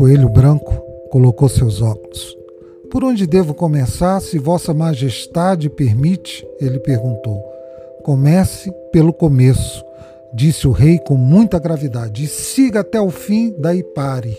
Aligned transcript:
coelho 0.00 0.30
branco 0.30 0.82
colocou 1.10 1.46
seus 1.46 1.82
óculos. 1.82 2.34
Por 2.90 3.04
onde 3.04 3.26
devo 3.26 3.52
começar, 3.52 4.18
se 4.20 4.38
Vossa 4.38 4.72
Majestade 4.72 5.68
permite? 5.68 6.42
Ele 6.58 6.78
perguntou. 6.78 7.44
Comece 8.02 8.72
pelo 8.90 9.12
começo, 9.12 9.84
disse 10.32 10.66
o 10.66 10.70
rei 10.70 10.98
com 11.00 11.18
muita 11.18 11.58
gravidade, 11.58 12.24
e 12.24 12.26
siga 12.26 12.80
até 12.80 12.98
o 12.98 13.10
fim, 13.10 13.54
daí 13.58 13.82
pare. 13.82 14.38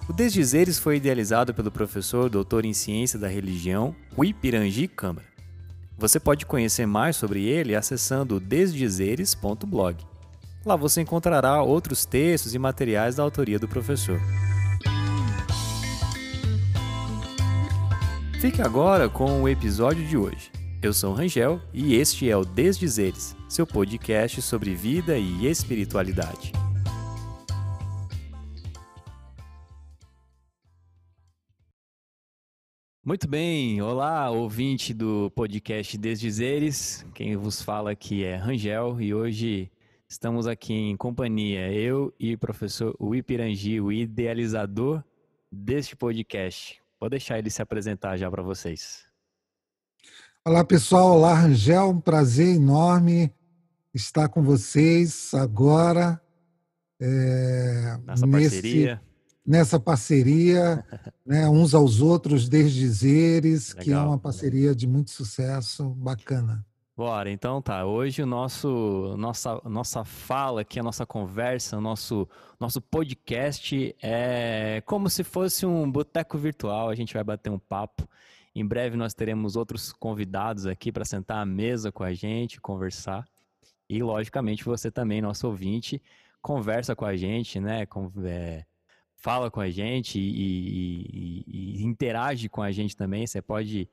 O 0.08 0.12
Desdizeres 0.12 0.78
foi 0.78 0.98
idealizado 0.98 1.54
pelo 1.54 1.72
professor 1.72 2.30
doutor 2.30 2.66
em 2.66 2.74
ciência 2.74 3.18
da 3.18 3.28
religião 3.28 3.96
Rui 4.16 4.34
Pirangi 4.34 4.88
Câmara. 4.88 5.26
Você 5.98 6.20
pode 6.20 6.46
conhecer 6.46 6.86
mais 6.86 7.16
sobre 7.16 7.46
ele 7.46 7.74
acessando 7.74 8.40
desdizeres.blog. 8.40 10.04
Lá 10.66 10.76
você 10.76 11.02
encontrará 11.02 11.62
outros 11.62 12.06
textos 12.06 12.54
e 12.54 12.60
materiais 12.60 13.16
da 13.16 13.24
autoria 13.24 13.58
do 13.58 13.68
professor. 13.68 14.20
Fique 18.42 18.62
agora 18.62 19.08
com 19.08 19.42
o 19.42 19.48
episódio 19.48 20.06
de 20.06 20.18
hoje. 20.18 20.52
Eu 20.82 20.94
sou 20.94 21.14
Rangel 21.14 21.62
e 21.74 21.96
este 21.96 22.30
é 22.30 22.36
o 22.36 22.44
Desdizeres, 22.44 23.38
seu 23.48 23.66
podcast 23.66 24.42
sobre 24.42 24.76
vida 24.76 25.18
e 25.18 25.48
espiritualidade. 25.48 26.52
Muito 33.06 33.28
bem, 33.28 33.82
olá, 33.82 34.30
ouvinte 34.30 34.94
do 34.94 35.30
podcast 35.32 35.98
Desdizeres. 35.98 37.06
Quem 37.14 37.36
vos 37.36 37.62
fala 37.62 37.92
aqui 37.92 38.24
é 38.24 38.38
Rangel 38.38 39.02
e 39.02 39.14
hoje 39.14 39.70
estamos 40.08 40.48
aqui 40.48 40.74
em 40.74 40.96
companhia, 40.96 41.70
eu 41.70 42.14
e 42.18 42.34
o 42.34 42.38
professor 42.38 42.96
Wipirangi, 43.02 43.82
o 43.82 43.92
idealizador 43.92 45.04
deste 45.52 45.98
podcast. 45.98 46.82
Vou 46.98 47.10
deixar 47.10 47.38
ele 47.38 47.50
se 47.50 47.62
apresentar 47.62 48.16
já 48.16 48.32
para 48.32 48.42
vocês. 48.42 49.04
Olá, 50.46 50.64
pessoal. 50.64 51.18
Olá, 51.18 51.34
Rangel. 51.34 51.90
Um 51.90 52.00
prazer 52.00 52.56
enorme 52.56 53.34
estar 53.94 54.30
com 54.30 54.42
vocês 54.42 55.34
agora. 55.34 56.22
É, 57.02 57.98
nessa 58.06 58.26
nesse, 58.26 58.56
parceria. 58.56 59.02
Nessa 59.46 59.80
parceria, 59.80 60.86
né, 61.26 61.50
uns 61.50 61.74
aos 61.74 62.00
outros, 62.00 62.48
desde 62.48 62.80
dizeres, 62.80 63.74
que 63.74 63.92
é 63.92 64.00
uma 64.00 64.18
parceria 64.18 64.74
de 64.74 64.88
muito 64.88 65.12
sucesso, 65.12 65.90
bacana. 65.90 66.66
Bora, 66.96 67.32
então 67.32 67.60
tá. 67.60 67.86
Hoje 67.86 68.22
o 68.22 68.26
nosso 68.26 69.16
nossa 69.18 69.60
nossa 69.66 70.06
fala 70.06 70.62
aqui, 70.62 70.80
a 70.80 70.84
nossa 70.84 71.08
conversa, 71.08 71.82
nosso 71.82 72.30
nosso 72.60 72.80
podcast 72.80 73.96
é 74.02 74.82
como 74.86 75.10
se 75.10 75.24
fosse 75.24 75.66
um 75.66 75.92
boteco 75.92 76.38
virtual. 76.38 76.90
A 76.90 76.96
gente 76.96 77.16
vai 77.16 77.24
bater 77.24 77.50
um 77.50 77.58
papo. 77.58 78.08
Em 78.54 78.64
breve 78.64 78.96
nós 78.96 79.16
teremos 79.16 79.56
outros 79.56 79.92
convidados 79.92 80.68
aqui 80.68 80.92
para 80.92 81.04
sentar 81.04 81.40
à 81.40 81.46
mesa 81.46 81.92
com 81.92 82.04
a 82.04 82.14
gente, 82.14 82.62
conversar. 82.62 83.28
E 83.90 84.02
logicamente 84.04 84.64
você 84.64 84.92
também, 84.92 85.20
nosso 85.20 85.48
ouvinte, 85.48 86.00
conversa 86.44 86.96
com 86.96 87.06
a 87.06 87.16
gente, 87.16 87.60
né? 87.60 87.88
Com, 87.88 88.12
é, 88.24 88.66
fala 89.24 89.50
com 89.50 89.62
a 89.62 89.70
gente 89.70 90.20
e, 90.20 91.46
e, 91.48 91.80
e, 91.80 91.84
interage 91.84 92.50
com 92.50 92.62
a 92.62 92.74
gente 92.74 92.96
também. 92.96 93.26
Você 93.26 93.42
pode 93.42 93.90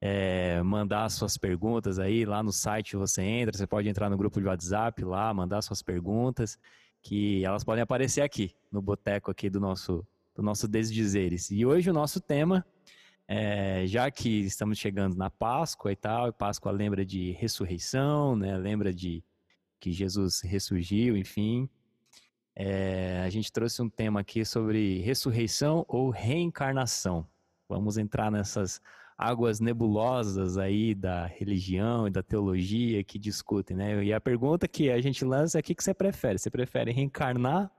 é, 0.00 0.60
mandar 0.60 1.08
suas 1.08 1.38
perguntas 1.38 2.00
aí 2.00 2.24
lá 2.24 2.42
no 2.42 2.52
site 2.52 2.96
você 2.96 3.22
entra, 3.22 3.56
você 3.56 3.66
pode 3.66 3.88
entrar 3.88 4.10
no 4.10 4.18
grupo 4.18 4.40
de 4.40 4.46
WhatsApp 4.48 5.04
lá, 5.04 5.32
mandar 5.32 5.62
suas 5.62 5.82
perguntas, 5.82 6.58
que 7.00 7.44
elas 7.44 7.62
podem 7.62 7.80
aparecer 7.80 8.22
aqui 8.22 8.56
no 8.72 8.82
boteco 8.82 9.30
aqui 9.30 9.48
do 9.48 9.60
nosso 9.60 10.04
do 10.34 10.42
nosso 10.42 10.66
Desdizeres. 10.66 11.50
E 11.50 11.64
hoje 11.64 11.90
o 11.90 11.92
nosso 11.92 12.20
tema, 12.20 12.66
é, 13.28 13.86
já 13.86 14.10
que 14.10 14.40
estamos 14.40 14.78
chegando 14.78 15.14
na 15.14 15.30
Páscoa 15.30 15.92
e 15.92 15.96
tal, 15.96 16.28
e 16.28 16.32
Páscoa 16.32 16.72
lembra 16.72 17.04
de 17.04 17.32
ressurreição, 17.32 18.34
né? 18.34 18.56
Lembra 18.56 18.92
de 18.92 19.22
que 19.78 19.92
Jesus 19.92 20.40
ressurgiu, 20.40 21.16
enfim. 21.16 21.68
É, 22.54 23.22
a 23.24 23.30
gente 23.30 23.50
trouxe 23.50 23.80
um 23.80 23.88
tema 23.88 24.20
aqui 24.20 24.44
sobre 24.44 24.98
ressurreição 25.00 25.84
ou 25.88 26.10
reencarnação. 26.10 27.26
Vamos 27.68 27.96
entrar 27.96 28.30
nessas 28.30 28.80
águas 29.16 29.60
nebulosas 29.60 30.58
aí 30.58 30.94
da 30.94 31.26
religião 31.26 32.06
e 32.06 32.10
da 32.10 32.22
teologia 32.22 33.02
que 33.04 33.18
discutem, 33.18 33.76
né? 33.76 34.04
E 34.04 34.12
a 34.12 34.20
pergunta 34.20 34.68
que 34.68 34.90
a 34.90 35.00
gente 35.00 35.24
lança 35.24 35.58
é 35.58 35.60
o 35.60 35.62
que, 35.62 35.74
você 35.78 35.94
prefere? 35.94 36.38
Você 36.38 36.50
prefere 36.50 36.92
reencarnar 36.92 37.70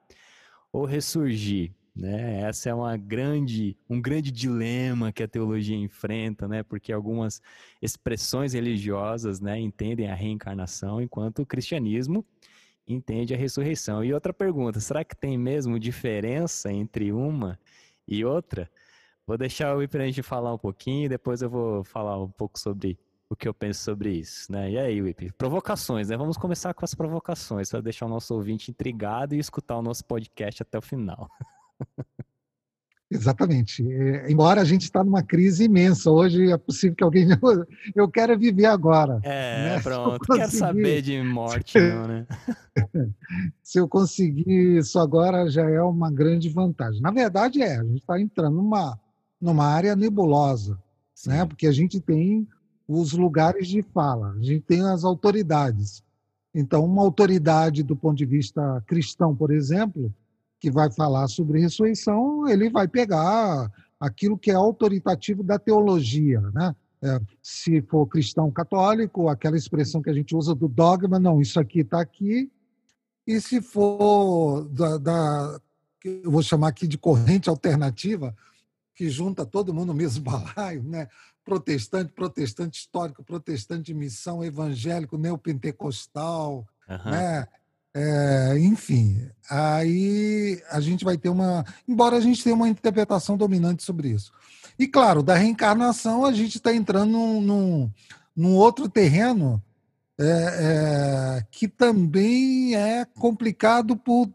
ou 0.71 0.85
ressurgir? 0.85 1.71
Né? 1.95 2.41
Essa 2.41 2.69
é 2.69 2.73
uma 2.73 2.97
grande, 2.97 3.77
um 3.87 4.01
grande 4.01 4.31
dilema 4.31 5.11
que 5.11 5.21
a 5.21 5.27
teologia 5.27 5.77
enfrenta, 5.77 6.47
né? 6.47 6.63
Porque 6.63 6.91
algumas 6.91 7.39
expressões 7.79 8.53
religiosas, 8.53 9.39
né, 9.39 9.59
entendem 9.59 10.09
a 10.09 10.15
reencarnação, 10.15 10.99
enquanto 10.99 11.43
o 11.43 11.45
cristianismo 11.45 12.25
entende 12.87 13.33
a 13.33 13.37
ressurreição. 13.37 14.03
E 14.03 14.13
outra 14.13 14.33
pergunta, 14.33 14.79
será 14.79 15.03
que 15.03 15.15
tem 15.15 15.37
mesmo 15.37 15.79
diferença 15.79 16.71
entre 16.71 17.11
uma 17.11 17.59
e 18.07 18.23
outra? 18.23 18.69
Vou 19.25 19.37
deixar 19.37 19.75
o 19.75 19.79
Wip 19.79 20.21
falar 20.21 20.53
um 20.53 20.57
pouquinho, 20.57 21.07
depois 21.07 21.41
eu 21.41 21.49
vou 21.49 21.83
falar 21.83 22.21
um 22.21 22.29
pouco 22.29 22.59
sobre 22.59 22.99
o 23.29 23.35
que 23.35 23.47
eu 23.47 23.53
penso 23.53 23.81
sobre 23.81 24.11
isso, 24.11 24.51
né? 24.51 24.71
E 24.71 24.77
aí, 24.77 25.01
Wip? 25.01 25.31
Provocações, 25.33 26.09
né? 26.09 26.17
Vamos 26.17 26.37
começar 26.37 26.73
com 26.73 26.83
as 26.85 26.93
provocações, 26.93 27.69
para 27.69 27.81
deixar 27.81 28.05
o 28.05 28.09
nosso 28.09 28.33
ouvinte 28.35 28.69
intrigado 28.69 29.33
e 29.33 29.39
escutar 29.39 29.77
o 29.77 29.81
nosso 29.81 30.05
podcast 30.05 30.61
até 30.61 30.77
o 30.77 30.81
final. 30.81 31.29
Exatamente. 33.13 33.85
É, 33.87 34.31
embora 34.31 34.61
a 34.61 34.65
gente 34.65 34.83
está 34.83 35.03
numa 35.03 35.21
crise 35.21 35.65
imensa, 35.65 36.09
hoje 36.09 36.51
é 36.51 36.57
possível 36.57 36.95
que 36.95 37.03
alguém. 37.03 37.27
Eu 37.95 38.09
quero 38.09 38.37
viver 38.37 38.65
agora. 38.65 39.19
É, 39.23 39.75
né? 39.75 39.81
pronto. 39.81 40.19
Conseguir... 40.25 40.39
Quero 40.39 40.51
saber 40.51 41.01
de 41.01 41.21
morte, 41.21 41.77
não, 41.79 42.07
né? 42.07 42.27
Se 43.61 43.79
eu 43.79 43.87
conseguir 43.87 44.77
isso 44.77 44.99
agora, 44.99 45.49
já 45.49 45.67
é 45.69 45.81
uma 45.81 46.11
grande 46.11 46.49
vantagem. 46.49 47.01
Na 47.01 47.11
verdade, 47.11 47.61
é. 47.61 47.77
A 47.77 47.83
gente 47.83 47.99
está 48.01 48.19
entrando 48.19 48.55
numa 48.55 48.99
numa 49.43 49.65
área 49.65 49.93
nebulosa, 49.93 50.79
né? 51.27 51.45
porque 51.45 51.67
a 51.67 51.71
gente 51.71 51.99
tem 51.99 52.47
os 52.87 53.11
lugares 53.11 53.67
de 53.67 53.81
fala, 53.81 54.31
a 54.31 54.41
gente 54.41 54.61
tem 54.61 54.81
as 54.87 55.03
autoridades. 55.03 56.01
Então, 56.55 56.85
uma 56.85 57.01
autoridade 57.01 57.83
do 57.83 57.95
ponto 57.95 58.15
de 58.15 58.25
vista 58.25 58.81
cristão, 58.87 59.35
por 59.35 59.51
exemplo, 59.51 60.13
que 60.63 60.71
vai 60.71 60.89
falar 60.89 61.27
sobre 61.27 61.59
ressurreição, 61.59 62.47
ele 62.47 62.69
vai 62.69 62.87
pegar 62.87 63.69
aquilo 63.99 64.37
que 64.37 64.49
é 64.49 64.53
autoritativo 64.53 65.43
da 65.43 65.59
teologia, 65.59 66.39
né? 66.53 66.73
É, 67.01 67.19
se 67.41 67.81
for 67.81 68.07
cristão 68.07 68.49
católico, 68.49 69.27
aquela 69.27 69.57
expressão 69.57 70.01
que 70.01 70.09
a 70.09 70.13
gente 70.13 70.33
usa 70.33 70.55
do 70.55 70.69
dogma, 70.69 71.19
não, 71.19 71.41
isso 71.41 71.59
aqui 71.59 71.81
está 71.81 71.99
aqui. 71.99 72.49
E 73.27 73.41
se 73.41 73.61
for 73.61 74.63
da, 74.69 74.97
da 74.97 75.61
eu 76.05 76.31
vou 76.31 76.41
chamar 76.41 76.69
aqui 76.69 76.87
de 76.87 76.97
corrente 76.97 77.49
alternativa, 77.49 78.33
que 78.95 79.09
junta 79.09 79.45
todo 79.45 79.73
mundo 79.73 79.87
no 79.87 79.93
mesmo 79.93 80.23
balaio, 80.55 80.81
né? 80.81 81.09
protestante, 81.43 82.13
protestante 82.13 82.79
histórico, 82.79 83.21
protestante 83.21 83.83
de 83.83 83.93
missão, 83.93 84.41
evangélico, 84.41 85.17
neopentecostal, 85.17 86.65
uhum. 86.87 87.11
né? 87.11 87.49
É, 87.95 88.57
enfim, 88.57 89.29
aí 89.49 90.61
a 90.69 90.79
gente 90.79 91.05
vai 91.05 91.17
ter 91.17 91.29
uma. 91.29 91.63
Embora 91.87 92.17
a 92.17 92.19
gente 92.19 92.43
tenha 92.43 92.55
uma 92.55 92.67
interpretação 92.67 93.37
dominante 93.37 93.83
sobre 93.83 94.09
isso. 94.09 94.31
E, 94.77 94.87
claro, 94.87 95.21
da 95.21 95.35
reencarnação, 95.35 96.25
a 96.25 96.31
gente 96.31 96.57
está 96.57 96.73
entrando 96.73 97.11
num, 97.11 97.41
num, 97.41 97.91
num, 98.35 98.55
outro 98.55 98.89
terreno 98.89 99.61
é, 100.19 100.25
é, 100.25 101.45
que 101.51 101.67
também 101.67 102.75
é 102.75 103.05
complicado 103.05 103.95
por, 103.95 104.27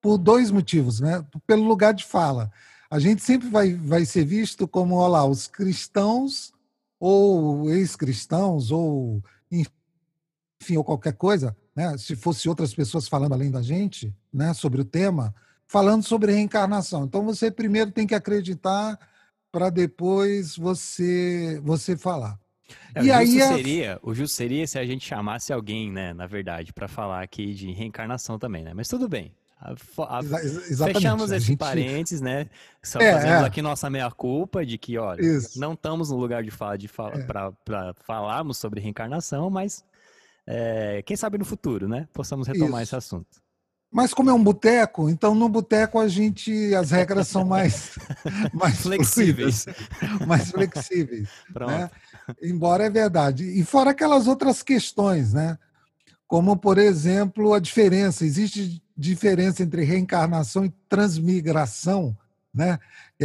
por 0.00 0.16
dois 0.16 0.52
motivos. 0.52 1.00
Né? 1.00 1.24
Pelo 1.46 1.64
lugar 1.64 1.92
de 1.92 2.04
fala 2.04 2.52
a 2.90 2.98
gente 2.98 3.22
sempre 3.22 3.48
vai, 3.48 3.74
vai 3.74 4.04
ser 4.04 4.24
visto 4.24 4.66
como, 4.66 4.96
olha 4.96 5.12
lá, 5.12 5.24
os 5.26 5.46
cristãos 5.46 6.52
ou 6.98 7.70
ex-cristãos 7.70 8.70
ou 8.70 9.22
enfim, 9.50 10.76
ou 10.76 10.84
qualquer 10.84 11.12
coisa, 11.12 11.56
né? 11.76 11.96
se 11.98 12.16
fosse 12.16 12.48
outras 12.48 12.74
pessoas 12.74 13.06
falando 13.06 13.34
além 13.34 13.50
da 13.50 13.60
gente 13.60 14.12
né, 14.32 14.54
sobre 14.54 14.80
o 14.80 14.84
tema, 14.84 15.34
falando 15.66 16.02
sobre 16.02 16.32
reencarnação. 16.32 17.04
Então 17.04 17.24
você 17.24 17.50
primeiro 17.50 17.90
tem 17.90 18.06
que 18.06 18.14
acreditar 18.14 18.98
para 19.52 19.68
depois 19.68 20.56
você 20.56 21.60
você 21.62 21.96
falar. 21.96 22.38
É, 22.94 23.04
e 23.04 23.10
o 23.10 23.14
aí 23.14 23.26
justo 23.26 23.54
seria, 23.54 23.98
o 24.02 24.14
justo 24.14 24.36
seria 24.36 24.66
se 24.66 24.78
a 24.78 24.84
gente 24.84 25.06
chamasse 25.06 25.52
alguém, 25.52 25.92
né, 25.92 26.12
na 26.12 26.26
verdade, 26.26 26.72
para 26.72 26.88
falar 26.88 27.22
aqui 27.22 27.54
de 27.54 27.70
reencarnação 27.70 28.38
também, 28.38 28.64
né? 28.64 28.72
Mas 28.74 28.88
tudo 28.88 29.08
bem. 29.08 29.32
A, 29.58 29.72
a, 30.18 30.22
fechamos 30.92 31.30
esse 31.30 31.46
gente... 31.46 31.58
parênteses, 31.58 32.20
né? 32.20 32.46
Só 32.82 33.00
é, 33.00 33.12
fazemos 33.12 33.42
é. 33.42 33.46
aqui 33.46 33.62
nossa 33.62 33.88
meia-culpa 33.88 34.66
de 34.66 34.76
que, 34.76 34.98
olha, 34.98 35.20
Isso. 35.22 35.58
não 35.58 35.72
estamos 35.72 36.10
no 36.10 36.16
lugar 36.16 36.42
de 36.42 36.50
fala 36.50 36.76
de 36.76 36.88
fala, 36.88 37.14
é. 37.16 37.22
para 37.22 37.94
falarmos 38.04 38.58
sobre 38.58 38.80
reencarnação, 38.80 39.48
mas 39.48 39.82
é, 40.46 41.02
quem 41.02 41.16
sabe 41.16 41.38
no 41.38 41.44
futuro, 41.44 41.88
né? 41.88 42.08
Possamos 42.12 42.46
retomar 42.46 42.82
Isso. 42.82 42.90
esse 42.90 42.96
assunto. 42.96 43.44
Mas 43.90 44.12
como 44.12 44.30
é 44.30 44.32
um 44.32 44.42
boteco, 44.42 45.08
então 45.08 45.34
no 45.34 45.48
boteco 45.48 45.98
a 45.98 46.08
gente 46.08 46.74
as 46.74 46.90
regras 46.90 47.28
são 47.28 47.44
mais 47.44 47.96
mais 48.52 48.80
flexíveis, 48.80 49.66
mais 50.26 50.50
flexíveis, 50.50 51.28
né? 51.54 51.90
Embora 52.42 52.84
é 52.84 52.90
verdade. 52.90 53.44
E 53.44 53.64
fora 53.64 53.90
aquelas 53.90 54.26
outras 54.26 54.62
questões, 54.62 55.32
né? 55.32 55.58
Como 56.26 56.56
por 56.56 56.78
exemplo 56.78 57.54
a 57.54 57.60
diferença, 57.60 58.24
existe 58.24 58.82
diferença 58.96 59.62
entre 59.62 59.84
reencarnação 59.84 60.64
e 60.64 60.74
transmigração, 60.88 62.16
né? 62.52 62.78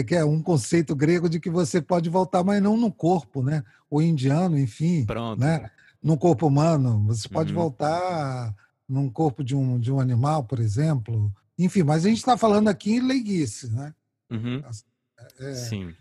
Que 0.08 0.16
é 0.16 0.24
um 0.24 0.42
conceito 0.42 0.96
grego 0.96 1.28
de 1.28 1.40
que 1.40 1.50
você 1.50 1.82
pode 1.82 2.10
voltar, 2.10 2.44
mas 2.44 2.62
não 2.62 2.78
no 2.78 2.92
corpo, 2.92 3.42
né? 3.42 3.64
O 3.90 4.02
indiano, 4.02 4.58
enfim, 4.58 5.06
Pronto. 5.06 5.40
né? 5.40 5.70
No 6.02 6.18
corpo 6.18 6.48
humano, 6.48 7.06
você 7.06 7.30
pode 7.30 7.54
uhum. 7.54 7.62
voltar 7.62 8.56
num 8.88 9.10
corpo 9.10 9.44
de 9.44 9.56
um, 9.56 9.80
de 9.80 9.92
um 9.92 10.00
animal, 10.00 10.44
por 10.44 10.60
exemplo. 10.60 11.32
Enfim, 11.58 11.84
mas 11.84 12.06
a 12.06 12.10
gente 12.10 12.18
está 12.18 12.38
falando 12.38 12.68
aqui 12.68 12.94
em 12.94 13.00
leiguice, 13.02 13.72
né? 13.72 13.94
Uhum. 14.30 14.64
É, 15.40 15.54
Sim 15.54 15.94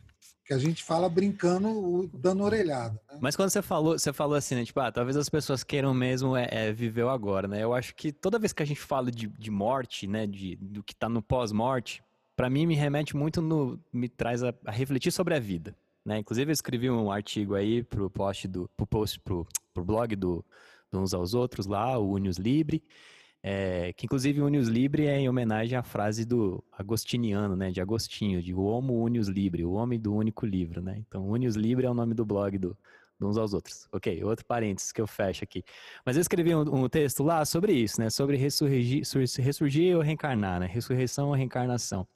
que 0.50 0.55
a 0.55 0.58
gente 0.58 0.82
fala 0.82 1.08
brincando, 1.08 2.11
dando 2.12 2.43
orelhada. 2.43 3.00
Né? 3.08 3.19
Mas 3.20 3.37
quando 3.37 3.50
você 3.50 3.62
falou, 3.62 3.97
você 3.97 4.12
falou 4.12 4.35
assim, 4.35 4.56
né? 4.56 4.64
Tipo, 4.64 4.81
ah, 4.81 4.91
talvez 4.91 5.17
as 5.17 5.29
pessoas 5.29 5.62
queiram 5.62 5.94
mesmo 5.94 6.37
é, 6.37 6.49
é, 6.50 6.73
viver 6.73 7.05
o 7.05 7.08
agora, 7.08 7.46
né? 7.46 7.62
Eu 7.62 7.73
acho 7.73 7.94
que 7.94 8.11
toda 8.11 8.37
vez 8.37 8.53
que 8.53 8.61
a 8.61 8.67
gente 8.67 8.81
fala 8.81 9.12
de, 9.12 9.29
de 9.29 9.49
morte, 9.49 10.08
né? 10.08 10.26
De, 10.26 10.56
do 10.56 10.82
que 10.82 10.93
está 10.93 11.08
no 11.08 11.23
pós-morte, 11.23 12.03
para 12.35 12.50
mim 12.50 12.67
me 12.67 12.75
remete 12.75 13.17
muito 13.17 13.41
no. 13.41 13.79
me 13.93 14.08
traz 14.08 14.43
a, 14.43 14.53
a, 14.67 14.73
refletir 14.73 15.12
sobre 15.12 15.37
a 15.37 15.38
vida. 15.38 15.76
Né? 16.05 16.19
Inclusive, 16.19 16.50
eu 16.50 16.52
escrevi 16.52 16.91
um 16.91 17.11
artigo 17.11 17.55
aí 17.55 17.82
pro 17.82 18.11
post 18.11 18.49
do. 18.49 18.69
pro 18.76 18.87
post, 18.87 19.20
pro, 19.20 19.47
pro 19.73 19.85
blog 19.85 20.17
do, 20.17 20.44
do 20.91 21.00
Uns 21.00 21.14
aos 21.14 21.35
Outros 21.35 21.67
lá, 21.67 21.99
o 21.99 22.12
Unius 22.12 22.37
Libre. 22.37 22.82
É, 23.43 23.94
que 23.94 24.05
inclusive 24.05 24.43
Unius 24.43 24.69
Libre 24.69 25.06
é 25.06 25.19
em 25.19 25.29
homenagem 25.29 25.76
à 25.76 25.82
frase 25.82 26.26
do 26.26 26.62
agostiniano, 26.73 27.56
né, 27.56 27.70
de 27.70 27.81
Agostinho, 27.81 28.43
de 28.43 28.52
Homo 28.52 29.02
Unius 29.02 29.29
Libre, 29.29 29.64
o 29.64 29.73
homem 29.73 29.99
do 29.99 30.14
único 30.14 30.44
livro, 30.44 30.82
né? 30.82 31.02
Então, 31.08 31.26
Unius 31.26 31.56
Libre 31.56 31.87
é 31.87 31.91
o 31.91 31.94
nome 31.94 32.12
do 32.12 32.23
blog 32.26 32.58
do, 32.58 32.76
do 33.19 33.26
uns 33.26 33.38
aos 33.38 33.55
outros. 33.55 33.88
Ok, 33.93 34.23
outro 34.25 34.44
parênteses 34.44 34.93
que 34.93 35.00
eu 35.00 35.06
fecho 35.06 35.43
aqui. 35.43 35.64
Mas 36.05 36.17
eu 36.17 36.20
escrevi 36.20 36.55
um, 36.55 36.85
um 36.85 36.88
texto 36.88 37.23
lá 37.23 37.43
sobre 37.46 37.73
isso, 37.73 37.99
né? 37.99 38.11
Sobre 38.11 38.37
ressurgir, 38.37 39.03
ressurgir 39.38 39.96
ou 39.96 40.03
reencarnar, 40.03 40.61
né? 40.61 40.67
Ressurreição 40.67 41.29
ou 41.29 41.35
reencarnação. 41.35 42.06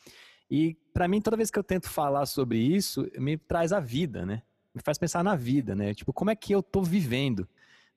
E 0.51 0.77
para 0.93 1.09
mim, 1.09 1.21
toda 1.21 1.37
vez 1.37 1.51
que 1.51 1.59
eu 1.59 1.65
tento 1.65 1.89
falar 1.89 2.27
sobre 2.27 2.59
isso, 2.59 3.09
me 3.19 3.37
traz 3.37 3.73
a 3.73 3.81
vida, 3.81 4.25
né? 4.25 4.43
Me 4.75 4.81
faz 4.83 4.99
pensar 4.99 5.25
na 5.25 5.35
vida, 5.35 5.75
né? 5.75 5.95
Tipo, 5.95 6.13
como 6.13 6.31
é 6.31 6.37
que 6.37 6.55
eu 6.55 6.63
tô 6.63 6.83
vivendo? 6.83 7.49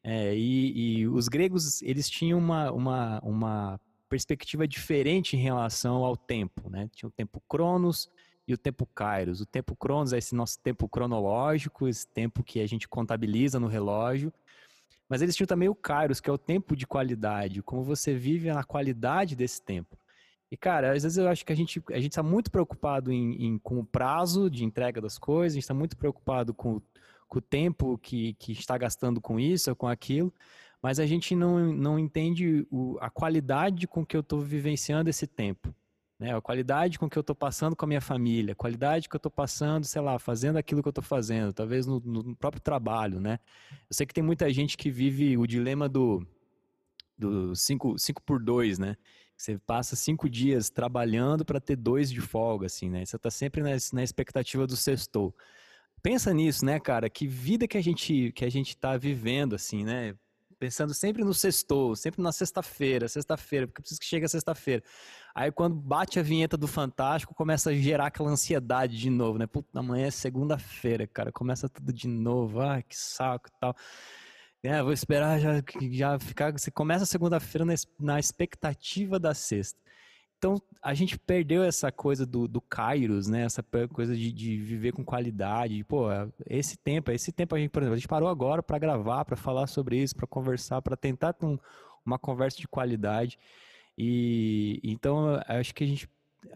É, 0.03 0.35
e, 0.35 0.99
e, 0.99 1.07
os 1.07 1.27
gregos, 1.27 1.81
eles 1.81 2.09
tinham 2.09 2.39
uma, 2.39 2.71
uma, 2.71 3.19
uma 3.19 3.81
perspectiva 4.07 4.67
diferente 4.67 5.35
em 5.35 5.39
relação 5.39 6.03
ao 6.03 6.15
tempo, 6.15 6.69
né? 6.69 6.89
Tinha 6.93 7.09
o 7.09 7.11
tempo 7.11 7.41
Cronos 7.47 8.09
e 8.47 8.53
o 8.53 8.57
tempo 8.57 8.85
Kairos. 8.85 9.41
O 9.41 9.45
tempo 9.45 9.75
Cronos 9.75 10.13
é 10.13 10.17
esse 10.17 10.33
nosso 10.33 10.59
tempo 10.59 10.87
cronológico, 10.87 11.87
esse 11.87 12.07
tempo 12.07 12.43
que 12.43 12.61
a 12.61 12.67
gente 12.67 12.87
contabiliza 12.87 13.59
no 13.59 13.67
relógio. 13.67 14.31
Mas 15.09 15.21
eles 15.21 15.35
tinham 15.35 15.47
também 15.47 15.69
o 15.69 15.75
Kairos, 15.75 16.19
que 16.19 16.29
é 16.29 16.33
o 16.33 16.37
tempo 16.37 16.75
de 16.75 16.87
qualidade, 16.87 17.61
como 17.61 17.83
você 17.83 18.13
vive 18.13 18.51
na 18.51 18.63
qualidade 18.63 19.35
desse 19.35 19.61
tempo. 19.61 19.97
E, 20.49 20.55
cara, 20.55 20.93
às 20.93 21.03
vezes 21.03 21.17
eu 21.17 21.27
acho 21.27 21.45
que 21.45 21.51
a 21.51 21.55
gente 21.55 21.81
a 21.91 21.99
gente 21.99 22.11
está 22.11 22.23
muito 22.23 22.49
preocupado 22.49 23.11
em, 23.11 23.45
em, 23.45 23.57
com 23.59 23.79
o 23.79 23.85
prazo 23.85 24.49
de 24.49 24.63
entrega 24.63 25.01
das 25.01 25.17
coisas, 25.17 25.53
a 25.53 25.55
gente 25.55 25.63
está 25.63 25.73
muito 25.73 25.97
preocupado 25.97 26.53
com 26.53 26.81
com 27.27 27.39
o 27.39 27.41
tempo 27.41 27.97
que, 27.97 28.33
que 28.35 28.53
está 28.53 28.77
gastando 28.77 29.19
com 29.19 29.39
isso 29.39 29.69
ou 29.69 29.75
com 29.75 29.87
aquilo, 29.87 30.33
mas 30.81 30.99
a 30.99 31.05
gente 31.05 31.35
não, 31.35 31.73
não 31.73 31.99
entende 31.99 32.65
o, 32.71 32.97
a 33.01 33.09
qualidade 33.09 33.87
com 33.87 34.05
que 34.05 34.15
eu 34.15 34.21
estou 34.21 34.39
vivenciando 34.39 35.09
esse 35.09 35.27
tempo. 35.27 35.73
Né? 36.19 36.35
A 36.35 36.41
qualidade 36.41 36.97
com 36.97 37.09
que 37.09 37.17
eu 37.17 37.21
estou 37.21 37.35
passando 37.35 37.75
com 37.75 37.85
a 37.85 37.87
minha 37.87 38.01
família, 38.01 38.53
a 38.53 38.55
qualidade 38.55 39.07
que 39.07 39.15
eu 39.15 39.19
estou 39.19 39.31
passando, 39.31 39.85
sei 39.85 40.01
lá, 40.01 40.17
fazendo 40.17 40.57
aquilo 40.57 40.81
que 40.81 40.87
eu 40.87 40.91
estou 40.91 41.03
fazendo, 41.03 41.53
talvez 41.53 41.85
no, 41.85 41.99
no, 41.99 42.35
próprio 42.35 42.61
trabalho, 42.61 43.19
né? 43.19 43.39
Eu 43.71 43.93
sei 43.93 44.05
que 44.05 44.13
tem 44.13 44.23
muita 44.23 44.51
gente 44.51 44.77
que 44.77 44.89
vive 44.89 45.37
o 45.37 45.45
dilema 45.45 45.87
do 45.87 46.19
5 46.19 46.27
do 47.19 47.55
cinco, 47.55 47.99
cinco 47.99 48.21
por 48.23 48.41
2, 48.41 48.79
né? 48.79 48.95
Você 49.37 49.57
passa 49.59 49.95
cinco 49.95 50.27
dias 50.29 50.69
trabalhando 50.69 51.45
para 51.45 51.61
ter 51.61 51.75
dois 51.75 52.11
de 52.11 52.19
folga, 52.19 52.65
assim, 52.65 52.89
né? 52.89 53.05
Você 53.05 53.15
está 53.15 53.29
sempre 53.29 53.61
na, 53.61 53.69
na 53.93 54.03
expectativa 54.03 54.65
do 54.65 54.75
sextou 54.75 55.33
pensa 56.01 56.33
nisso, 56.33 56.65
né, 56.65 56.79
cara? 56.79 57.09
Que 57.09 57.27
vida 57.27 57.67
que 57.67 57.77
a 57.77 57.81
gente 57.81 58.31
que 58.33 58.45
a 58.45 58.49
gente 58.49 58.77
tá 58.77 58.97
vivendo, 58.97 59.55
assim, 59.55 59.83
né? 59.83 60.15
Pensando 60.59 60.93
sempre 60.93 61.23
no 61.23 61.33
sextou, 61.33 61.95
sempre 61.95 62.21
na 62.21 62.31
sexta-feira, 62.31 63.07
sexta-feira, 63.07 63.67
porque 63.67 63.81
preciso 63.81 63.99
que 63.99 64.07
chegue 64.07 64.25
a 64.25 64.29
sexta-feira. 64.29 64.83
Aí 65.35 65.51
quando 65.51 65.75
bate 65.75 66.19
a 66.19 66.23
vinheta 66.23 66.57
do 66.57 66.67
Fantástico, 66.67 67.35
começa 67.35 67.69
a 67.69 67.73
gerar 67.75 68.07
aquela 68.07 68.29
ansiedade 68.29 68.97
de 68.97 69.09
novo, 69.09 69.37
né? 69.37 69.45
Puta, 69.45 69.79
amanhã 69.79 70.07
é 70.07 70.11
segunda-feira, 70.11 71.05
cara, 71.05 71.31
começa 71.31 71.69
tudo 71.69 71.93
de 71.93 72.07
novo, 72.07 72.61
ah, 72.61 72.81
que 72.81 72.97
saco 72.97 73.49
e 73.49 73.59
tal. 73.59 73.75
É, 74.63 74.81
vou 74.81 74.91
esperar 74.91 75.39
já, 75.39 75.63
já 75.91 76.19
ficar. 76.19 76.51
Você 76.51 76.71
começa 76.71 77.05
segunda-feira 77.05 77.65
na, 77.65 77.73
na 77.99 78.19
expectativa 78.19 79.19
da 79.19 79.33
sexta. 79.33 79.79
Então, 80.37 80.61
a 80.83 80.93
gente 80.93 81.17
perdeu 81.17 81.63
essa 81.63 81.91
coisa 81.91 82.25
do, 82.25 82.47
do 82.47 82.61
Kairos, 82.61 83.27
né? 83.27 83.41
Essa 83.41 83.63
coisa 83.91 84.15
de, 84.15 84.31
de 84.31 84.57
viver 84.57 84.91
com 84.91 85.03
qualidade. 85.03 85.83
Pô, 85.83 86.07
esse 86.47 86.77
tempo, 86.77 87.11
esse 87.11 87.31
tempo 87.31 87.55
a 87.55 87.59
gente, 87.59 87.71
por 87.71 87.81
exemplo, 87.81 87.95
a 87.95 87.97
gente 87.97 88.07
parou 88.07 88.29
agora 88.29 88.61
para 88.61 88.77
gravar, 88.77 89.25
para 89.25 89.35
falar 89.35 89.65
sobre 89.67 89.97
isso, 89.97 90.15
para 90.15 90.27
conversar, 90.27 90.81
para 90.81 90.95
tentar 90.95 91.33
ter 91.33 91.45
um, 91.45 91.57
uma 92.05 92.19
conversa 92.19 92.57
de 92.57 92.67
qualidade. 92.67 93.39
E 93.97 94.79
então, 94.83 95.41
acho 95.47 95.73
que 95.73 95.83
a 95.83 95.87
gente, 95.87 96.07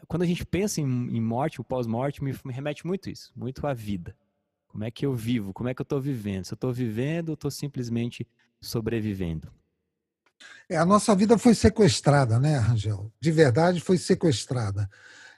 quando 0.07 0.21
a 0.21 0.27
gente 0.27 0.45
pensa 0.45 0.79
em, 0.79 0.85
em 0.85 1.21
morte, 1.21 1.59
o 1.59 1.63
pós-morte, 1.63 2.23
me, 2.23 2.33
me 2.45 2.53
remete 2.53 2.85
muito 2.85 3.09
isso, 3.09 3.31
muito 3.35 3.65
à 3.65 3.73
vida. 3.73 4.15
Como 4.71 4.85
é 4.85 4.91
que 4.91 5.05
eu 5.05 5.13
vivo? 5.13 5.51
Como 5.51 5.67
é 5.67 5.73
que 5.73 5.81
eu 5.81 5.83
estou 5.83 5.99
vivendo? 5.99 6.45
Se 6.45 6.53
eu 6.53 6.55
estou 6.55 6.71
vivendo 6.71 7.29
ou 7.29 7.33
estou 7.33 7.51
simplesmente 7.51 8.25
sobrevivendo? 8.61 9.51
É, 10.69 10.77
a 10.77 10.85
nossa 10.85 11.13
vida 11.13 11.37
foi 11.37 11.53
sequestrada, 11.53 12.39
né, 12.39 12.57
Rangel? 12.57 13.11
De 13.19 13.31
verdade, 13.31 13.81
foi 13.81 13.97
sequestrada. 13.97 14.89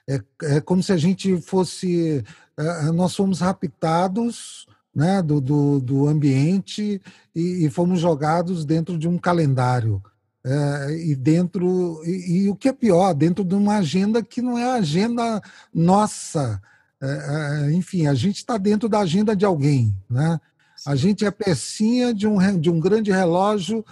É, 0.08 0.20
é 0.44 0.60
como 0.60 0.82
se 0.82 0.92
a 0.92 0.96
gente 0.96 1.40
fosse. 1.40 2.22
É, 2.56 2.82
nós 2.92 3.16
fomos 3.16 3.40
raptados 3.40 4.66
né, 4.94 5.20
do, 5.20 5.40
do, 5.40 5.80
do 5.80 6.08
ambiente 6.08 7.02
e, 7.34 7.66
e, 7.66 7.70
fomos 7.70 7.98
jogados 7.98 8.64
dentro 8.64 8.96
de 8.96 9.08
um 9.08 9.18
calendário. 9.18 10.00
É, 10.44 10.96
e 10.96 11.16
dentro. 11.16 12.00
E, 12.04 12.44
e, 12.44 12.48
o 12.48 12.54
que 12.54 12.68
é 12.68 12.72
pior, 12.72 13.14
dentro 13.14 13.42
de 13.42 13.54
uma 13.54 13.78
agenda 13.78 14.22
que 14.22 14.40
não 14.40 14.56
é 14.56 14.64
a 14.64 14.74
agenda 14.74 15.42
nossa. 15.72 16.62
É, 17.04 17.66
é, 17.66 17.72
enfim, 17.72 18.06
a 18.06 18.14
gente 18.14 18.36
está 18.36 18.56
dentro 18.56 18.88
da 18.88 19.00
agenda 19.00 19.36
de 19.36 19.44
alguém. 19.44 19.94
Né? 20.08 20.40
A 20.86 20.96
gente 20.96 21.24
é 21.24 21.30
pecinha 21.30 22.14
de 22.14 22.26
um, 22.26 22.58
de 22.58 22.70
um 22.70 22.80
grande 22.80 23.10
relógio 23.10 23.84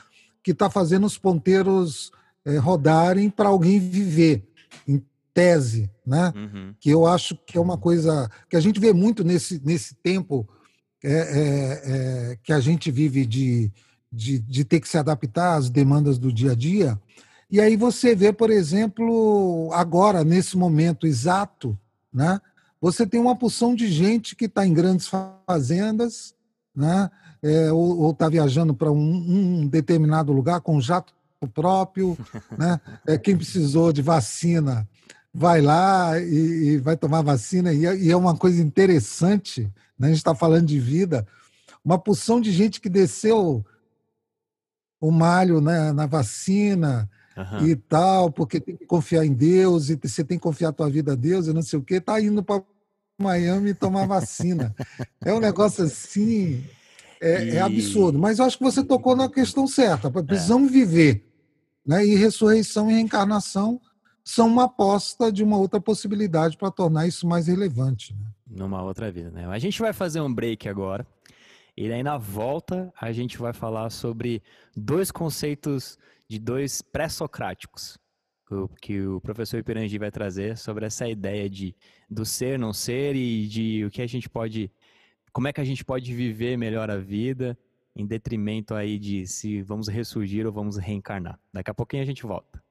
que 0.42 0.52
está 0.52 0.70
fazendo 0.70 1.04
os 1.04 1.18
ponteiros 1.18 2.10
é, 2.44 2.56
rodarem 2.56 3.28
para 3.28 3.50
alguém 3.50 3.78
viver. 3.78 4.42
tese, 5.34 5.90
né? 6.06 6.30
Uhum. 6.36 6.74
Que 6.78 6.90
eu 6.90 7.06
acho 7.06 7.34
que 7.46 7.56
é 7.56 7.60
uma 7.60 7.78
coisa 7.78 8.30
que 8.50 8.56
a 8.56 8.60
gente 8.60 8.78
vê 8.78 8.92
muito 8.92 9.24
nesse, 9.24 9.60
nesse 9.64 9.94
tempo 9.94 10.46
é, 11.02 11.10
é, 11.10 11.82
é, 12.32 12.38
que 12.42 12.52
a 12.52 12.60
gente 12.60 12.90
vive 12.90 13.24
de, 13.24 13.72
de, 14.12 14.38
de 14.38 14.64
ter 14.64 14.78
que 14.78 14.88
se 14.88 14.98
adaptar 14.98 15.56
às 15.56 15.70
demandas 15.70 16.18
do 16.18 16.32
dia 16.32 16.52
a 16.52 16.54
dia. 16.54 17.00
E 17.50 17.60
aí 17.60 17.76
você 17.76 18.14
vê, 18.14 18.32
por 18.32 18.50
exemplo, 18.50 19.70
agora, 19.72 20.22
nesse 20.22 20.56
momento 20.56 21.06
exato, 21.06 21.78
né? 22.12 22.40
Você 22.82 23.06
tem 23.06 23.20
uma 23.20 23.36
porção 23.36 23.76
de 23.76 23.86
gente 23.86 24.34
que 24.34 24.46
está 24.46 24.66
em 24.66 24.74
grandes 24.74 25.08
fazendas, 25.46 26.34
né? 26.74 27.08
É, 27.40 27.70
ou 27.72 28.10
está 28.10 28.28
viajando 28.28 28.74
para 28.74 28.90
um, 28.90 28.98
um, 29.62 29.68
determinado 29.68 30.32
lugar 30.32 30.60
com 30.60 30.80
jato 30.80 31.14
próprio, 31.54 32.18
né? 32.58 32.80
É, 33.06 33.16
quem 33.16 33.36
precisou 33.36 33.92
de 33.92 34.02
vacina 34.02 34.88
vai 35.32 35.60
lá 35.60 36.18
e, 36.18 36.72
e 36.74 36.78
vai 36.78 36.96
tomar 36.96 37.22
vacina, 37.22 37.72
e 37.72 37.86
é, 37.86 37.96
e 37.96 38.10
é, 38.10 38.16
uma 38.16 38.36
coisa 38.36 38.60
interessante, 38.60 39.62
né? 39.96 40.08
a 40.08 40.10
gente 40.10 40.18
está 40.18 40.34
falando 40.34 40.66
de 40.66 40.80
vida, 40.80 41.24
uma 41.84 41.98
porção 41.98 42.40
de 42.40 42.50
gente 42.50 42.80
que 42.80 42.88
desceu 42.88 43.64
o 45.00 45.10
malho 45.10 45.60
né, 45.60 45.92
na 45.92 46.06
vacina 46.06 47.08
uhum. 47.36 47.66
e 47.66 47.76
tal, 47.76 48.30
porque 48.30 48.60
tem 48.60 48.76
que 48.76 48.86
confiar 48.86 49.24
em 49.24 49.32
Deus, 49.32 49.88
e 49.88 49.96
você 49.96 50.22
tem 50.22 50.36
que 50.36 50.42
confiar 50.42 50.68
a 50.68 50.72
tua 50.72 50.90
vida 50.90 51.12
a 51.12 51.16
Deus, 51.16 51.46
e 51.46 51.52
não 51.52 51.62
sei 51.62 51.78
o 51.78 51.82
quê, 51.82 51.94
está 51.94 52.20
indo 52.20 52.42
para 52.42 52.62
Miami 53.22 53.72
tomar 53.72 54.06
vacina. 54.06 54.74
é 55.24 55.32
um 55.32 55.40
negócio 55.40 55.84
assim, 55.84 56.64
é, 57.20 57.44
e... 57.44 57.56
é, 57.56 57.60
absurdo. 57.60 58.18
Mas 58.18 58.38
eu 58.38 58.44
acho 58.44 58.58
que 58.58 58.64
você 58.64 58.84
tocou 58.84 59.16
na 59.16 59.28
questão 59.28 59.66
certa. 59.66 60.10
Precisamos 60.10 60.70
é. 60.70 60.72
viver. 60.72 61.26
Né? 61.86 62.04
E 62.04 62.14
ressurreição 62.14 62.90
e 62.90 62.94
reencarnação 62.94 63.80
são 64.24 64.46
uma 64.46 64.64
aposta 64.64 65.32
de 65.32 65.42
uma 65.42 65.56
outra 65.56 65.80
possibilidade 65.80 66.56
para 66.56 66.70
tornar 66.70 67.06
isso 67.06 67.26
mais 67.26 67.46
relevante. 67.46 68.14
Né? 68.14 68.26
Numa 68.46 68.82
outra 68.82 69.10
vida, 69.10 69.30
né? 69.30 69.46
A 69.46 69.58
gente 69.58 69.80
vai 69.80 69.92
fazer 69.92 70.20
um 70.20 70.32
break 70.32 70.68
agora. 70.68 71.06
E 71.76 71.90
aí 71.90 72.02
na 72.02 72.18
volta 72.18 72.92
a 73.00 73.10
gente 73.12 73.38
vai 73.38 73.52
falar 73.52 73.90
sobre 73.90 74.42
dois 74.76 75.10
conceitos 75.10 75.98
de 76.28 76.38
dois 76.38 76.82
pré-socráticos 76.82 78.01
que 78.80 79.00
o 79.00 79.20
professor 79.20 79.58
Ipirangi 79.58 79.98
vai 79.98 80.10
trazer 80.10 80.56
sobre 80.56 80.84
essa 80.86 81.08
ideia 81.08 81.48
de 81.48 81.74
do 82.08 82.24
ser, 82.24 82.58
não 82.58 82.72
ser 82.72 83.14
e 83.14 83.46
de 83.46 83.84
o 83.84 83.90
que 83.90 84.02
a 84.02 84.06
gente 84.06 84.28
pode, 84.28 84.70
como 85.32 85.48
é 85.48 85.52
que 85.52 85.60
a 85.60 85.64
gente 85.64 85.84
pode 85.84 86.14
viver 86.14 86.56
melhor 86.56 86.90
a 86.90 86.96
vida 86.96 87.58
em 87.94 88.06
detrimento 88.06 88.74
aí 88.74 88.98
de 88.98 89.26
se 89.26 89.62
vamos 89.62 89.88
ressurgir 89.88 90.46
ou 90.46 90.52
vamos 90.52 90.76
reencarnar. 90.76 91.38
Daqui 91.52 91.70
a 91.70 91.74
pouquinho 91.74 92.02
a 92.02 92.06
gente 92.06 92.24
volta. 92.24 92.62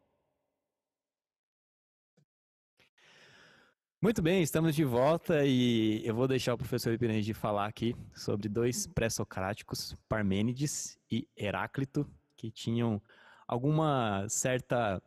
Muito 4.03 4.19
bem, 4.19 4.41
estamos 4.41 4.73
de 4.73 4.83
volta 4.83 5.45
e 5.45 6.01
eu 6.03 6.15
vou 6.15 6.27
deixar 6.27 6.55
o 6.55 6.57
professor 6.57 6.91
Ipirangi 6.91 7.35
falar 7.35 7.67
aqui 7.67 7.95
sobre 8.15 8.49
dois 8.49 8.87
pré-socráticos, 8.87 9.95
Parmênides 10.09 10.97
e 11.11 11.27
Heráclito, 11.37 12.09
que 12.35 12.49
tinham 12.49 12.99
alguma 13.47 14.25
certa 14.27 14.99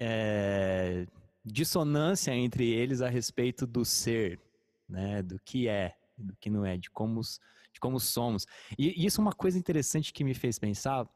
é, 0.00 1.06
dissonância 1.44 2.34
entre 2.34 2.68
eles 2.68 3.02
a 3.02 3.08
respeito 3.08 3.66
do 3.66 3.84
ser, 3.84 4.40
né, 4.88 5.22
do 5.22 5.38
que 5.38 5.68
é, 5.68 5.94
do 6.16 6.34
que 6.36 6.50
não 6.50 6.64
é, 6.64 6.76
de 6.76 6.90
como, 6.90 7.20
de 7.20 7.78
como 7.78 8.00
somos. 8.00 8.46
E, 8.78 9.02
e 9.02 9.06
isso 9.06 9.20
é 9.20 9.22
uma 9.22 9.32
coisa 9.32 9.58
interessante 9.58 10.12
que 10.12 10.24
me 10.24 10.34
fez 10.34 10.58
pensar, 10.58 11.08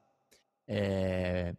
é, 0.69 1.57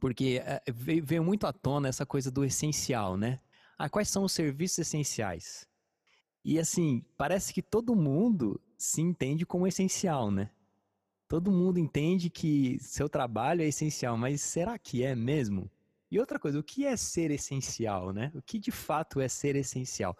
porque 0.00 0.42
é, 0.44 0.62
veio, 0.70 1.24
muito 1.24 1.46
à 1.46 1.52
tona 1.52 1.88
essa 1.88 2.06
coisa 2.06 2.30
do 2.30 2.44
essencial, 2.44 3.16
né? 3.16 3.40
ah, 3.78 3.88
quais 3.88 4.08
são 4.08 4.24
os 4.24 4.32
serviços 4.32 4.78
essenciais? 4.78 5.66
E 6.44 6.58
assim, 6.58 7.04
parece 7.16 7.52
que 7.52 7.62
todo 7.62 7.96
mundo 7.96 8.60
se 8.78 9.02
entende 9.02 9.44
como 9.44 9.66
essencial, 9.66 10.30
né? 10.30 10.50
Todo 11.28 11.50
mundo 11.50 11.78
entende 11.78 12.30
que 12.30 12.78
seu 12.78 13.08
trabalho 13.08 13.62
é 13.62 13.66
essencial, 13.66 14.16
mas 14.16 14.40
será 14.40 14.78
que 14.78 15.02
é 15.02 15.14
mesmo? 15.14 15.68
E 16.10 16.20
outra 16.20 16.38
coisa, 16.38 16.58
o 16.58 16.62
que 16.62 16.86
é 16.86 16.96
ser 16.96 17.30
essencial, 17.30 18.12
né? 18.12 18.30
O 18.34 18.42
que 18.42 18.58
de 18.58 18.70
fato 18.70 19.20
é 19.20 19.28
ser 19.28 19.56
essencial? 19.56 20.16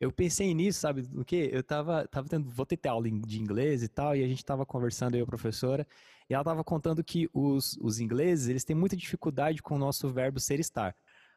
Eu 0.00 0.12
pensei 0.12 0.52
nisso, 0.52 0.80
sabe, 0.80 1.08
o 1.14 1.24
que? 1.24 1.48
Eu 1.52 1.62
tava, 1.62 2.06
tava 2.08 2.28
tendo, 2.28 2.50
vou 2.50 2.66
ter 2.66 2.78
aula 2.88 3.08
de 3.08 3.40
inglês 3.40 3.82
e 3.82 3.88
tal, 3.88 4.14
e 4.16 4.22
a 4.22 4.28
gente 4.28 4.44
tava 4.44 4.66
conversando, 4.66 5.14
eu 5.14 5.20
e 5.20 5.22
a 5.22 5.26
professora, 5.26 5.86
e 6.28 6.34
ela 6.34 6.44
tava 6.44 6.62
contando 6.64 7.02
que 7.02 7.28
os, 7.32 7.78
os 7.80 8.00
ingleses, 8.00 8.48
eles 8.48 8.64
têm 8.64 8.76
muita 8.76 8.96
dificuldade 8.96 9.62
com 9.62 9.76
o 9.76 9.78
nosso 9.78 10.08
verbo 10.08 10.38
ser 10.40 10.60
estar. 10.60 10.94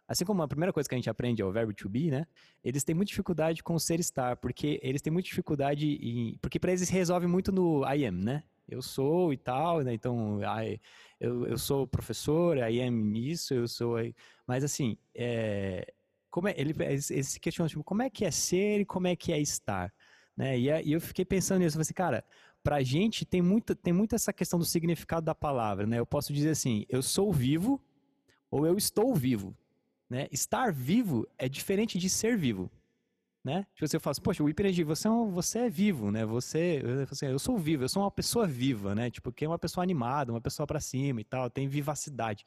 Assim 0.08 0.24
como 0.24 0.44
a 0.44 0.48
primeira 0.48 0.72
coisa 0.72 0.88
que 0.88 0.94
a 0.94 0.98
gente 0.98 1.10
aprende 1.10 1.42
é 1.42 1.46
o 1.46 1.52
verbo 1.52 1.74
to 1.74 1.90
be, 1.90 2.12
né? 2.12 2.28
Eles 2.64 2.84
têm 2.84 2.94
muita 2.94 3.10
dificuldade 3.10 3.64
com 3.64 3.74
o 3.74 3.80
ser 3.80 4.00
estar, 4.00 4.38
porque 4.38 4.80
eles 4.84 5.02
têm 5.02 5.12
muita 5.12 5.28
dificuldade 5.28 5.88
em. 5.88 6.38
Porque 6.40 6.60
para 6.60 6.72
eles 6.72 6.90
resolve 6.90 7.26
muito 7.26 7.52
no 7.52 7.84
I 7.84 8.06
am, 8.06 8.24
né? 8.24 8.44
Eu 8.68 8.82
sou 8.82 9.32
e 9.32 9.38
tal, 9.38 9.82
né? 9.82 9.94
Então, 9.94 10.40
I, 10.42 10.80
eu, 11.20 11.46
eu 11.48 11.58
sou 11.58 11.88
professor, 11.88 12.58
I 12.58 12.82
am 12.82 13.16
isso, 13.16 13.54
eu 13.54 13.68
sou. 13.68 13.98
Mas 14.48 14.64
assim, 14.64 14.98
é, 15.14 15.94
como 16.30 16.48
é, 16.48 16.56
ele, 16.58 16.76
eles 16.84 17.06
se 17.28 17.40
questionam, 17.40 17.70
tipo, 17.70 17.84
como 17.84 18.02
é 18.02 18.10
que 18.10 18.26
é 18.26 18.32
ser 18.32 18.82
e 18.82 18.86
como 18.86 19.08
é 19.08 19.16
que 19.16 19.32
é 19.32 19.40
estar? 19.40 19.94
Né? 20.36 20.58
E, 20.60 20.70
e 20.70 20.92
eu 20.92 21.00
fiquei 21.00 21.24
pensando 21.24 21.60
nisso, 21.60 21.74
falei 21.74 21.84
assim, 21.84 21.94
cara, 21.94 22.26
pra 22.64 22.82
gente 22.82 23.26
tem 23.26 23.42
muita, 23.42 23.76
tem 23.76 23.94
muito 23.94 24.16
essa 24.16 24.34
questão 24.34 24.58
do 24.58 24.66
significado 24.66 25.26
da 25.26 25.36
palavra, 25.36 25.86
né? 25.86 26.00
Eu 26.00 26.06
posso 26.06 26.34
dizer 26.34 26.50
assim, 26.50 26.86
eu 26.90 27.02
sou 27.02 27.32
vivo 27.32 27.80
ou 28.50 28.66
eu 28.66 28.76
estou 28.76 29.14
vivo. 29.14 29.56
Né? 30.10 30.28
Estar 30.32 30.74
vivo 30.74 31.28
é 31.38 31.48
diferente 31.48 31.98
de 31.98 32.10
ser 32.10 32.38
vivo. 32.38 32.72
Né? 33.46 33.64
Se 33.76 33.88
você 33.88 34.00
fala 34.00 34.12
assim, 34.14 34.24
poxa, 34.24 34.44
o 34.44 34.50
hiperenergia, 34.50 34.84
você, 34.84 35.08
é 35.08 35.12
um, 35.12 35.30
você 35.30 35.60
é 35.60 35.70
vivo, 35.70 36.10
né? 36.10 36.26
Você, 36.26 36.82
assim, 37.12 37.28
eu 37.28 37.38
sou 37.38 37.60
vivo, 37.60 37.84
eu 37.84 37.90
sou 37.90 38.02
uma 38.02 38.10
pessoa 38.10 38.48
viva, 38.48 38.96
né? 38.96 39.12
Tipo, 39.12 39.32
que 39.32 39.46
é 39.46 39.48
uma 39.48 39.60
pessoa 39.60 39.84
animada, 39.84 40.32
uma 40.32 40.42
pessoa 40.42 40.66
para 40.66 40.80
cima 40.80 41.22
e 41.22 41.24
tal, 41.24 41.48
tem 41.48 41.68
vivacidade. 41.68 42.44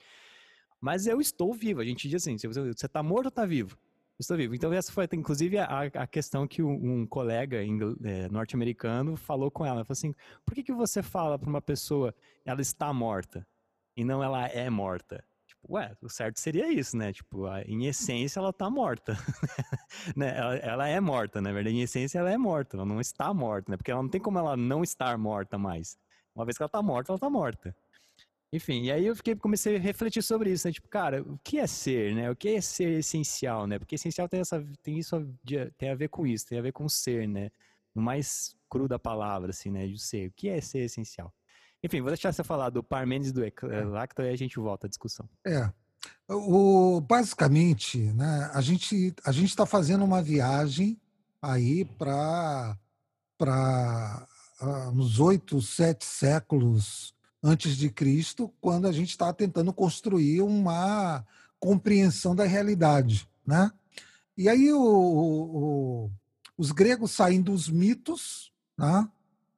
Mas 0.80 1.06
eu 1.06 1.20
estou 1.20 1.54
vivo. 1.54 1.80
A 1.80 1.84
gente 1.84 2.08
diz 2.08 2.20
assim, 2.20 2.36
se 2.36 2.48
você, 2.48 2.72
você 2.72 2.88
tá 2.88 3.00
morto 3.00 3.26
ou 3.26 3.30
tá 3.30 3.46
vivo? 3.46 3.78
Estou 4.18 4.36
vivo. 4.36 4.56
Então 4.56 4.72
essa 4.72 4.90
foi, 4.90 5.08
inclusive, 5.12 5.58
a, 5.58 5.82
a 5.82 6.06
questão 6.08 6.48
que 6.48 6.64
um, 6.64 6.72
um 7.02 7.06
colega 7.06 7.58
é, 7.62 8.28
norte-americano 8.28 9.16
falou 9.16 9.52
com 9.52 9.64
ela. 9.64 9.84
Falou 9.84 9.92
assim, 9.92 10.12
por 10.44 10.52
que, 10.52 10.64
que 10.64 10.72
você 10.72 11.00
fala 11.00 11.38
para 11.38 11.48
uma 11.48 11.62
pessoa, 11.62 12.12
ela 12.44 12.60
está 12.60 12.92
morta, 12.92 13.46
e 13.96 14.02
não 14.02 14.20
ela 14.20 14.48
é 14.48 14.68
morta? 14.68 15.24
Ué, 15.68 15.96
o 16.00 16.08
certo 16.08 16.38
seria 16.38 16.72
isso, 16.72 16.96
né? 16.96 17.12
Tipo, 17.12 17.46
em 17.66 17.86
essência 17.86 18.40
ela 18.40 18.52
tá 18.52 18.70
morta. 18.70 19.16
né? 20.16 20.36
ela, 20.36 20.56
ela, 20.56 20.88
é 20.88 21.00
morta, 21.00 21.40
na 21.40 21.52
verdade, 21.52 21.76
em 21.76 21.82
essência 21.82 22.18
ela 22.18 22.30
é 22.30 22.38
morta, 22.38 22.76
ela 22.76 22.86
não 22.86 23.00
está 23.00 23.32
morta, 23.34 23.70
né? 23.70 23.76
Porque 23.76 23.90
ela 23.90 24.02
não 24.02 24.08
tem 24.08 24.20
como 24.20 24.38
ela 24.38 24.56
não 24.56 24.82
estar 24.82 25.18
morta 25.18 25.58
mais. 25.58 25.98
Uma 26.34 26.44
vez 26.44 26.56
que 26.56 26.62
ela 26.62 26.68
tá 26.68 26.82
morta, 26.82 27.12
ela 27.12 27.18
tá 27.18 27.28
morta. 27.28 27.74
Enfim, 28.50 28.84
e 28.84 28.90
aí 28.90 29.04
eu 29.04 29.14
fiquei, 29.14 29.36
comecei 29.36 29.76
a 29.76 29.78
refletir 29.78 30.22
sobre 30.22 30.50
isso, 30.50 30.66
né? 30.66 30.72
Tipo, 30.72 30.88
cara, 30.88 31.20
o 31.22 31.38
que 31.44 31.58
é 31.58 31.66
ser, 31.66 32.14
né? 32.14 32.30
O 32.30 32.36
que 32.36 32.48
é 32.48 32.60
ser 32.60 32.98
essencial, 33.00 33.66
né? 33.66 33.78
Porque 33.78 33.96
essencial 33.96 34.26
tem, 34.28 34.40
essa, 34.40 34.64
tem 34.82 34.98
isso, 34.98 35.16
tem 35.76 35.90
a 35.90 35.94
ver 35.94 36.08
com 36.08 36.26
isso, 36.26 36.46
tem 36.46 36.58
a 36.58 36.62
ver 36.62 36.72
com 36.72 36.88
ser, 36.88 37.28
né? 37.28 37.50
No 37.94 38.00
mais 38.00 38.56
cru 38.70 38.88
da 38.88 38.98
palavra, 38.98 39.50
assim, 39.50 39.70
né? 39.70 39.86
De 39.86 39.98
ser. 39.98 40.28
O 40.28 40.32
que 40.32 40.48
é 40.48 40.60
ser 40.62 40.80
essencial? 40.80 41.32
Enfim, 41.82 42.00
vou 42.00 42.10
deixar 42.10 42.32
você 42.32 42.42
falar 42.42 42.70
do 42.70 42.82
Parmênides 42.82 43.32
do 43.32 43.40
Lacto 43.90 44.22
e 44.22 44.28
a 44.28 44.36
gente 44.36 44.58
volta 44.58 44.86
à 44.86 44.88
discussão. 44.88 45.28
É. 45.46 45.70
O, 46.28 47.00
basicamente, 47.00 47.98
né, 48.12 48.50
a 48.52 48.60
gente 48.60 49.14
a 49.24 49.32
gente 49.32 49.48
está 49.48 49.64
fazendo 49.64 50.04
uma 50.04 50.22
viagem 50.22 51.00
aí 51.40 51.84
para 51.84 52.76
para 53.36 54.26
uh, 54.60 54.90
uns 54.90 55.20
oito, 55.20 55.62
sete 55.62 56.04
séculos 56.04 57.14
antes 57.42 57.76
de 57.76 57.88
Cristo, 57.88 58.52
quando 58.60 58.86
a 58.86 58.92
gente 58.92 59.10
está 59.10 59.32
tentando 59.32 59.72
construir 59.72 60.42
uma 60.42 61.24
compreensão 61.60 62.34
da 62.34 62.44
realidade, 62.44 63.28
né? 63.46 63.70
E 64.36 64.48
aí 64.48 64.72
o, 64.72 64.80
o, 64.80 66.10
os 66.56 66.72
gregos 66.72 67.12
saem 67.12 67.40
dos 67.40 67.68
mitos, 67.68 68.52
né? 68.76 69.08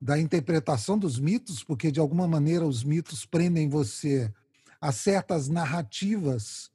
Da 0.00 0.18
interpretação 0.18 0.98
dos 0.98 1.18
mitos, 1.18 1.62
porque 1.62 1.92
de 1.92 2.00
alguma 2.00 2.26
maneira 2.26 2.66
os 2.66 2.82
mitos 2.82 3.26
prendem 3.26 3.68
você 3.68 4.32
a 4.80 4.92
certas 4.92 5.48
narrativas 5.48 6.70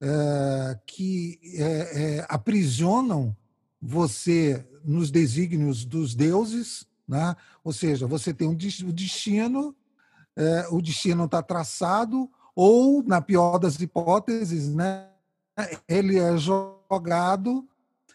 é, 0.00 0.78
que 0.86 1.40
é, 1.54 2.18
é, 2.18 2.26
aprisionam 2.28 3.34
você 3.80 4.66
nos 4.84 5.10
desígnios 5.10 5.84
dos 5.84 6.14
deuses, 6.14 6.86
né? 7.08 7.34
ou 7.64 7.72
seja, 7.72 8.06
você 8.06 8.34
tem 8.34 8.46
um, 8.46 8.52
o 8.52 8.92
destino, 8.92 9.74
o 10.70 10.82
destino 10.82 11.24
está 11.24 11.42
traçado, 11.42 12.30
ou, 12.54 13.02
na 13.02 13.20
pior 13.20 13.58
das 13.58 13.80
hipóteses, 13.80 14.74
né, 14.74 15.08
ele 15.88 16.18
é 16.18 16.36
jogado 16.36 17.66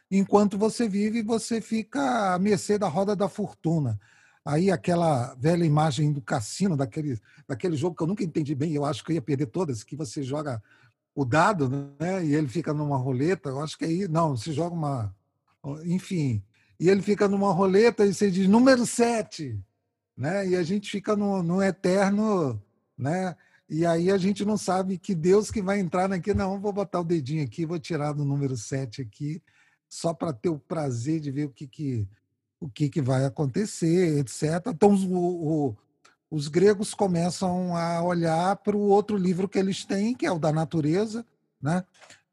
enquanto 0.09 0.57
você 0.57 0.87
vive, 0.87 1.21
você 1.21 1.61
fica 1.61 2.33
à 2.33 2.39
mercê 2.39 2.77
da 2.77 2.87
roda 2.87 3.15
da 3.15 3.29
fortuna. 3.29 3.99
Aí 4.43 4.71
aquela 4.71 5.35
velha 5.35 5.63
imagem 5.63 6.11
do 6.11 6.21
cassino, 6.21 6.75
daquele, 6.75 7.19
daquele 7.47 7.75
jogo 7.75 7.95
que 7.95 8.01
eu 8.01 8.07
nunca 8.07 8.23
entendi 8.23 8.55
bem, 8.55 8.73
eu 8.73 8.83
acho 8.83 9.03
que 9.03 9.11
eu 9.11 9.15
ia 9.15 9.21
perder 9.21 9.47
todas, 9.47 9.83
que 9.83 9.95
você 9.95 10.23
joga 10.23 10.61
o 11.13 11.23
dado, 11.23 11.69
né? 11.99 12.25
E 12.25 12.33
ele 12.33 12.47
fica 12.47 12.73
numa 12.73 12.97
roleta, 12.97 13.49
eu 13.49 13.61
acho 13.61 13.77
que 13.77 13.85
aí, 13.85 14.07
não, 14.07 14.35
se 14.35 14.51
joga 14.51 14.75
uma. 14.75 15.15
Enfim. 15.85 16.43
E 16.79 16.89
ele 16.89 17.01
fica 17.01 17.27
numa 17.27 17.53
roleta 17.53 18.05
e 18.05 18.13
você 18.13 18.31
diz 18.31 18.47
número 18.47 18.85
7, 18.85 19.59
né? 20.17 20.47
E 20.47 20.55
a 20.55 20.63
gente 20.63 20.89
fica 20.89 21.15
no, 21.15 21.43
no 21.43 21.61
eterno, 21.61 22.59
né? 22.97 23.35
E 23.69 23.85
aí 23.85 24.11
a 24.11 24.17
gente 24.17 24.43
não 24.43 24.57
sabe 24.57 24.97
que 24.97 25.13
Deus 25.13 25.51
que 25.51 25.61
vai 25.61 25.79
entrar 25.79 26.09
naqui, 26.09 26.33
não, 26.33 26.59
vou 26.59 26.73
botar 26.73 26.99
o 26.99 27.05
dedinho 27.05 27.43
aqui, 27.43 27.65
vou 27.65 27.79
tirar 27.79 28.13
do 28.13 28.25
número 28.25 28.57
7 28.57 29.01
aqui, 29.01 29.41
só 29.87 30.13
para 30.13 30.33
ter 30.33 30.49
o 30.49 30.59
prazer 30.59 31.19
de 31.19 31.31
ver 31.31 31.45
o 31.45 31.49
que, 31.49 31.67
que, 31.67 32.07
o 32.61 32.69
que, 32.69 32.87
que 32.87 33.01
vai 33.01 33.25
acontecer, 33.25 34.19
etc. 34.19 34.67
Então, 34.67 34.93
o, 34.93 35.75
os 36.29 36.47
gregos 36.47 36.93
começam 36.93 37.75
a 37.75 38.03
olhar 38.03 38.55
para 38.57 38.77
o 38.77 38.87
outro 38.87 39.17
livro 39.17 39.49
que 39.49 39.57
eles 39.57 39.83
têm, 39.83 40.13
que 40.13 40.27
é 40.27 40.31
o 40.31 40.37
da 40.37 40.51
natureza, 40.51 41.25
né? 41.59 41.83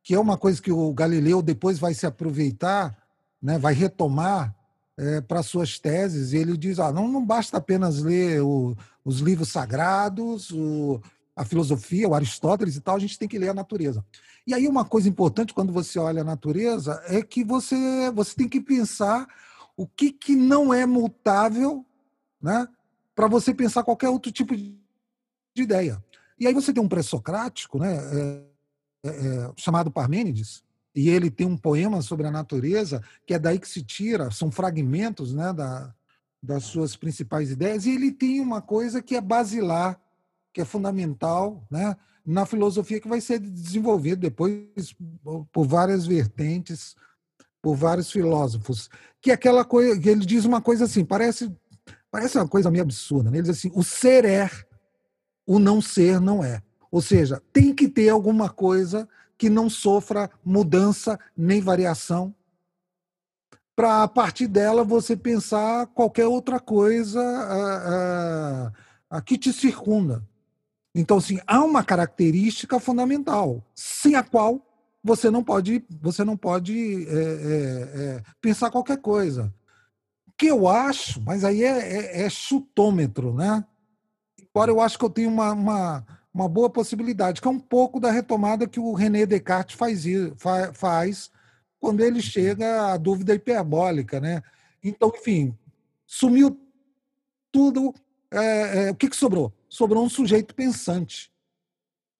que 0.02 0.14
é 0.14 0.20
uma 0.20 0.36
coisa 0.36 0.60
que 0.60 0.70
o 0.70 0.92
Galileu 0.92 1.40
depois 1.40 1.78
vai 1.78 1.94
se 1.94 2.06
aproveitar, 2.06 2.96
né? 3.42 3.58
vai 3.58 3.72
retomar 3.72 4.54
é, 4.98 5.22
para 5.22 5.42
suas 5.42 5.78
teses. 5.78 6.32
E 6.32 6.36
ele 6.36 6.58
diz: 6.58 6.78
ah, 6.78 6.92
não, 6.92 7.08
não 7.08 7.24
basta 7.24 7.56
apenas 7.56 8.02
ler 8.02 8.42
o, 8.42 8.76
os 9.02 9.20
livros 9.20 9.48
sagrados, 9.48 10.50
o, 10.50 11.00
a 11.34 11.42
filosofia, 11.42 12.08
o 12.08 12.14
Aristóteles 12.14 12.76
e 12.76 12.80
tal, 12.82 12.96
a 12.96 13.00
gente 13.00 13.18
tem 13.18 13.26
que 13.26 13.38
ler 13.38 13.48
a 13.48 13.54
natureza. 13.54 14.04
E 14.46 14.52
aí 14.52 14.68
uma 14.68 14.84
coisa 14.84 15.08
importante 15.08 15.54
quando 15.54 15.72
você 15.72 15.98
olha 15.98 16.20
a 16.20 16.24
natureza 16.24 17.02
é 17.06 17.22
que 17.22 17.42
você, 17.42 18.10
você 18.14 18.34
tem 18.34 18.48
que 18.48 18.60
pensar 18.60 19.26
o 19.78 19.86
que, 19.86 20.10
que 20.10 20.34
não 20.34 20.74
é 20.74 20.84
mutável, 20.84 21.86
né? 22.42 22.66
para 23.14 23.28
você 23.28 23.54
pensar 23.54 23.84
qualquer 23.84 24.08
outro 24.08 24.32
tipo 24.32 24.56
de 24.56 24.76
ideia. 25.56 26.02
E 26.38 26.46
aí 26.46 26.54
você 26.54 26.72
tem 26.72 26.82
um 26.82 26.88
pré-socrático, 26.88 27.78
né, 27.78 27.96
é, 27.96 28.44
é, 29.04 29.10
é, 29.10 29.52
chamado 29.56 29.90
Parmênides, 29.90 30.62
e 30.94 31.08
ele 31.08 31.30
tem 31.30 31.46
um 31.46 31.56
poema 31.56 32.02
sobre 32.02 32.26
a 32.26 32.30
natureza, 32.30 33.02
que 33.24 33.34
é 33.34 33.38
daí 33.38 33.58
que 33.58 33.68
se 33.68 33.82
tira, 33.82 34.30
são 34.30 34.50
fragmentos 34.50 35.32
né, 35.32 35.52
da, 35.52 35.94
das 36.42 36.64
suas 36.64 36.96
principais 36.96 37.50
ideias, 37.50 37.86
e 37.86 37.90
ele 37.90 38.12
tem 38.12 38.40
uma 38.40 38.60
coisa 38.60 39.00
que 39.00 39.16
é 39.16 39.20
basilar, 39.20 40.00
que 40.52 40.60
é 40.60 40.64
fundamental 40.64 41.64
né, 41.70 41.96
na 42.24 42.46
filosofia, 42.46 43.00
que 43.00 43.08
vai 43.08 43.20
ser 43.20 43.38
desenvolvido 43.38 44.20
depois 44.20 44.94
por 45.52 45.66
várias 45.66 46.06
vertentes, 46.06 46.96
por 47.60 47.74
vários 47.74 48.10
filósofos, 48.10 48.88
que 49.20 49.30
é 49.30 49.34
aquela 49.34 49.64
coisa, 49.64 49.98
que 50.00 50.08
ele 50.08 50.24
diz 50.24 50.44
uma 50.44 50.60
coisa 50.60 50.84
assim, 50.84 51.04
parece 51.04 51.50
Parece 52.10 52.38
uma 52.38 52.48
coisa 52.48 52.70
meio 52.70 52.82
absurda. 52.82 53.30
Né? 53.30 53.38
Ele 53.38 53.48
diz 53.48 53.58
assim: 53.58 53.70
o 53.74 53.82
ser 53.82 54.24
é, 54.24 54.50
o 55.46 55.58
não 55.58 55.80
ser 55.80 56.20
não 56.20 56.42
é. 56.42 56.62
Ou 56.90 57.02
seja, 57.02 57.42
tem 57.52 57.74
que 57.74 57.88
ter 57.88 58.08
alguma 58.08 58.48
coisa 58.48 59.08
que 59.36 59.50
não 59.50 59.68
sofra 59.68 60.30
mudança 60.44 61.18
nem 61.36 61.60
variação, 61.60 62.34
para 63.76 64.02
a 64.02 64.08
partir 64.08 64.48
dela 64.48 64.82
você 64.82 65.16
pensar 65.16 65.86
qualquer 65.88 66.26
outra 66.26 66.58
coisa 66.58 67.20
a, 67.20 68.72
a, 69.10 69.18
a 69.18 69.20
que 69.20 69.38
te 69.38 69.52
circunda. 69.52 70.26
Então, 70.94 71.18
assim, 71.18 71.38
há 71.46 71.62
uma 71.62 71.84
característica 71.84 72.80
fundamental, 72.80 73.62
sem 73.74 74.16
a 74.16 74.22
qual 74.24 74.60
você 75.08 75.30
não 75.30 75.42
pode, 75.42 75.82
você 76.00 76.22
não 76.22 76.36
pode 76.36 77.06
é, 77.08 77.14
é, 77.14 78.16
é, 78.16 78.22
pensar 78.40 78.70
qualquer 78.70 78.98
coisa 78.98 79.52
que 80.36 80.46
eu 80.46 80.68
acho, 80.68 81.20
mas 81.22 81.42
aí 81.42 81.64
é, 81.64 81.78
é, 81.78 82.22
é 82.22 82.30
chutômetro, 82.30 83.34
né? 83.34 83.64
Embora 84.38 84.70
eu 84.70 84.80
acho 84.80 84.96
que 84.96 85.04
eu 85.04 85.10
tenho 85.10 85.28
uma, 85.28 85.52
uma, 85.52 86.06
uma, 86.32 86.48
boa 86.48 86.70
possibilidade, 86.70 87.40
que 87.40 87.48
é 87.48 87.50
um 87.50 87.58
pouco 87.58 87.98
da 87.98 88.10
retomada 88.10 88.68
que 88.68 88.78
o 88.78 88.92
René 88.92 89.26
Descartes 89.26 89.76
faz, 89.76 90.04
faz 90.74 91.30
quando 91.80 92.02
ele 92.02 92.22
chega 92.22 92.92
à 92.92 92.96
dúvida 92.96 93.34
hiperbólica, 93.34 94.20
né? 94.20 94.42
Então, 94.82 95.12
enfim, 95.14 95.56
sumiu 96.06 96.56
tudo. 97.50 97.92
É, 98.30 98.88
é, 98.88 98.90
o 98.90 98.94
que, 98.94 99.08
que 99.08 99.16
sobrou? 99.16 99.52
Sobrou 99.68 100.04
um 100.04 100.08
sujeito 100.08 100.54
pensante, 100.54 101.32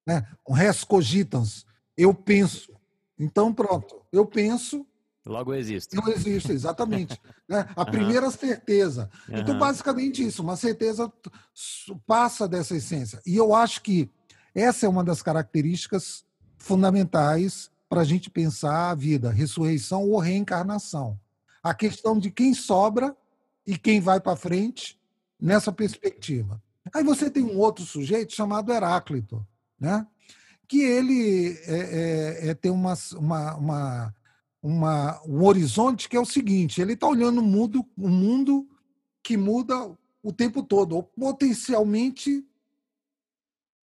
né? 0.07 0.27
Um 0.49 0.55
res 0.55 0.83
cogitans. 0.83 1.65
Eu 1.97 2.13
penso. 2.13 2.78
Então, 3.19 3.53
pronto. 3.53 4.03
Eu 4.13 4.25
penso, 4.25 4.87
Logo 5.29 5.53
existe. 5.53 5.95
Não 5.95 6.09
existe, 6.09 6.53
exatamente. 6.53 7.21
né? 7.47 7.69
A 7.77 7.83
uhum. 7.83 7.91
primeira 7.91 8.31
certeza. 8.31 9.11
Uhum. 9.29 9.39
Então, 9.39 9.59
basicamente 9.59 10.27
isso, 10.27 10.43
uma 10.43 10.57
certeza 10.57 11.13
passa 12.07 12.49
dessa 12.49 12.75
essência. 12.75 13.21
E 13.27 13.37
eu 13.37 13.55
acho 13.55 13.83
que 13.83 14.11
essa 14.55 14.87
é 14.87 14.89
uma 14.89 15.05
das 15.05 15.21
características 15.21 16.25
fundamentais 16.57 17.71
para 17.89 18.01
a 18.01 18.05
gente 18.05 18.31
pensar 18.31 18.91
a 18.91 18.95
vida, 18.95 19.31
ressurreição 19.31 20.09
ou 20.09 20.19
reencarnação. 20.19 21.19
A 21.63 21.75
questão 21.75 22.19
de 22.19 22.31
quem 22.31 22.55
sobra 22.55 23.15
e 23.67 23.77
quem 23.77 24.01
vai 24.01 24.19
para 24.19 24.37
frente 24.37 24.99
nessa 25.39 25.71
perspectiva. 25.71 26.63
Aí 26.95 27.05
você 27.05 27.31
tem 27.31 27.45
um 27.45 27.59
outro 27.59 27.85
sujeito 27.85 28.35
chamado 28.35 28.73
Heráclito, 28.73 29.47
né? 29.79 30.07
Que 30.69 30.83
ele 30.83 31.59
é, 31.67 31.79
é, 31.79 32.49
é, 32.51 32.55
tem 32.55 32.71
uma, 32.71 32.95
uma, 33.17 33.55
uma 33.57 34.15
uma, 34.63 35.21
um 35.25 35.45
horizonte 35.45 36.09
que 36.09 36.17
é 36.17 36.21
o 36.21 36.27
seguinte: 36.27 36.81
ele 36.81 36.93
está 36.93 37.07
olhando 37.07 37.41
o 37.41 37.45
mundo, 37.45 37.87
um 37.97 38.09
mundo 38.09 38.69
que 39.23 39.37
muda 39.37 39.97
o 40.23 40.33
tempo 40.33 40.63
todo, 40.63 40.97
ou 40.97 41.03
potencialmente 41.03 42.45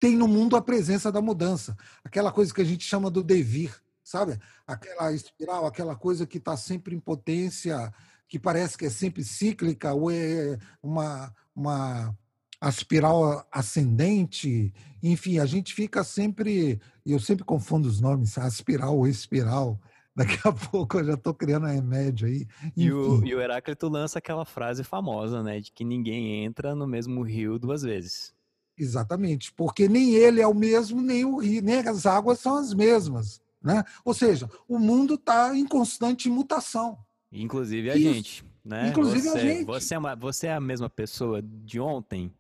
tem 0.01 0.17
no 0.17 0.29
mundo 0.29 0.57
a 0.57 0.63
presença 0.63 1.11
da 1.11 1.23
mudança, 1.23 1.77
aquela 2.03 2.31
coisa 2.33 2.53
que 2.53 2.61
a 2.61 2.65
gente 2.65 2.85
chama 2.85 3.11
do 3.11 3.23
devir, 3.23 3.75
sabe? 4.03 4.39
Aquela 4.67 5.13
espiral, 5.13 5.67
aquela 5.67 5.97
coisa 5.97 6.27
que 6.27 6.39
está 6.39 6.57
sempre 6.57 6.95
em 6.95 7.01
potência, 7.01 7.93
que 8.29 8.39
parece 8.39 8.77
que 8.77 8.87
é 8.87 8.91
sempre 8.91 9.25
cíclica, 9.25 9.95
ou 9.95 10.11
é 10.11 10.59
uma, 10.83 11.35
uma 11.55 12.17
a 12.65 12.69
espiral 12.71 13.47
ascendente, 13.53 14.73
enfim, 15.03 15.39
a 15.39 15.45
gente 15.45 15.75
fica 15.75 16.03
sempre, 16.03 16.81
eu 17.05 17.21
sempre 17.21 17.45
confundo 17.45 17.87
os 17.87 18.01
nomes, 18.01 18.39
a 18.39 18.49
espiral 18.49 18.97
ou 18.97 19.07
espiral, 19.07 19.79
Daqui 20.17 20.39
a 20.45 20.53
pouco 20.53 20.99
eu 20.99 21.05
já 21.05 21.15
estou 21.15 21.35
criando 21.35 21.67
remédio 21.67 22.29
aí. 22.29 22.47
E 22.77 22.93
o, 22.93 23.25
e 23.27 23.35
o 23.35 23.41
Heráclito 23.41 23.89
lança 23.89 24.21
aquela 24.21 24.45
frase 24.45 24.85
famosa, 24.85 25.43
né? 25.43 25.59
De 25.59 25.73
que 25.73 25.85
ninguém 25.85 26.45
entra 26.45 26.73
no 26.73 26.87
mesmo 26.87 27.21
rio 27.23 27.59
duas 27.59 27.83
vezes. 27.83 28.33
Exatamente, 28.79 29.53
porque 29.53 29.89
nem 29.89 30.15
ele 30.15 30.41
é 30.41 30.47
o 30.47 30.55
mesmo, 30.55 31.03
nem 31.03 31.25
o 31.25 31.39
rio, 31.39 31.61
nem 31.61 31.81
as 31.81 32.07
águas 32.07 32.39
são 32.39 32.57
as 32.57 32.73
mesmas. 32.73 33.43
Né? 33.61 33.83
Ou 34.05 34.15
seja, 34.15 34.49
o 34.69 34.79
mundo 34.79 35.15
está 35.15 35.57
em 35.57 35.67
constante 35.67 36.29
mutação. 36.29 36.97
Inclusive 37.33 37.91
a 37.91 37.97
Isso. 37.97 38.15
gente. 38.15 38.45
Né? 38.65 38.89
Inclusive 38.89 39.29
você, 39.29 39.37
a 39.37 39.41
gente. 39.41 39.65
Você 39.65 39.95
é, 39.95 39.99
uma, 39.99 40.15
você 40.15 40.47
é 40.47 40.53
a 40.55 40.61
mesma 40.61 40.89
pessoa 40.89 41.43
de 41.43 41.81
ontem? 41.81 42.33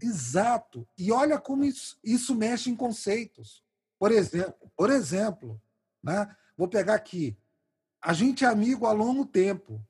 Exato. 0.00 0.86
E 0.98 1.10
olha 1.10 1.38
como 1.38 1.64
isso, 1.64 1.98
isso 2.04 2.34
mexe 2.34 2.70
em 2.70 2.76
conceitos. 2.76 3.64
Por 3.98 4.12
exemplo, 4.12 4.70
por 4.76 4.90
exemplo 4.90 5.60
né? 6.06 6.28
Vou 6.56 6.68
pegar 6.68 6.94
aqui. 6.94 7.36
A 8.00 8.12
gente 8.12 8.44
é 8.44 8.48
amigo 8.48 8.86
há 8.86 8.92
longo 8.92 9.26
tempo, 9.26 9.84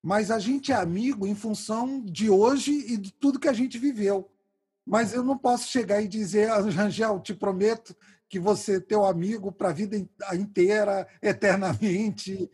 mas 0.00 0.30
a 0.30 0.38
gente 0.38 0.70
é 0.70 0.76
amigo 0.76 1.26
em 1.26 1.34
função 1.34 2.00
de 2.04 2.30
hoje 2.30 2.70
e 2.70 2.96
de 2.96 3.12
tudo 3.12 3.40
que 3.40 3.48
a 3.48 3.52
gente 3.52 3.76
viveu. 3.76 4.30
Mas 4.86 5.12
eu 5.12 5.24
não 5.24 5.36
posso 5.36 5.66
chegar 5.66 6.00
e 6.00 6.06
dizer, 6.06 6.48
Rangel, 6.70 7.18
te 7.18 7.34
prometo 7.34 7.96
que 8.28 8.38
você 8.38 8.76
é 8.76 8.80
teu 8.80 9.04
amigo 9.04 9.50
para 9.50 9.70
a 9.70 9.72
vida 9.72 9.96
inteira, 10.34 11.08
eternamente. 11.20 12.48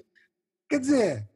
Quer 0.67 0.81
dizer, 0.81 1.29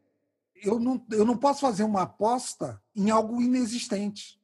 eu 0.55 0.81
não, 0.81 1.05
eu 1.11 1.27
não 1.27 1.37
posso 1.37 1.61
fazer 1.61 1.85
uma 1.85 2.03
aposta 2.03 2.83
em 2.97 3.11
algo 3.11 3.43
inexistente. 3.43 4.41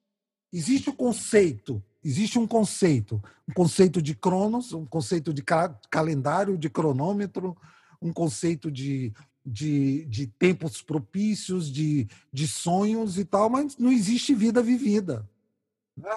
Existe 0.53 0.91
o 0.91 0.95
conceito 0.95 1.83
existe 2.05 2.39
um 2.39 2.47
conceito, 2.47 3.23
um 3.49 3.53
conceito 3.53 4.01
de 4.01 4.15
cronos, 4.15 4.73
um 4.73 4.87
conceito 4.87 5.33
de 5.33 5.43
calendário, 5.91 6.57
de 6.57 6.71
cronômetro, 6.71 7.57
um 8.01 8.13
conceito 8.13 8.71
de, 8.71 9.13
de, 9.45 10.05
de 10.07 10.27
tempos 10.27 10.83
propícios, 10.83 11.71
de, 11.71 12.09
de 12.33 12.49
sonhos 12.49 13.19
e 13.19 13.25
tal, 13.25 13.51
mas 13.51 13.77
não 13.77 13.93
existe 13.93 14.35
vida 14.35 14.63
vivida. 14.63 15.29
Né? 15.97 16.17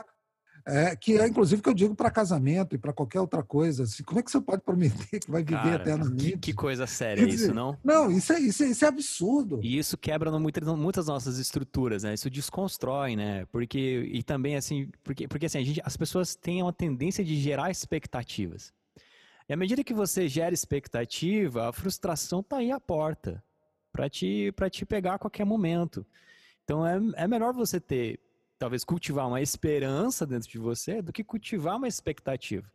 É, 0.65 0.95
que 0.95 1.17
é 1.17 1.27
inclusive 1.27 1.61
que 1.61 1.67
eu 1.67 1.73
digo 1.73 1.93
para 1.93 2.09
casamento 2.09 2.73
e 2.73 2.77
para 2.77 2.93
qualquer 2.93 3.19
outra 3.19 3.43
coisa. 3.43 3.83
Assim, 3.83 4.01
como 4.03 4.19
é 4.19 4.23
que 4.23 4.31
você 4.31 4.39
pode 4.39 4.61
prometer 4.61 5.19
que 5.19 5.29
vai 5.29 5.43
viver 5.43 5.61
Cara, 5.61 5.75
eternamente? 5.75 6.31
Que, 6.31 6.37
que 6.37 6.53
coisa 6.53 6.87
séria 6.87 7.25
dizer, 7.25 7.45
isso, 7.45 7.53
não? 7.53 7.77
Não, 7.83 8.09
isso 8.09 8.31
é, 8.31 8.39
isso 8.39 8.63
é, 8.63 8.67
isso 8.67 8.85
é 8.85 8.87
absurdo. 8.87 9.59
E 9.61 9.77
isso 9.77 9.97
quebra 9.97 10.31
muitas, 10.39 10.65
muitas 10.75 11.07
nossas 11.07 11.37
estruturas, 11.37 12.03
né? 12.03 12.13
Isso 12.13 12.29
desconstrói, 12.29 13.15
né? 13.15 13.45
Porque, 13.51 14.09
e 14.11 14.23
também 14.23 14.55
assim, 14.55 14.89
porque, 15.03 15.27
porque 15.27 15.47
assim, 15.47 15.57
a 15.57 15.63
gente, 15.63 15.81
as 15.83 15.97
pessoas 15.97 16.33
têm 16.33 16.61
uma 16.61 16.73
tendência 16.73 17.25
de 17.25 17.35
gerar 17.35 17.69
expectativas. 17.69 18.71
E 19.49 19.53
à 19.53 19.57
medida 19.57 19.83
que 19.83 19.93
você 19.93 20.29
gera 20.29 20.53
expectativa, 20.53 21.67
a 21.67 21.73
frustração 21.73 22.39
está 22.39 22.57
aí 22.57 22.71
à 22.71 22.79
porta 22.79 23.43
para 23.91 24.09
te, 24.09 24.53
te 24.71 24.85
pegar 24.85 25.15
a 25.15 25.19
qualquer 25.19 25.45
momento. 25.45 26.05
Então 26.63 26.87
é, 26.87 26.97
é 27.17 27.27
melhor 27.27 27.53
você 27.53 27.81
ter 27.81 28.19
talvez 28.63 28.85
cultivar 28.85 29.27
uma 29.27 29.41
esperança 29.41 30.25
dentro 30.25 30.49
de 30.49 30.57
você 30.57 31.01
do 31.01 31.11
que 31.11 31.21
cultivar 31.21 31.75
uma 31.75 31.85
expectativa. 31.85 32.65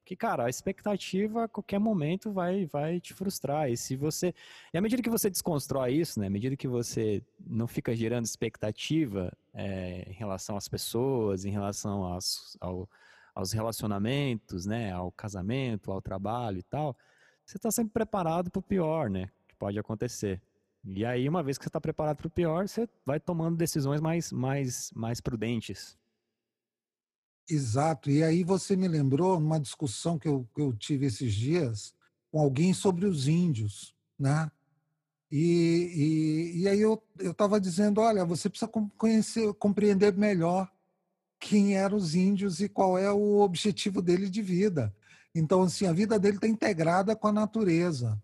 Porque, 0.00 0.16
cara, 0.16 0.46
a 0.46 0.50
expectativa 0.50 1.44
a 1.44 1.48
qualquer 1.48 1.78
momento 1.78 2.32
vai, 2.32 2.66
vai 2.66 3.00
te 3.00 3.14
frustrar. 3.14 3.70
E 3.70 3.76
se 3.76 3.94
você. 3.94 4.34
E 4.74 4.78
à 4.78 4.80
medida 4.80 5.00
que 5.00 5.08
você 5.08 5.30
desconstrói 5.30 5.94
isso, 5.94 6.18
né? 6.18 6.26
À 6.26 6.30
medida 6.30 6.56
que 6.56 6.66
você 6.66 7.22
não 7.38 7.68
fica 7.68 7.94
gerando 7.94 8.24
expectativa 8.24 9.32
é, 9.54 10.04
em 10.08 10.14
relação 10.14 10.56
às 10.56 10.66
pessoas, 10.66 11.44
em 11.44 11.50
relação 11.50 12.02
aos, 12.02 12.56
ao, 12.60 12.90
aos 13.32 13.52
relacionamentos, 13.52 14.66
né? 14.66 14.90
Ao 14.90 15.12
casamento, 15.12 15.92
ao 15.92 16.02
trabalho 16.02 16.58
e 16.58 16.64
tal, 16.64 16.96
você 17.44 17.56
está 17.56 17.70
sempre 17.70 17.92
preparado 17.92 18.50
para 18.50 18.58
o 18.58 18.62
pior, 18.62 19.08
né? 19.08 19.28
Que 19.46 19.54
pode 19.54 19.78
acontecer. 19.78 20.42
E 20.94 21.04
aí, 21.04 21.28
uma 21.28 21.42
vez 21.42 21.58
que 21.58 21.64
você 21.64 21.68
está 21.68 21.80
preparado 21.80 22.18
para 22.18 22.28
o 22.28 22.30
pior, 22.30 22.68
você 22.68 22.88
vai 23.04 23.18
tomando 23.18 23.56
decisões 23.56 24.00
mais, 24.00 24.30
mais, 24.30 24.90
mais 24.94 25.20
prudentes. 25.20 25.98
Exato. 27.48 28.10
E 28.10 28.22
aí 28.22 28.44
você 28.44 28.76
me 28.76 28.86
lembrou 28.86 29.36
uma 29.38 29.58
discussão 29.58 30.18
que 30.18 30.28
eu, 30.28 30.48
que 30.54 30.60
eu 30.60 30.72
tive 30.72 31.06
esses 31.06 31.34
dias 31.34 31.94
com 32.30 32.40
alguém 32.40 32.72
sobre 32.72 33.06
os 33.06 33.26
índios, 33.26 33.94
né? 34.18 34.50
E, 35.30 36.52
e, 36.54 36.62
e 36.62 36.68
aí 36.68 36.80
eu 36.80 37.02
estava 37.18 37.60
dizendo, 37.60 38.00
olha, 38.00 38.24
você 38.24 38.48
precisa 38.48 38.70
conhecer, 38.96 39.52
compreender 39.54 40.16
melhor 40.16 40.70
quem 41.38 41.76
eram 41.76 41.96
os 41.96 42.14
índios 42.14 42.60
e 42.60 42.68
qual 42.68 42.96
é 42.96 43.10
o 43.10 43.40
objetivo 43.40 44.00
dele 44.00 44.28
de 44.30 44.40
vida. 44.40 44.94
Então, 45.34 45.62
assim, 45.62 45.86
a 45.86 45.92
vida 45.92 46.18
dele 46.18 46.36
está 46.36 46.48
integrada 46.48 47.14
com 47.14 47.28
a 47.28 47.32
natureza. 47.32 48.20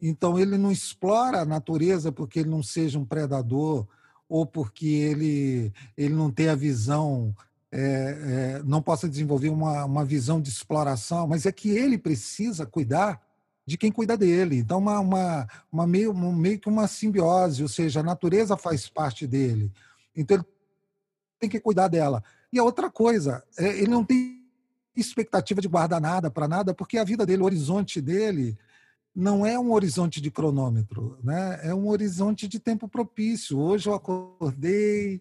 Então, 0.00 0.38
ele 0.38 0.56
não 0.56 0.70
explora 0.70 1.40
a 1.40 1.44
natureza 1.44 2.10
porque 2.10 2.40
ele 2.40 2.48
não 2.48 2.62
seja 2.62 2.98
um 2.98 3.04
predador 3.04 3.86
ou 4.28 4.46
porque 4.46 4.86
ele, 4.86 5.72
ele 5.96 6.14
não 6.14 6.30
tem 6.30 6.48
a 6.48 6.54
visão 6.54 7.34
é, 7.72 7.78
é, 7.78 8.62
não 8.64 8.82
possa 8.82 9.08
desenvolver 9.08 9.48
uma, 9.48 9.84
uma 9.84 10.04
visão 10.04 10.40
de 10.40 10.48
exploração, 10.48 11.28
mas 11.28 11.46
é 11.46 11.52
que 11.52 11.70
ele 11.70 11.96
precisa 11.96 12.66
cuidar 12.66 13.22
de 13.64 13.78
quem 13.78 13.92
cuida 13.92 14.16
dele. 14.16 14.58
Então, 14.58 14.78
uma, 14.78 14.98
uma, 14.98 15.48
uma 15.70 15.86
meio, 15.86 16.12
meio 16.12 16.58
que 16.58 16.68
uma 16.68 16.88
simbiose, 16.88 17.62
ou 17.62 17.68
seja, 17.68 18.00
a 18.00 18.02
natureza 18.02 18.56
faz 18.56 18.88
parte 18.88 19.26
dele. 19.26 19.70
Então, 20.16 20.36
ele 20.36 20.44
tem 21.38 21.48
que 21.48 21.60
cuidar 21.60 21.86
dela. 21.86 22.24
E 22.52 22.58
a 22.58 22.64
outra 22.64 22.90
coisa, 22.90 23.44
é, 23.56 23.68
ele 23.78 23.88
não 23.88 24.04
tem 24.04 24.40
expectativa 24.96 25.60
de 25.60 25.68
guardar 25.68 26.00
nada 26.00 26.28
para 26.28 26.48
nada, 26.48 26.74
porque 26.74 26.98
a 26.98 27.04
vida 27.04 27.24
dele, 27.24 27.42
o 27.42 27.46
horizonte 27.46 28.00
dele, 28.00 28.58
não 29.14 29.44
é 29.44 29.58
um 29.58 29.72
horizonte 29.72 30.20
de 30.20 30.30
cronômetro, 30.30 31.18
né? 31.22 31.60
é 31.62 31.74
um 31.74 31.88
horizonte 31.88 32.46
de 32.46 32.58
tempo 32.58 32.88
propício. 32.88 33.58
Hoje 33.58 33.88
eu 33.88 33.94
acordei, 33.94 35.20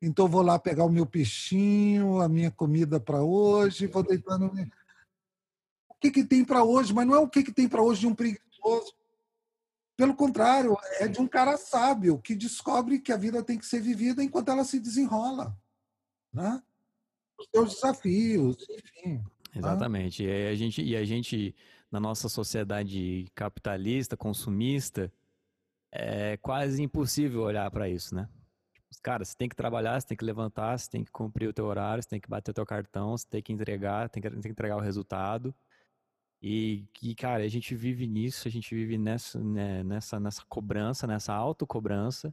então 0.00 0.28
vou 0.28 0.42
lá 0.42 0.58
pegar 0.58 0.84
o 0.84 0.90
meu 0.90 1.04
peixinho, 1.04 2.20
a 2.20 2.28
minha 2.28 2.50
comida 2.50 2.98
para 2.98 3.22
hoje, 3.22 3.86
vou 3.86 4.02
deitar 4.02 4.38
no. 4.38 4.46
O 4.46 5.94
que, 6.00 6.10
que 6.10 6.24
tem 6.24 6.44
para 6.44 6.62
hoje? 6.62 6.94
Mas 6.94 7.06
não 7.06 7.14
é 7.14 7.18
o 7.18 7.28
que, 7.28 7.42
que 7.42 7.52
tem 7.52 7.68
para 7.68 7.82
hoje 7.82 8.00
de 8.00 8.06
um 8.06 8.14
preguiçoso. 8.14 8.94
Pelo 9.96 10.14
contrário, 10.14 10.76
é 11.00 11.08
de 11.08 11.20
um 11.20 11.26
cara 11.26 11.56
sábio 11.56 12.20
que 12.20 12.36
descobre 12.36 13.00
que 13.00 13.12
a 13.12 13.16
vida 13.16 13.42
tem 13.42 13.58
que 13.58 13.66
ser 13.66 13.80
vivida 13.80 14.22
enquanto 14.22 14.48
ela 14.48 14.64
se 14.64 14.78
desenrola. 14.78 15.56
Né? 16.32 16.62
Os 17.36 17.48
seus 17.52 17.74
desafios, 17.74 18.56
enfim. 18.70 19.14
Né? 19.16 19.24
Exatamente. 19.56 20.24
Né? 20.24 20.44
E, 20.44 20.48
a 20.48 20.54
gente, 20.54 20.82
e 20.82 20.96
a 20.96 21.04
gente, 21.04 21.54
na 21.90 22.00
nossa 22.00 22.28
sociedade 22.28 23.26
capitalista, 23.34 24.16
consumista, 24.16 25.12
é 25.90 26.36
quase 26.38 26.82
impossível 26.82 27.42
olhar 27.42 27.70
para 27.70 27.88
isso, 27.88 28.14
né? 28.14 28.28
cara, 29.02 29.24
você 29.24 29.36
tem 29.36 29.48
que 29.48 29.56
trabalhar, 29.56 30.00
você 30.00 30.06
tem 30.08 30.16
que 30.16 30.24
levantar, 30.24 30.78
você 30.78 30.90
tem 30.90 31.04
que 31.04 31.10
cumprir 31.10 31.48
o 31.48 31.52
teu 31.52 31.66
horário, 31.66 32.02
você 32.02 32.08
tem 32.08 32.20
que 32.20 32.28
bater 32.28 32.50
o 32.50 32.54
teu 32.54 32.66
cartão, 32.66 33.16
você 33.16 33.26
tem 33.28 33.42
que 33.42 33.52
entregar, 33.52 34.08
tem 34.08 34.22
que, 34.22 34.30
tem 34.30 34.40
que 34.40 34.48
entregar 34.48 34.76
o 34.76 34.80
resultado. 34.80 35.54
E 36.40 36.86
que, 36.94 37.14
cara, 37.14 37.42
a 37.44 37.48
gente 37.48 37.74
vive 37.74 38.06
nisso, 38.06 38.46
a 38.46 38.50
gente 38.50 38.74
vive 38.74 38.96
nessa, 38.96 39.38
né, 39.40 39.82
nessa, 39.82 40.20
nessa 40.20 40.42
cobrança, 40.48 41.06
nessa 41.06 41.34
autocobrança. 41.34 42.32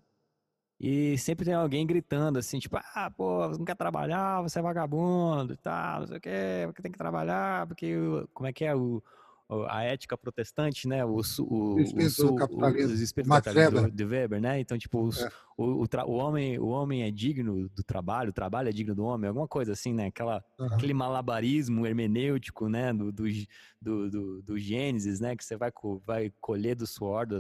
E 0.80 1.18
sempre 1.18 1.46
tem 1.46 1.54
alguém 1.54 1.88
gritando 1.88 2.38
assim, 2.38 2.60
tipo, 2.60 2.78
ah, 2.78 3.12
pô, 3.16 3.48
você 3.48 3.58
não 3.58 3.66
quer 3.66 3.76
trabalhar, 3.76 4.42
você 4.42 4.60
é 4.60 4.62
vagabundo 4.62 5.54
e 5.54 5.58
tal, 5.58 6.02
não 6.02 6.08
sei 6.08 6.18
o 6.18 6.22
quê, 6.22 6.64
porque 6.68 6.82
tem 6.82 6.92
que 6.92 6.98
trabalhar, 6.98 7.66
porque 7.68 7.96
como 8.34 8.48
é 8.48 8.54
que 8.54 8.66
é 8.66 8.76
o 8.76 9.02
a 9.70 9.84
ética 9.84 10.18
protestante, 10.18 10.88
né? 10.88 11.06
O, 11.06 11.22
o, 11.40 11.74
o 11.76 11.80
espírito 11.80 12.26
do 12.26 12.36
capitalismo, 12.36 12.92
o, 12.92 12.96
espírito 12.96 13.30
capitalismo 13.30 13.92
de 13.92 14.04
Weber, 14.04 14.42
né? 14.42 14.60
Então, 14.60 14.78
tipo, 14.78 15.04
os, 15.04 15.22
é. 15.22 15.30
o, 15.56 15.84
o, 15.84 15.88
o, 16.08 16.12
homem, 16.14 16.58
o 16.58 16.68
homem 16.68 17.04
é 17.04 17.12
digno 17.12 17.70
do 17.70 17.84
trabalho, 17.84 18.32
o 18.32 18.34
trabalho 18.34 18.70
é 18.70 18.72
digno 18.72 18.96
do 18.96 19.04
homem, 19.04 19.28
alguma 19.28 19.48
coisa 19.48 19.74
assim, 19.74 19.94
né? 19.94 20.08
Aquela, 20.08 20.44
uhum. 20.58 20.66
Aquele 20.68 20.94
malabarismo 20.96 21.86
hermenêutico, 21.86 22.68
né? 22.68 22.92
Do, 22.92 23.12
do, 23.12 23.26
do, 23.80 24.10
do, 24.10 24.42
do 24.42 24.58
Gênesis, 24.58 25.20
né? 25.20 25.36
Que 25.36 25.46
você 25.46 25.56
vai, 25.56 25.72
vai 26.04 26.34
colher 26.42 26.76
do 26.76 26.88
suor 26.88 27.28
do, 27.28 27.40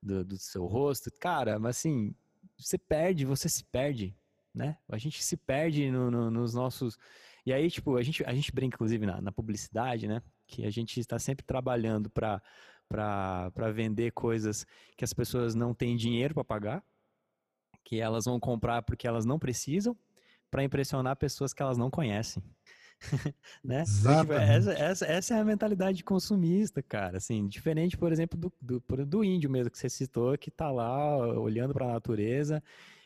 do, 0.00 0.24
do 0.24 0.38
seu 0.38 0.64
rosto. 0.64 1.10
Cara, 1.18 1.58
mas 1.58 1.78
assim, 1.78 2.14
você 2.56 2.78
perde, 2.78 3.24
você 3.24 3.48
se 3.48 3.64
perde, 3.64 4.16
né? 4.54 4.76
A 4.88 4.96
gente 4.96 5.24
se 5.24 5.36
perde 5.36 5.90
no, 5.90 6.08
no, 6.08 6.30
nos 6.30 6.54
nossos... 6.54 6.96
E 7.44 7.52
aí, 7.52 7.70
tipo, 7.70 7.96
a 7.96 8.02
gente, 8.02 8.24
a 8.24 8.34
gente 8.34 8.52
brinca, 8.52 8.74
inclusive, 8.74 9.06
na, 9.06 9.20
na 9.20 9.30
publicidade, 9.30 10.08
né? 10.08 10.20
Que 10.46 10.64
a 10.64 10.70
gente 10.70 10.98
está 11.00 11.18
sempre 11.18 11.44
trabalhando 11.44 12.10
para 12.10 12.40
vender 13.72 14.12
coisas 14.12 14.64
que 14.96 15.04
as 15.04 15.12
pessoas 15.12 15.54
não 15.54 15.74
têm 15.74 15.96
dinheiro 15.96 16.34
para 16.34 16.44
pagar, 16.44 16.84
que 17.84 18.00
elas 18.00 18.24
vão 18.24 18.38
comprar 18.38 18.82
porque 18.82 19.06
elas 19.06 19.24
não 19.24 19.38
precisam, 19.38 19.96
para 20.50 20.64
impressionar 20.64 21.16
pessoas 21.16 21.52
que 21.52 21.62
elas 21.62 21.76
não 21.76 21.90
conhecem. 21.90 22.42
né? 23.62 23.84
Então, 24.00 24.20
tipo, 24.20 24.32
essa, 24.32 24.72
essa, 24.72 25.06
essa, 25.06 25.34
é 25.34 25.40
a 25.40 25.44
mentalidade 25.44 26.02
consumista, 26.02 26.82
cara. 26.82 27.18
Assim, 27.18 27.46
diferente, 27.46 27.96
por 27.96 28.12
exemplo, 28.12 28.38
do, 28.38 28.52
do, 28.60 29.06
do 29.06 29.24
índio 29.24 29.50
mesmo 29.50 29.70
que 29.70 29.78
você 29.78 29.88
citou, 29.88 30.36
que 30.38 30.48
está 30.48 30.70
lá 30.70 31.16
olhando 31.38 31.74
para 31.74 31.86
a 31.86 31.92
natureza, 31.92 32.62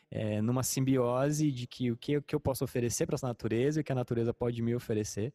é, 0.09 0.41
numa 0.41 0.63
simbiose 0.63 1.51
de 1.51 1.67
que 1.67 1.91
o 1.91 1.97
que, 1.97 2.17
o 2.17 2.21
que 2.21 2.35
eu 2.35 2.39
posso 2.39 2.63
oferecer 2.63 3.05
para 3.05 3.15
essa 3.15 3.27
natureza 3.27 3.79
e 3.79 3.81
o 3.81 3.83
que 3.83 3.91
a 3.91 3.95
natureza 3.95 4.33
pode 4.33 4.61
me 4.61 4.75
oferecer. 4.75 5.33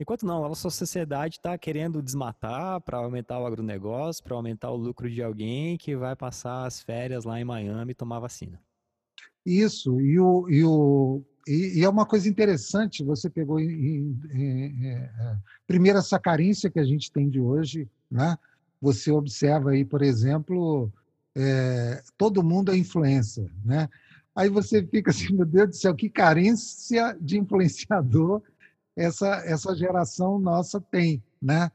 Enquanto 0.00 0.24
não, 0.24 0.46
a 0.46 0.54
sociedade 0.54 1.36
está 1.36 1.58
querendo 1.58 2.02
desmatar 2.02 2.80
para 2.80 2.96
aumentar 2.96 3.38
o 3.38 3.46
agronegócio, 3.46 4.24
para 4.24 4.34
aumentar 4.34 4.70
o 4.70 4.76
lucro 4.76 5.10
de 5.10 5.22
alguém 5.22 5.76
que 5.76 5.94
vai 5.94 6.16
passar 6.16 6.64
as 6.64 6.80
férias 6.80 7.24
lá 7.24 7.38
em 7.38 7.44
Miami 7.44 7.92
e 7.92 7.94
tomar 7.94 8.18
vacina. 8.18 8.58
Isso, 9.44 10.00
e, 10.00 10.18
o, 10.18 10.48
e, 10.48 10.64
o, 10.64 11.22
e, 11.46 11.80
e 11.80 11.84
é 11.84 11.88
uma 11.88 12.06
coisa 12.06 12.28
interessante, 12.30 13.04
você 13.04 13.28
pegou 13.28 13.60
em, 13.60 13.68
em, 13.70 14.20
em, 14.32 14.86
é, 14.86 15.36
primeiro 15.66 15.98
essa 15.98 16.18
carência 16.18 16.70
que 16.70 16.80
a 16.80 16.84
gente 16.84 17.12
tem 17.12 17.28
de 17.28 17.40
hoje, 17.40 17.86
né? 18.10 18.38
você 18.80 19.10
observa 19.10 19.72
aí, 19.72 19.84
por 19.84 20.00
exemplo, 20.00 20.90
é, 21.34 22.02
todo 22.16 22.42
mundo 22.42 22.72
é 22.72 22.76
influencer, 22.76 23.50
né? 23.62 23.88
Aí 24.34 24.48
você 24.48 24.82
fica 24.82 25.10
assim, 25.10 25.34
meu 25.34 25.44
Deus 25.44 25.68
do 25.68 25.76
céu, 25.76 25.94
que 25.94 26.08
carência 26.08 27.14
de 27.20 27.38
influenciador 27.38 28.42
essa, 29.00 29.42
essa 29.46 29.74
geração 29.74 30.38
nossa 30.38 30.80
tem, 30.80 31.22
né? 31.40 31.70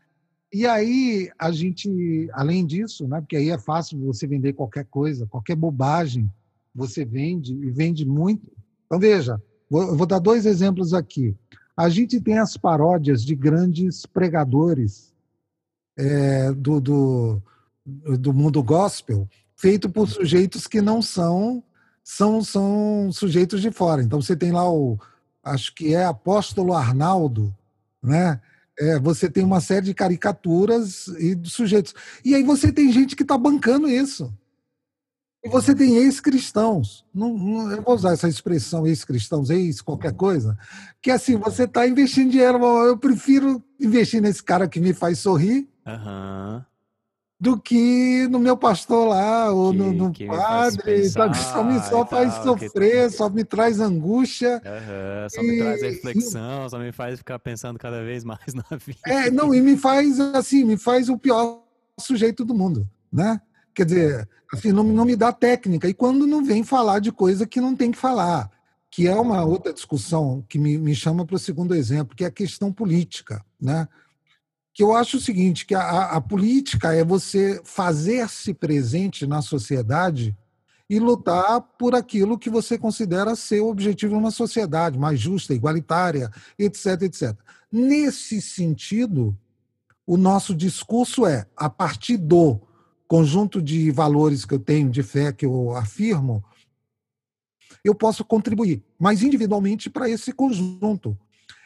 E 0.53 0.65
aí 0.65 1.29
a 1.37 1.51
gente, 1.51 2.29
além 2.31 2.65
disso, 2.65 3.07
né, 3.07 3.19
porque 3.19 3.35
aí 3.35 3.49
é 3.49 3.57
fácil 3.57 3.99
você 3.99 4.27
vender 4.27 4.53
qualquer 4.53 4.85
coisa, 4.85 5.25
qualquer 5.25 5.55
bobagem, 5.55 6.31
você 6.73 7.03
vende 7.03 7.53
e 7.53 7.71
vende 7.71 8.05
muito. 8.05 8.49
Então 8.85 8.99
veja, 8.99 9.41
vou, 9.69 9.97
vou 9.97 10.05
dar 10.05 10.19
dois 10.19 10.45
exemplos 10.45 10.93
aqui. 10.93 11.35
A 11.75 11.89
gente 11.89 12.21
tem 12.21 12.37
as 12.37 12.55
paródias 12.55 13.23
de 13.25 13.35
grandes 13.35 14.05
pregadores 14.05 15.13
é, 15.97 16.53
do, 16.53 16.79
do, 16.79 17.41
do 18.19 18.33
mundo 18.33 18.63
gospel, 18.63 19.27
feito 19.57 19.89
por 19.89 20.07
sujeitos 20.07 20.67
que 20.67 20.81
não 20.81 21.01
são 21.01 21.63
são 22.03 22.43
são 22.43 23.09
sujeitos 23.11 23.61
de 23.61 23.71
fora. 23.71 24.03
Então 24.03 24.21
você 24.21 24.35
tem 24.35 24.51
lá 24.51 24.71
o 24.71 24.97
acho 25.45 25.73
que 25.75 25.93
é 25.93 26.03
Apóstolo 26.03 26.73
Arnaldo, 26.73 27.55
né? 28.01 28.41
É, 28.77 28.99
você 28.99 29.29
tem 29.29 29.43
uma 29.43 29.61
série 29.61 29.85
de 29.85 29.93
caricaturas 29.93 31.07
e 31.19 31.33
de 31.35 31.49
sujeitos. 31.49 31.93
E 32.25 32.35
aí 32.35 32.43
você 32.43 32.71
tem 32.71 32.91
gente 32.91 33.15
que 33.15 33.21
está 33.21 33.37
bancando 33.37 33.87
isso. 33.87 34.33
E 35.41 35.47
você 35.47 35.73
tem 35.73 35.95
ex-cristãos. 35.97 37.05
Não, 37.13 37.37
não, 37.37 37.71
eu 37.71 37.81
vou 37.81 37.95
usar 37.95 38.13
essa 38.13 38.27
expressão 38.27 38.85
ex-cristãos, 38.85 39.49
ex 39.49 39.79
qualquer 39.79 40.13
coisa. 40.13 40.57
Que 41.01 41.11
assim, 41.11 41.37
você 41.37 41.63
está 41.63 41.87
investindo 41.87 42.31
dinheiro. 42.31 42.57
Eu 42.83 42.97
prefiro 42.97 43.63
investir 43.79 44.21
nesse 44.21 44.43
cara 44.43 44.67
que 44.67 44.79
me 44.79 44.91
faz 44.91 45.19
sorrir. 45.19 45.69
Uhum 45.85 46.61
do 47.45 47.59
que 47.59 48.27
no 48.27 48.39
meu 48.39 48.57
pastor 48.57 49.09
lá, 49.09 49.51
ou 49.51 49.71
que, 49.71 49.77
no, 49.77 49.93
no 49.93 50.11
padre, 50.27 51.07
sabe? 51.07 51.37
Só 51.37 51.63
me 51.63 51.79
só 51.79 52.03
faz 52.03 52.33
tal, 52.33 52.57
sofrer, 52.57 53.03
que... 53.03 53.09
só 53.11 53.29
me 53.29 53.43
traz 53.43 53.79
angústia. 53.79 54.59
Uhum, 54.65 55.29
só 55.29 55.41
e, 55.43 55.47
me 55.47 55.57
traz 55.59 55.81
reflexão, 55.83 56.65
e... 56.65 56.69
só 56.71 56.79
me 56.79 56.91
faz 56.91 57.19
ficar 57.19 57.37
pensando 57.37 57.77
cada 57.77 58.03
vez 58.03 58.23
mais 58.23 58.47
na 58.55 58.77
vida. 58.77 58.99
É, 59.05 59.29
não, 59.29 59.53
e 59.53 59.61
me 59.61 59.77
faz 59.77 60.19
assim, 60.19 60.63
me 60.63 60.75
faz 60.75 61.07
o 61.07 61.19
pior 61.19 61.61
sujeito 61.99 62.43
do 62.43 62.55
mundo, 62.55 62.89
né? 63.13 63.39
Quer 63.75 63.85
dizer, 63.85 64.29
assim, 64.51 64.71
não, 64.71 64.83
não 64.83 65.05
me 65.05 65.15
dá 65.15 65.31
técnica. 65.31 65.87
E 65.87 65.93
quando 65.93 66.25
não 66.25 66.43
vem 66.43 66.63
falar 66.63 66.97
de 66.99 67.11
coisa 67.11 67.45
que 67.45 67.61
não 67.61 67.75
tem 67.75 67.91
que 67.91 67.97
falar, 67.97 68.49
que 68.89 69.07
é 69.07 69.13
uma 69.13 69.43
outra 69.43 69.71
discussão 69.71 70.43
que 70.49 70.57
me, 70.57 70.79
me 70.79 70.95
chama 70.95 71.25
para 71.25 71.35
o 71.35 71.39
segundo 71.39 71.75
exemplo, 71.75 72.15
que 72.15 72.23
é 72.23 72.27
a 72.27 72.31
questão 72.31 72.73
política, 72.73 73.45
né? 73.61 73.87
Que 74.75 74.83
eu 74.83 74.93
acho 74.93 75.15
o 75.15 75.21
seguinte, 75.21 75.65
que 75.65 75.73
a, 75.73 76.11
a 76.11 76.21
política 76.21 76.93
é 76.93 77.01
você 77.01 77.61
fazer-se 77.63 78.53
presente 78.53 79.25
na 79.25 79.41
sociedade 79.41 80.35
e 80.89 80.99
lutar 80.99 81.61
por 81.61 81.95
aquilo 81.95 82.37
que 82.37 82.49
você 82.49 82.77
considera 82.77 83.37
ser 83.37 83.61
o 83.61 83.69
objetivo 83.69 84.13
de 84.13 84.19
uma 84.19 84.31
sociedade 84.31 84.99
mais 84.99 85.17
justa, 85.17 85.53
igualitária, 85.53 86.29
etc, 86.59 87.03
etc. 87.03 87.37
Nesse 87.71 88.41
sentido, 88.41 89.35
o 90.05 90.17
nosso 90.17 90.53
discurso 90.53 91.25
é, 91.25 91.47
a 91.55 91.69
partir 91.69 92.17
do 92.17 92.59
conjunto 93.07 93.61
de 93.61 93.89
valores 93.91 94.43
que 94.43 94.55
eu 94.55 94.59
tenho, 94.59 94.89
de 94.89 95.01
fé 95.01 95.31
que 95.31 95.45
eu 95.45 95.73
afirmo, 95.73 96.43
eu 97.81 97.95
posso 97.95 98.25
contribuir, 98.25 98.83
mas 98.99 99.23
individualmente 99.23 99.89
para 99.89 100.09
esse 100.09 100.33
conjunto. 100.33 101.17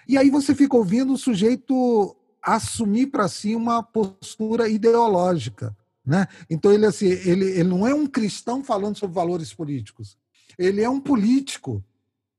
E 0.07 0.15
aí 0.15 0.29
você 0.29 0.53
fica 0.53 0.77
ouvindo 0.77 1.13
o 1.13 1.17
sujeito 1.17 2.15
assumir 2.41 3.07
para 3.07 3.27
si 3.27 3.55
uma 3.55 3.83
postura 3.83 4.67
ideológica. 4.67 5.75
Né? 6.05 6.27
Então, 6.49 6.71
ele, 6.71 6.85
assim, 6.85 7.07
ele, 7.07 7.45
ele 7.45 7.69
não 7.69 7.87
é 7.87 7.93
um 7.93 8.07
cristão 8.07 8.63
falando 8.63 8.97
sobre 8.97 9.15
valores 9.15 9.53
políticos. 9.53 10.17
Ele 10.57 10.81
é 10.81 10.89
um 10.89 10.99
político 10.99 11.83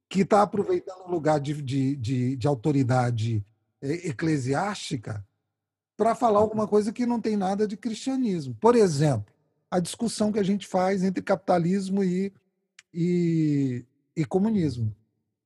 que 0.09 0.23
está 0.23 0.43
aproveitando 0.43 1.07
o 1.07 1.11
lugar 1.11 1.39
de, 1.39 1.63
de, 1.63 1.95
de, 1.97 2.37
de 2.37 2.49
autoridade 2.49 3.45
é, 3.81 4.09
eclesiástica 4.09 5.25
para 5.97 6.15
falar 6.15 6.41
alguma 6.41 6.67
coisa 6.67 6.93
que 6.93 7.07
não 7.07 7.21
tem 7.21 7.37
nada 7.37 7.67
de 7.67 7.77
cristianismo. 7.77 8.57
Por 8.61 8.75
exemplo, 8.75 9.33
a 9.71 9.79
discussão 9.79 10.33
que 10.33 10.39
a 10.39 10.43
gente 10.43 10.67
faz 10.67 11.05
entre 11.05 11.23
capitalismo 11.23 12.03
e, 12.03 12.33
e, 12.93 13.85
e 14.17 14.25
comunismo. 14.25 14.95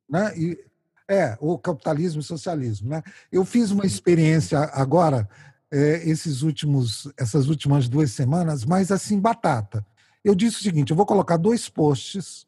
Né? 0.09 0.33
E, 0.38 0.64
é, 1.09 1.37
o 1.40 1.59
capitalismo 1.59 2.21
e 2.21 2.25
socialismo. 2.25 2.88
Né? 2.88 3.03
Eu 3.31 3.45
fiz 3.45 3.71
uma 3.71 3.87
experiência 3.87 4.59
agora 4.59 5.29
é, 5.71 6.09
esses 6.09 6.43
últimos, 6.43 7.09
essas 7.17 7.49
últimas 7.49 7.88
duas 7.88 8.12
semanas, 8.12 8.64
mas 8.64 8.93
assim, 8.93 9.19
batata. 9.19 9.85
Eu 10.23 10.35
disse 10.35 10.59
o 10.59 10.62
seguinte: 10.62 10.90
eu 10.90 10.97
vou 10.97 11.05
colocar 11.05 11.37
dois 11.37 11.69
posts, 11.69 12.47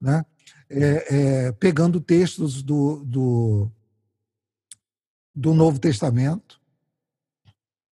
né, 0.00 0.24
é, 0.68 1.16
é, 1.48 1.52
pegando 1.52 2.00
textos 2.00 2.62
do, 2.62 3.04
do, 3.04 3.70
do 5.34 5.52
Novo 5.52 5.78
Testamento, 5.78 6.60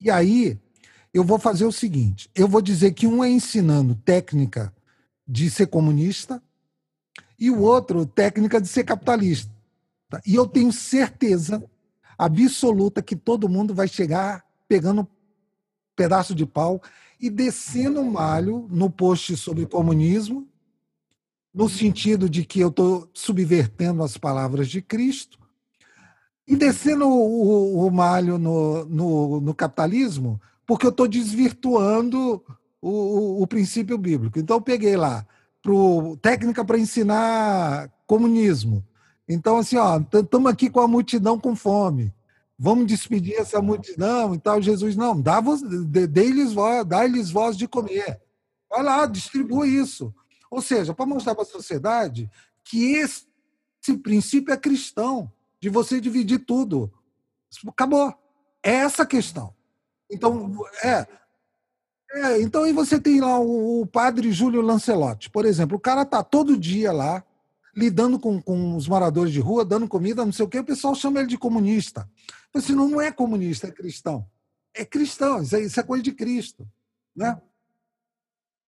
e 0.01 0.11
aí 0.11 0.59
eu 1.13 1.25
vou 1.25 1.39
fazer 1.39 1.65
o 1.65 1.73
seguinte: 1.73 2.31
eu 2.35 2.47
vou 2.47 2.63
dizer 2.63 2.93
que 2.93 3.07
um 3.07 3.25
é 3.25 3.29
ensinando 3.29 3.97
técnica 3.97 4.73
de 5.27 5.51
ser 5.51 5.67
comunista 5.67 6.41
e 7.39 7.51
o 7.51 7.61
outro 7.61 8.07
técnica 8.07 8.61
de 8.61 8.69
ser 8.69 8.85
capitalista. 8.85 9.58
E 10.27 10.35
eu 10.35 10.47
tenho 10.47 10.73
certeza 10.73 11.63
absoluta 12.17 13.03
que 13.03 13.15
todo 13.15 13.49
mundo 13.49 13.75
vai 13.75 13.87
chegar 13.87 14.45
pegando 14.67 15.03
um 15.03 15.07
pedaço 15.95 16.35
de 16.35 16.47
pau 16.47 16.81
e 17.21 17.29
descendo 17.29 18.01
um 18.01 18.11
malho 18.11 18.67
no 18.71 18.91
post 18.91 19.37
sobre 19.37 19.67
comunismo, 19.67 20.47
no 21.53 21.69
sentido 21.69 22.29
de 22.29 22.45
que 22.45 22.61
eu 22.61 22.69
estou 22.69 23.11
subvertendo 23.13 24.03
as 24.03 24.17
palavras 24.17 24.69
de 24.69 24.81
Cristo, 24.81 25.39
e 26.47 26.57
descendo 26.57 27.07
o, 27.07 27.87
o 27.87 27.91
malho 27.91 28.39
no, 28.39 28.85
no, 28.87 29.41
no, 29.41 29.55
capitalismo, 29.55 30.41
porque 30.67 30.87
eu 30.87 30.91
estou 30.91 31.07
desvirtuando 31.07 32.43
o, 32.81 32.91
o, 32.91 33.43
o, 33.43 33.47
princípio 33.47 33.99
bíblico. 33.99 34.39
Então, 34.39 34.57
eu 34.57 34.63
peguei 34.63 34.97
lá 34.97 35.27
pro, 35.61 36.17
técnica 36.23 36.65
para 36.65 36.79
ensinar 36.79 37.91
comunismo. 38.07 38.83
Então, 39.29 39.59
assim, 39.59 39.77
ó, 39.77 40.01
estamos 40.01 40.51
aqui 40.51 40.71
com 40.71 40.81
a 40.81 40.89
multidão 40.89 41.39
com 41.39 41.55
fome 41.55 42.15
vamos 42.59 42.87
despedir 42.87 43.35
essa 43.35 43.63
multidão 43.63 44.35
e 44.35 44.39
tal. 44.39 44.61
Jesus, 44.61 44.97
não, 44.97 45.19
dá, 45.21 45.41
dê-lhes 46.09 46.53
voz, 46.53 46.85
dá-lhes 46.85 47.31
voz 47.31 47.57
de 47.57 47.69
comer. 47.69 48.21
Vai 48.69 48.83
lá, 48.83 49.07
distribui 49.07 49.69
isso. 49.69 50.13
Ou 50.51 50.61
seja, 50.61 50.93
para 50.93 51.07
mostrar 51.07 51.35
para 51.35 51.45
a 51.45 51.47
sociedade 51.47 52.29
que 52.65 52.95
esse, 52.95 53.27
esse 53.83 53.97
princípio 53.97 54.53
é 54.53 54.57
cristão, 54.57 55.31
de 55.61 55.69
você 55.69 56.01
dividir 56.01 56.41
tudo. 56.41 56.93
Acabou. 57.69 58.15
É 58.63 58.73
essa 58.73 59.05
a 59.05 59.07
questão. 59.07 59.55
Então, 60.11 60.65
é. 60.83 61.07
é 62.13 62.43
então, 62.43 62.65
aí 62.65 62.73
você 62.73 63.01
tem 63.01 63.21
lá 63.21 63.39
o, 63.39 63.83
o 63.83 63.87
padre 63.87 64.33
Júlio 64.33 64.63
Lancelotti, 64.63 65.31
por 65.31 65.45
exemplo. 65.45 65.77
O 65.77 65.81
cara 65.81 66.05
tá 66.05 66.23
todo 66.23 66.59
dia 66.59 66.93
lá, 66.93 67.25
lidando 67.79 68.19
com, 68.19 68.43
com 68.43 68.75
os 68.75 68.89
moradores 68.89 69.33
de 69.33 69.39
rua, 69.39 69.65
dando 69.65 69.87
comida, 69.87 70.25
não 70.25 70.33
sei 70.33 70.45
o 70.45 70.49
quê, 70.49 70.59
o 70.59 70.65
pessoal 70.65 70.97
chama 70.97 71.21
ele 71.21 71.29
de 71.29 71.39
comunista. 71.39 72.11
Mas 72.53 72.65
se 72.65 72.73
não 72.73 73.01
é 73.01 73.13
comunista, 73.13 73.69
é 73.69 73.71
cristão. 73.71 74.27
É 74.75 74.85
cristão, 74.85 75.41
isso 75.41 75.55
é, 75.55 75.61
isso 75.61 75.79
é 75.79 75.83
coisa 75.85 76.03
de 76.03 76.11
Cristo. 76.11 76.67
Né? 77.15 77.41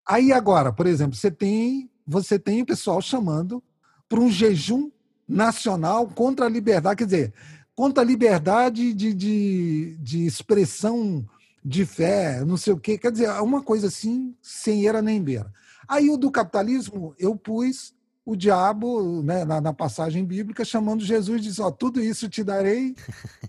Aí 0.07 0.31
agora, 0.31 0.71
por 0.71 0.87
exemplo, 0.87 1.15
você 1.15 1.29
tem, 1.29 1.91
você 2.07 2.39
tem 2.39 2.61
o 2.61 2.65
pessoal 2.65 3.01
chamando 3.01 3.61
para 4.07 4.21
um 4.21 4.31
jejum 4.31 4.89
nacional 5.27 6.07
contra 6.07 6.45
a 6.45 6.49
liberdade, 6.49 6.99
quer 6.99 7.05
dizer, 7.05 7.33
contra 7.75 8.03
a 8.03 8.05
liberdade 8.05 8.93
de, 8.93 9.13
de, 9.13 9.97
de 9.99 10.25
expressão 10.25 11.27
de 11.63 11.85
fé, 11.85 12.45
não 12.45 12.55
sei 12.55 12.71
o 12.71 12.79
quê, 12.79 12.97
quer 12.97 13.11
dizer, 13.11 13.29
uma 13.41 13.61
coisa 13.61 13.87
assim, 13.87 14.33
sem 14.41 14.87
era 14.87 15.01
nem 15.01 15.21
beira. 15.21 15.51
Aí 15.85 16.09
o 16.09 16.15
do 16.15 16.31
capitalismo, 16.31 17.13
eu 17.19 17.35
pus 17.35 17.93
o 18.25 18.35
diabo, 18.35 19.23
né, 19.23 19.43
na, 19.43 19.59
na, 19.59 19.73
passagem 19.73 20.23
bíblica, 20.23 20.63
chamando 20.63 21.03
Jesus, 21.03 21.41
diz: 21.41 21.59
Ó, 21.59 21.67
oh, 21.67 21.71
tudo 21.71 21.99
isso 22.01 22.29
te 22.29 22.43
darei 22.43 22.95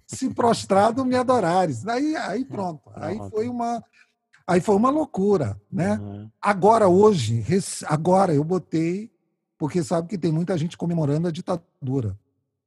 se 0.06 0.30
prostrado 0.30 1.04
me 1.04 1.14
adorares. 1.14 1.86
Aí, 1.86 2.16
aí 2.16 2.44
pronto. 2.44 2.90
Aí 2.94 3.18
foi 3.30 3.48
uma. 3.48 3.82
Aí 4.46 4.60
foi 4.60 4.74
uma 4.74 4.90
loucura, 4.90 5.60
né? 5.70 5.94
Uhum. 5.94 6.30
Agora, 6.40 6.88
hoje, 6.88 7.44
agora 7.86 8.34
eu 8.34 8.42
botei, 8.42 9.10
porque 9.56 9.84
sabe 9.84 10.08
que 10.08 10.18
tem 10.18 10.32
muita 10.32 10.58
gente 10.58 10.76
comemorando 10.76 11.28
a 11.28 11.30
ditadura. 11.30 12.18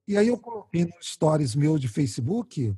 E 0.07 0.17
aí 0.17 0.27
eu 0.27 0.37
coloquei 0.37 0.85
nos 0.85 1.11
stories 1.13 1.53
meu 1.53 1.77
de 1.77 1.87
Facebook, 1.87 2.73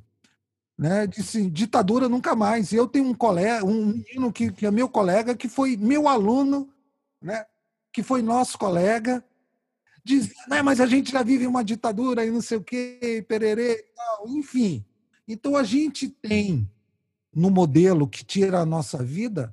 né? 0.76 1.06
Disse, 1.06 1.48
ditadura 1.48 2.08
nunca 2.08 2.34
mais. 2.34 2.72
E 2.72 2.76
eu 2.76 2.88
tenho 2.88 3.06
um 3.06 3.14
colega, 3.14 3.64
um 3.64 3.86
menino 3.86 4.32
que, 4.32 4.50
que 4.50 4.66
é 4.66 4.70
meu 4.70 4.88
colega, 4.88 5.36
que 5.36 5.48
foi 5.48 5.76
meu 5.76 6.08
aluno, 6.08 6.68
né? 7.22 7.44
Que 7.98 8.02
foi 8.04 8.22
nosso 8.22 8.56
colega, 8.56 9.24
diz, 10.04 10.32
né, 10.46 10.62
mas 10.62 10.80
a 10.80 10.86
gente 10.86 11.10
já 11.10 11.20
vive 11.20 11.48
uma 11.48 11.64
ditadura 11.64 12.24
e 12.24 12.30
não 12.30 12.40
sei 12.40 12.56
o 12.56 12.62
quê, 12.62 13.24
pererê 13.26 13.72
e 13.72 13.96
tal, 13.96 14.28
enfim. 14.28 14.84
Então 15.26 15.56
a 15.56 15.64
gente 15.64 16.08
tem 16.08 16.70
no 17.34 17.50
modelo 17.50 18.06
que 18.06 18.24
tira 18.24 18.60
a 18.60 18.64
nossa 18.64 19.02
vida 19.02 19.52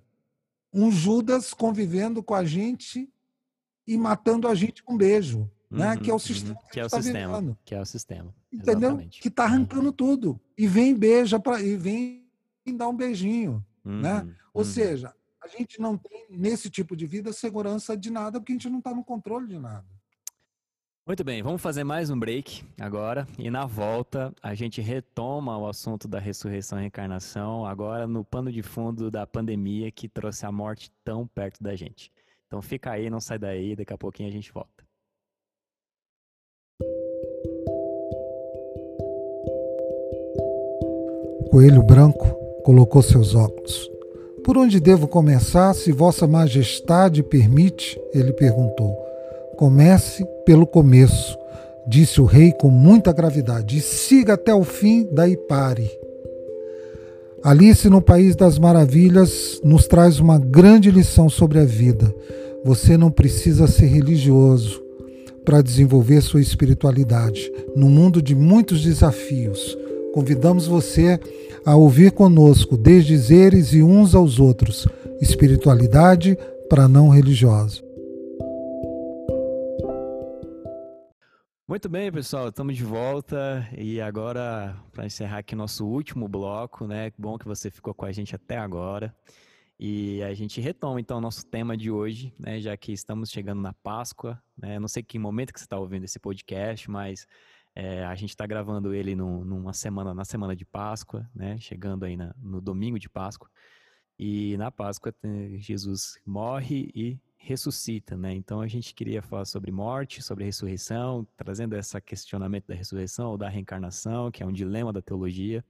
um 0.72 0.92
Judas 0.92 1.56
convivendo 1.56 2.22
com 2.22 2.36
a 2.36 2.46
gente 2.46 3.12
e 3.88 3.98
matando 3.98 4.48
a 4.48 4.54
gente 4.54 4.84
com 4.84 4.94
um 4.94 4.98
beijo, 4.98 5.50
uhum, 5.72 5.80
né? 5.80 5.98
Que 5.98 6.12
é 6.12 6.14
o 6.14 6.18
uhum, 6.18 6.20
sistema 6.20 6.54
uhum, 6.54 6.66
que, 6.68 6.72
que, 6.74 6.80
é 6.80 6.86
o 6.86 6.90
tá 6.90 7.02
sistema, 7.02 7.40
vivendo. 7.40 7.58
que 7.66 7.74
é 7.74 7.82
o 7.82 7.86
sistema, 7.86 8.36
entendeu? 8.54 8.90
Exatamente. 8.90 9.22
Que 9.22 9.28
está 9.28 9.46
arrancando 9.46 9.88
uhum. 9.88 9.92
tudo 9.92 10.40
e 10.56 10.68
vem 10.68 10.94
beija 10.94 11.40
para 11.40 11.60
e 11.64 11.76
vem 11.76 12.28
dar 12.76 12.90
um 12.90 12.96
beijinho, 12.96 13.66
né? 13.84 14.22
Uhum, 14.22 14.34
Ou 14.54 14.62
uhum. 14.62 14.68
seja, 14.68 15.16
a 15.46 15.48
gente 15.48 15.80
não 15.80 15.96
tem, 15.96 16.26
nesse 16.28 16.72
tipo 16.72 16.96
de 16.96 17.06
vida, 17.06 17.32
segurança 17.32 17.96
de 17.96 18.10
nada, 18.10 18.40
porque 18.40 18.52
a 18.52 18.56
gente 18.56 18.70
não 18.70 18.80
está 18.80 18.94
no 18.94 19.04
controle 19.04 19.48
de 19.48 19.60
nada. 19.60 19.86
Muito 21.08 21.24
bem, 21.24 21.44
vamos 21.44 21.62
fazer 21.62 21.84
mais 21.84 22.10
um 22.10 22.18
break 22.18 22.66
agora. 22.82 23.28
E 23.38 23.52
na 23.52 23.68
volta, 23.68 24.34
a 24.42 24.56
gente 24.56 24.82
retoma 24.82 25.56
o 25.56 25.68
assunto 25.68 26.08
da 26.08 26.18
ressurreição 26.18 26.80
e 26.80 26.82
reencarnação, 26.82 27.64
agora 27.64 28.08
no 28.08 28.26
pano 28.26 28.52
de 28.52 28.64
fundo 28.64 29.12
da 29.12 29.28
pandemia 29.28 29.92
que 29.92 30.10
trouxe 30.10 30.48
a 30.48 30.52
morte 30.52 30.92
tão 31.04 31.28
perto 31.28 31.62
da 31.62 31.76
gente. 31.76 32.12
Então 32.48 32.60
fica 32.60 32.90
aí, 32.92 33.08
não 33.08 33.22
sai 33.22 33.38
daí, 33.38 33.76
daqui 33.76 33.94
a 33.94 33.98
pouquinho 33.98 34.30
a 34.30 34.32
gente 34.32 34.52
volta. 34.52 34.84
Coelho 41.52 41.84
Branco 41.84 42.26
colocou 42.64 43.04
seus 43.04 43.36
óculos 43.36 43.95
por 44.46 44.60
onde 44.60 44.80
devo 44.80 45.08
começar, 45.08 45.74
se 45.74 45.92
Vossa 45.92 46.28
Majestade 46.28 47.24
permite? 47.24 48.00
Ele 48.14 48.32
perguntou. 48.32 48.96
Comece 49.58 50.24
pelo 50.46 50.68
começo, 50.68 51.36
disse 51.88 52.22
o 52.22 52.26
rei 52.26 52.52
com 52.52 52.70
muita 52.70 53.12
gravidade, 53.12 53.80
e 53.80 53.82
siga 53.82 54.36
até 54.36 54.54
o 54.54 54.64
fim, 54.64 55.10
daí 55.12 55.36
pare. 55.36 55.90
Alice 57.44 57.90
no 57.90 58.00
País 58.00 58.36
das 58.36 58.60
Maravilhas 58.60 59.60
nos 59.64 59.88
traz 59.88 60.20
uma 60.20 60.38
grande 60.38 60.92
lição 60.92 61.28
sobre 61.28 61.58
a 61.58 61.66
vida. 61.66 62.14
Você 62.64 62.98
não 62.98 63.10
precisa 63.10 63.66
ser 63.66 63.88
religioso 63.88 64.80
para 65.44 65.62
desenvolver 65.62 66.22
sua 66.22 66.42
espiritualidade. 66.42 67.52
No 67.76 67.90
mundo 67.90 68.22
de 68.22 68.36
muitos 68.36 68.84
desafios, 68.84 69.76
convidamos 70.16 70.66
você 70.66 71.20
a 71.66 71.76
ouvir 71.76 72.14
conosco 72.14 72.78
desdizeres 72.78 73.74
e 73.74 73.84
uns 73.84 74.16
aos 74.16 74.40
outros, 74.40 74.88
espiritualidade 75.20 76.38
para 76.70 76.88
não 76.88 77.10
religiosos. 77.10 77.84
Muito 81.68 81.90
bem, 81.90 82.10
pessoal, 82.14 82.48
estamos 82.48 82.78
de 82.78 82.84
volta 82.86 83.68
e 83.78 84.00
agora 84.00 84.78
para 84.94 85.06
encerrar 85.06 85.40
aqui 85.40 85.54
nosso 85.54 85.86
último 85.86 86.30
bloco, 86.30 86.88
né? 86.88 87.12
Bom 87.18 87.38
que 87.38 87.46
você 87.46 87.70
ficou 87.70 87.94
com 87.94 88.06
a 88.06 88.12
gente 88.14 88.34
até 88.34 88.58
agora. 88.58 89.14
E 89.78 90.24
a 90.24 90.34
gente 90.34 90.62
retoma 90.62 91.02
então 91.02 91.18
o 91.18 91.22
nosso 91.22 91.46
tema 91.46 91.76
de 91.76 91.92
hoje, 91.92 92.34
né? 92.40 92.62
Já 92.62 92.78
que 92.78 92.94
estamos 92.94 93.30
chegando 93.30 93.62
na 93.62 93.74
Páscoa, 93.74 94.42
né? 94.58 94.80
Não 94.80 94.88
sei 94.88 95.04
que 95.04 95.20
momento 95.20 95.52
que 95.52 95.60
você 95.60 95.66
está 95.66 95.78
ouvindo 95.78 96.06
esse 96.06 96.20
podcast, 96.20 96.90
mas 96.90 97.28
é, 97.76 98.06
a 98.06 98.16
gente 98.16 98.30
está 98.30 98.48
gravando 98.48 98.94
ele 98.94 99.16
no, 99.16 99.44
numa 99.44 99.74
semana, 99.74 100.14
na 100.14 100.24
semana 100.24 100.56
de 100.56 100.64
Páscoa, 100.64 101.30
né? 101.36 101.58
Chegando 101.60 102.06
aí 102.06 102.16
na, 102.16 102.34
no 102.42 102.62
domingo 102.62 102.98
de 102.98 103.10
Páscoa. 103.10 103.50
E 104.18 104.56
na 104.58 104.72
Páscoa 104.72 105.14
Jesus 105.58 106.18
morre 106.26 106.90
e 106.96 107.20
ressuscita, 107.38 108.16
né? 108.16 108.34
Então 108.34 108.62
a 108.62 108.68
gente 108.68 108.96
queria 108.96 109.22
falar 109.22 109.44
sobre 109.44 109.72
morte, 109.72 110.22
sobre 110.22 110.46
ressurreição, 110.46 111.28
trazendo 111.36 111.76
esse 111.76 112.00
questionamento 112.00 112.66
da 112.66 112.74
ressurreição 112.74 113.32
ou 113.32 113.38
da 113.38 113.50
reencarnação, 113.50 114.32
que 114.32 114.42
é 114.42 114.46
um 114.46 114.54
dilema 114.54 114.94
da 114.94 115.02
teologia. 115.02 115.64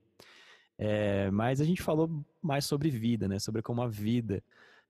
É, 0.78 1.32
mas 1.32 1.60
a 1.60 1.66
gente 1.66 1.82
falou 1.82 2.24
mais 2.40 2.66
sobre 2.66 2.92
vida, 2.92 3.28
né? 3.28 3.40
Sobre 3.40 3.64
como 3.64 3.82
a 3.82 3.88
vida, 3.88 4.44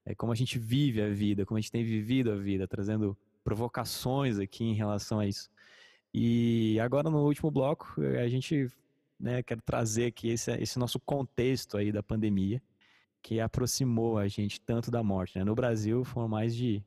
é, 0.05 0.13
como 0.13 0.33
a 0.33 0.35
gente 0.35 0.59
vive 0.59 1.01
a 1.01 1.09
vida, 1.09 1.45
como 1.45 1.57
a 1.57 1.61
gente 1.61 1.71
tem 1.71 1.83
vivido 1.83 2.29
a 2.29 2.35
vida, 2.35 2.67
trazendo 2.67 3.17
provocações 3.41 4.37
aqui 4.37 4.65
em 4.65 4.73
relação 4.73 5.19
a 5.19 5.25
isso. 5.25 5.49
E 6.17 6.79
agora 6.79 7.09
no 7.09 7.25
último 7.25 7.51
bloco 7.51 8.01
a 8.01 8.29
gente 8.29 8.71
né, 9.19 9.43
quer 9.43 9.59
trazer 9.59 10.05
aqui 10.05 10.29
esse, 10.29 10.49
esse 10.53 10.79
nosso 10.79 10.97
contexto 10.97 11.75
aí 11.75 11.91
da 11.91 12.01
pandemia 12.01 12.61
que 13.21 13.41
aproximou 13.41 14.17
a 14.17 14.25
gente 14.25 14.61
tanto 14.61 14.89
da 14.89 15.03
morte. 15.03 15.37
Né? 15.37 15.43
No 15.43 15.53
Brasil 15.53 16.05
foram 16.05 16.29
mais 16.29 16.55
de 16.55 16.81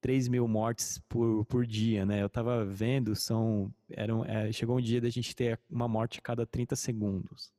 3 0.00 0.26
mil 0.26 0.48
mortes 0.48 0.98
por, 1.06 1.44
por 1.44 1.66
dia, 1.66 2.06
né? 2.06 2.22
Eu 2.22 2.30
tava 2.30 2.64
vendo, 2.64 3.14
são, 3.14 3.70
eram, 3.90 4.24
é, 4.24 4.50
chegou 4.50 4.78
um 4.78 4.80
dia 4.80 5.02
da 5.02 5.10
gente 5.10 5.36
ter 5.36 5.60
uma 5.70 5.86
morte 5.86 6.18
a 6.18 6.22
cada 6.22 6.46
30 6.46 6.74
segundos. 6.74 7.52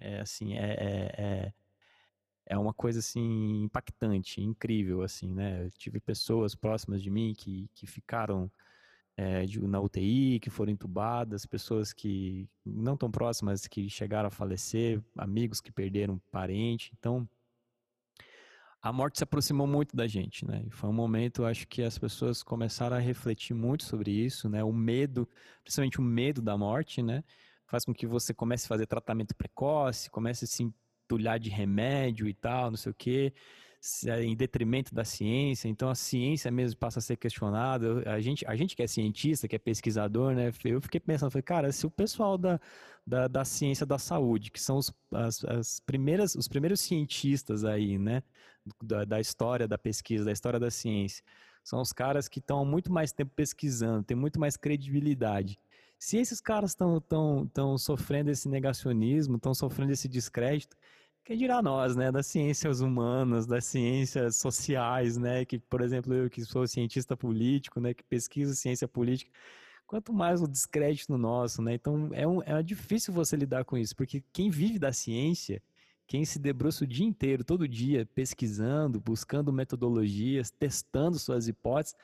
É 0.00 0.18
assim, 0.18 0.54
é, 0.54 0.72
é, 0.72 1.14
é, 1.16 1.52
é 2.44 2.58
uma 2.58 2.74
coisa 2.74 2.98
assim 2.98 3.62
impactante, 3.62 4.40
incrível, 4.42 5.02
assim, 5.02 5.32
né? 5.32 5.66
Eu 5.66 5.70
tive 5.70 6.00
pessoas 6.00 6.56
próximas 6.56 7.00
de 7.00 7.08
mim 7.08 7.34
que, 7.38 7.70
que 7.72 7.86
ficaram 7.86 8.50
é, 9.16 9.46
na 9.62 9.80
UTI, 9.80 10.38
que 10.40 10.50
foram 10.50 10.72
entubadas, 10.72 11.46
pessoas 11.46 11.92
que 11.92 12.48
não 12.64 12.96
tão 12.96 13.10
próximas 13.10 13.66
que 13.66 13.88
chegaram 13.88 14.28
a 14.28 14.30
falecer, 14.30 15.02
amigos 15.16 15.60
que 15.60 15.72
perderam 15.72 16.20
parente. 16.30 16.92
Então, 16.98 17.26
a 18.82 18.92
morte 18.92 19.18
se 19.18 19.24
aproximou 19.24 19.66
muito 19.66 19.96
da 19.96 20.06
gente, 20.06 20.46
né? 20.46 20.62
E 20.66 20.70
foi 20.70 20.90
um 20.90 20.92
momento, 20.92 21.44
acho 21.44 21.66
que 21.66 21.82
as 21.82 21.98
pessoas 21.98 22.42
começaram 22.42 22.96
a 22.96 23.00
refletir 23.00 23.54
muito 23.54 23.84
sobre 23.84 24.10
isso, 24.10 24.48
né? 24.48 24.62
O 24.62 24.72
medo, 24.72 25.28
principalmente 25.64 25.98
o 25.98 26.02
medo 26.02 26.42
da 26.42 26.56
morte, 26.56 27.02
né? 27.02 27.24
Faz 27.66 27.84
com 27.84 27.94
que 27.94 28.06
você 28.06 28.34
comece 28.34 28.66
a 28.66 28.68
fazer 28.68 28.86
tratamento 28.86 29.34
precoce, 29.34 30.10
comece 30.10 30.44
a 30.44 30.48
se 30.48 30.62
entulhar 30.62 31.40
de 31.40 31.50
remédio 31.50 32.28
e 32.28 32.34
tal, 32.34 32.70
não 32.70 32.76
sei 32.76 32.92
o 32.92 32.94
quê, 32.94 33.32
em 34.22 34.36
detrimento 34.36 34.94
da 34.94 35.04
ciência. 35.04 35.68
Então 35.68 35.88
a 35.88 35.94
ciência 35.94 36.50
mesmo 36.50 36.78
passa 36.78 36.98
a 36.98 37.02
ser 37.02 37.16
questionada. 37.16 38.02
A 38.10 38.20
gente, 38.20 38.44
a 38.46 38.56
gente 38.56 38.74
que 38.74 38.82
é 38.82 38.86
cientista, 38.86 39.46
que 39.48 39.56
é 39.56 39.58
pesquisador, 39.58 40.34
né? 40.34 40.52
Eu 40.64 40.80
fiquei 40.80 41.00
pensando, 41.00 41.30
falei, 41.30 41.42
cara, 41.42 41.72
se 41.72 41.86
o 41.86 41.90
pessoal 41.90 42.36
da, 42.36 42.60
da, 43.06 43.28
da 43.28 43.44
ciência 43.44 43.86
da 43.86 43.98
saúde, 43.98 44.50
que 44.50 44.60
são 44.60 44.76
os, 44.76 44.92
as, 45.12 45.44
as 45.44 45.80
primeiras, 45.80 46.34
os 46.34 46.48
primeiros 46.48 46.80
cientistas 46.80 47.64
aí, 47.64 47.98
né? 47.98 48.22
Da, 48.82 49.04
da 49.04 49.20
história 49.20 49.68
da 49.68 49.78
pesquisa, 49.78 50.24
da 50.24 50.32
história 50.32 50.58
da 50.58 50.70
ciência, 50.70 51.22
são 51.62 51.80
os 51.80 51.92
caras 51.92 52.28
que 52.28 52.40
estão 52.40 52.60
há 52.60 52.64
muito 52.64 52.92
mais 52.92 53.12
tempo 53.12 53.32
pesquisando, 53.34 54.04
têm 54.04 54.16
muito 54.16 54.40
mais 54.40 54.56
credibilidade. 54.56 55.58
Se 55.98 56.18
esses 56.18 56.40
caras 56.40 56.70
estão 56.72 57.00
tão, 57.00 57.46
tão 57.46 57.78
sofrendo 57.78 58.30
esse 58.30 58.48
negacionismo, 58.48 59.36
estão 59.36 59.54
sofrendo 59.54 59.92
esse 59.92 60.08
descrédito, 60.08 60.76
quem 61.26 61.36
dirá 61.36 61.60
nós, 61.60 61.96
né, 61.96 62.12
das 62.12 62.28
ciências 62.28 62.80
humanas, 62.80 63.46
das 63.46 63.64
ciências 63.64 64.36
sociais, 64.36 65.16
né, 65.16 65.44
que, 65.44 65.58
por 65.58 65.80
exemplo, 65.80 66.14
eu 66.14 66.30
que 66.30 66.44
sou 66.44 66.64
cientista 66.68 67.16
político, 67.16 67.80
né, 67.80 67.92
que 67.92 68.04
pesquiso 68.04 68.54
ciência 68.54 68.86
política, 68.86 69.28
quanto 69.88 70.12
mais 70.12 70.40
o 70.40 70.46
descrédito 70.46 71.18
nosso, 71.18 71.60
né, 71.60 71.74
então 71.74 72.10
é, 72.12 72.24
um, 72.28 72.40
é 72.44 72.62
difícil 72.62 73.12
você 73.12 73.34
lidar 73.36 73.64
com 73.64 73.76
isso, 73.76 73.96
porque 73.96 74.22
quem 74.32 74.50
vive 74.50 74.78
da 74.78 74.92
ciência, 74.92 75.60
quem 76.06 76.24
se 76.24 76.38
debruça 76.38 76.84
o 76.84 76.86
dia 76.86 77.04
inteiro, 77.04 77.42
todo 77.42 77.66
dia, 77.66 78.06
pesquisando, 78.14 79.00
buscando 79.00 79.52
metodologias, 79.52 80.52
testando 80.52 81.18
suas 81.18 81.48
hipóteses, 81.48 81.96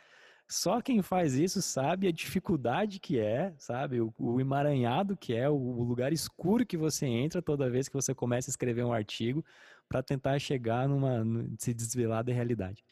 só 0.52 0.82
quem 0.82 1.00
faz 1.00 1.34
isso 1.34 1.62
sabe 1.62 2.06
a 2.06 2.12
dificuldade 2.12 3.00
que 3.00 3.18
é, 3.18 3.54
sabe? 3.56 4.00
O, 4.00 4.12
o, 4.18 4.38
emaranhado 4.38 5.16
que 5.16 5.32
é, 5.34 5.48
o 5.48 5.82
lugar 5.82 6.12
escuro 6.12 6.66
que 6.66 6.76
você 6.76 7.06
entra 7.06 7.40
toda 7.40 7.70
vez 7.70 7.88
que 7.88 7.94
você 7.94 8.14
começa 8.14 8.50
a 8.50 8.52
escrever 8.52 8.84
um 8.84 8.92
artigo 8.92 9.42
para 9.88 10.02
tentar 10.02 10.38
chegar 10.38 10.86
numa. 10.86 11.24
se 11.58 11.72
desvelar 11.72 12.22
da 12.22 12.32
realidade. 12.32 12.84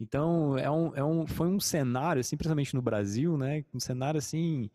Então, 0.00 0.58
é 0.58 0.70
um, 0.70 0.96
é 0.96 1.04
um, 1.04 1.26
foi 1.26 1.46
um 1.46 1.60
cenário, 1.60 2.20
assim, 2.20 2.36
principalmente 2.36 2.74
no 2.74 2.82
Brasil, 2.82 3.38
né? 3.38 3.64
Um 3.72 3.80
cenário 3.80 4.18
assim. 4.18 4.68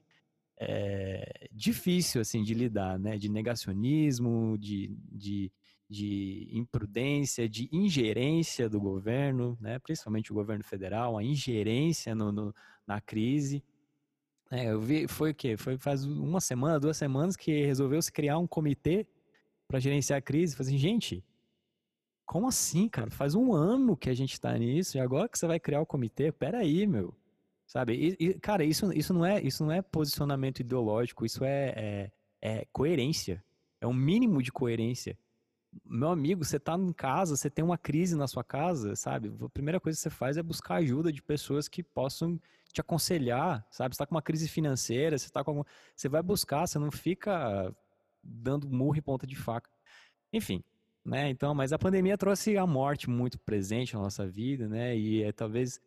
É, 0.57 1.49
difícil 1.51 2.21
assim 2.21 2.41
de 2.41 2.53
lidar, 2.53 2.97
né? 2.97 3.17
De 3.17 3.27
negacionismo, 3.27 4.57
de, 4.57 4.95
de 5.11 5.51
de 5.89 6.47
imprudência, 6.51 7.47
de 7.47 7.69
ingerência 7.71 8.67
do 8.67 8.79
governo, 8.79 9.57
né, 9.61 9.77
principalmente 9.79 10.31
o 10.31 10.35
governo 10.35 10.63
federal, 10.63 11.17
a 11.17 11.23
ingerência 11.23 12.15
no, 12.15 12.31
no 12.31 12.55
na 12.85 13.01
crise. 13.01 13.63
É, 14.51 14.71
eu 14.71 14.79
vi, 14.79 15.07
foi 15.07 15.31
o 15.31 15.35
quê? 15.35 15.57
Foi 15.57 15.77
faz 15.77 16.05
uma 16.05 16.39
semana, 16.39 16.79
duas 16.79 16.97
semanas 16.97 17.35
que 17.35 17.65
resolveu 17.65 18.01
se 18.01 18.11
criar 18.11 18.37
um 18.37 18.47
comitê 18.47 19.07
para 19.67 19.79
gerenciar 19.79 20.19
a 20.19 20.21
crise. 20.21 20.55
Falei 20.55 20.69
assim, 20.69 20.77
gente, 20.77 21.23
como 22.25 22.47
assim, 22.47 22.87
cara? 22.87 23.09
Faz 23.09 23.33
um 23.35 23.53
ano 23.53 23.97
que 23.97 24.09
a 24.09 24.13
gente 24.13 24.33
está 24.33 24.55
nisso 24.57 24.97
e 24.97 24.99
agora 24.99 25.27
que 25.27 25.37
você 25.37 25.47
vai 25.47 25.59
criar 25.59 25.81
o 25.81 25.85
comitê? 25.85 26.31
Peraí, 26.31 26.85
meu. 26.85 27.13
Sabe? 27.67 27.93
E, 28.19 28.25
e, 28.27 28.33
cara, 28.35 28.63
isso, 28.63 28.91
isso, 28.93 29.13
não 29.13 29.25
é, 29.25 29.41
isso 29.41 29.63
não 29.63 29.71
é 29.71 29.81
posicionamento 29.81 30.59
ideológico, 30.59 31.25
isso 31.25 31.43
é, 31.43 31.73
é, 31.75 32.11
é 32.41 32.67
coerência. 32.71 33.43
É 33.81 33.87
um 33.87 33.93
mínimo 33.93 34.41
de 34.41 34.51
coerência 34.51 35.17
meu 35.83 36.09
amigo, 36.09 36.43
você 36.43 36.59
tá 36.59 36.75
em 36.75 36.93
casa, 36.93 37.35
você 37.35 37.49
tem 37.49 37.63
uma 37.63 37.77
crise 37.77 38.15
na 38.15 38.27
sua 38.27 38.43
casa, 38.43 38.95
sabe? 38.95 39.33
A 39.41 39.49
primeira 39.49 39.79
coisa 39.79 39.97
que 39.97 40.03
você 40.03 40.09
faz 40.09 40.37
é 40.37 40.43
buscar 40.43 40.75
ajuda 40.75 41.11
de 41.11 41.21
pessoas 41.21 41.67
que 41.67 41.83
possam 41.83 42.39
te 42.71 42.81
aconselhar, 42.81 43.65
sabe? 43.69 43.95
Você 43.95 43.99
tá 43.99 44.05
com 44.05 44.15
uma 44.15 44.21
crise 44.21 44.47
financeira, 44.47 45.17
você 45.17 45.29
tá 45.29 45.43
com 45.43 45.63
você 45.95 46.07
vai 46.07 46.21
buscar, 46.21 46.67
você 46.67 46.79
não 46.79 46.91
fica 46.91 47.73
dando 48.23 48.69
murro 48.69 48.97
e 48.97 49.01
ponta 49.01 49.27
de 49.27 49.35
faca. 49.35 49.69
Enfim, 50.31 50.63
né? 51.03 51.29
Então, 51.29 51.53
mas 51.53 51.71
a 51.73 51.79
pandemia 51.79 52.17
trouxe 52.17 52.57
a 52.57 52.65
morte 52.65 53.09
muito 53.09 53.39
presente 53.39 53.93
na 53.95 54.01
nossa 54.01 54.27
vida, 54.27 54.67
né? 54.67 54.97
E 54.97 55.23
é, 55.23 55.31
talvez 55.31 55.79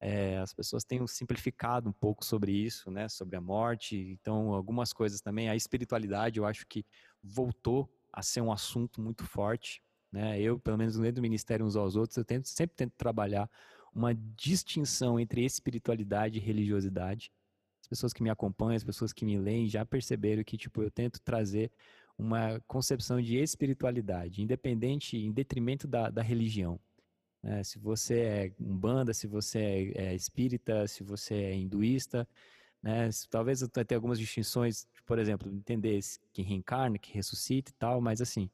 é, 0.00 0.38
as 0.38 0.52
pessoas 0.52 0.84
tenham 0.84 1.06
simplificado 1.06 1.88
um 1.88 1.92
pouco 1.92 2.24
sobre 2.24 2.52
isso, 2.52 2.90
né? 2.90 3.08
Sobre 3.08 3.36
a 3.36 3.40
morte. 3.40 3.96
Então, 3.96 4.52
algumas 4.52 4.92
coisas 4.92 5.20
também, 5.20 5.48
a 5.48 5.56
espiritualidade, 5.56 6.38
eu 6.38 6.44
acho 6.44 6.66
que 6.66 6.84
voltou 7.22 7.88
a 8.12 8.22
ser 8.22 8.40
um 8.40 8.52
assunto 8.52 9.00
muito 9.00 9.24
forte. 9.24 9.82
Né? 10.10 10.40
Eu, 10.40 10.58
pelo 10.58 10.76
menos 10.76 10.96
dentro 10.96 11.16
do 11.16 11.22
ministério 11.22 11.64
uns 11.64 11.76
aos 11.76 11.96
outros, 11.96 12.16
eu 12.16 12.24
tento, 12.24 12.46
sempre 12.48 12.76
tento 12.76 12.92
trabalhar 12.96 13.50
uma 13.94 14.14
distinção 14.14 15.18
entre 15.18 15.44
espiritualidade 15.44 16.38
e 16.38 16.40
religiosidade. 16.40 17.32
As 17.80 17.88
pessoas 17.88 18.12
que 18.12 18.22
me 18.22 18.30
acompanham, 18.30 18.76
as 18.76 18.84
pessoas 18.84 19.12
que 19.12 19.24
me 19.24 19.38
leem 19.38 19.68
já 19.68 19.84
perceberam 19.84 20.44
que 20.44 20.56
tipo 20.56 20.82
eu 20.82 20.90
tento 20.90 21.20
trazer 21.20 21.70
uma 22.16 22.60
concepção 22.66 23.20
de 23.20 23.36
espiritualidade, 23.36 24.42
independente, 24.42 25.16
em 25.16 25.32
detrimento 25.32 25.88
da, 25.88 26.10
da 26.10 26.22
religião. 26.22 26.78
Né? 27.42 27.64
Se 27.64 27.78
você 27.78 28.20
é 28.20 28.52
umbanda, 28.60 29.12
se 29.12 29.26
você 29.26 29.58
é, 29.58 30.10
é 30.10 30.14
espírita, 30.14 30.86
se 30.86 31.02
você 31.02 31.34
é 31.34 31.56
hinduísta, 31.56 32.28
né? 32.82 33.08
Talvez 33.30 33.62
eu 33.62 33.68
tenha 33.68 33.96
algumas 33.96 34.18
distinções, 34.18 34.86
por 35.06 35.18
exemplo, 35.18 35.50
entender 35.52 36.00
que 36.32 36.42
reencarna, 36.42 36.98
que 36.98 37.12
ressuscita 37.12 37.70
e 37.70 37.74
tal, 37.74 38.00
mas 38.00 38.20
assim, 38.20 38.50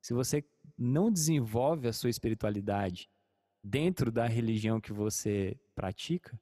se 0.00 0.12
você 0.12 0.44
não 0.76 1.10
desenvolve 1.10 1.88
a 1.88 1.92
sua 1.92 2.10
espiritualidade 2.10 3.08
dentro 3.62 4.10
da 4.10 4.26
religião 4.26 4.80
que 4.80 4.92
você 4.92 5.58
pratica, 5.74 6.38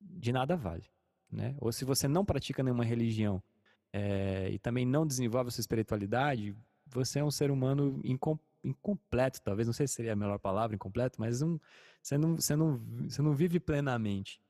de 0.00 0.32
nada 0.32 0.56
vale, 0.56 0.84
né? 1.30 1.56
Ou 1.60 1.72
se 1.72 1.84
você 1.84 2.06
não 2.06 2.24
pratica 2.24 2.62
nenhuma 2.62 2.84
religião 2.84 3.42
é, 3.92 4.50
e 4.50 4.58
também 4.58 4.86
não 4.86 5.06
desenvolve 5.06 5.48
a 5.48 5.50
sua 5.50 5.60
espiritualidade, 5.60 6.56
você 6.86 7.18
é 7.18 7.24
um 7.24 7.30
ser 7.30 7.50
humano 7.50 8.00
incompleto, 8.64 9.40
talvez, 9.42 9.66
não 9.66 9.72
sei 9.74 9.86
se 9.86 9.94
seria 9.94 10.12
a 10.12 10.16
melhor 10.16 10.38
palavra, 10.38 10.74
incompleto, 10.74 11.20
mas 11.20 11.42
um, 11.42 11.58
você, 12.02 12.16
não, 12.16 12.36
você, 12.36 12.56
não, 12.56 12.78
você 13.08 13.22
não 13.22 13.34
vive 13.34 13.60
plenamente. 13.60 14.40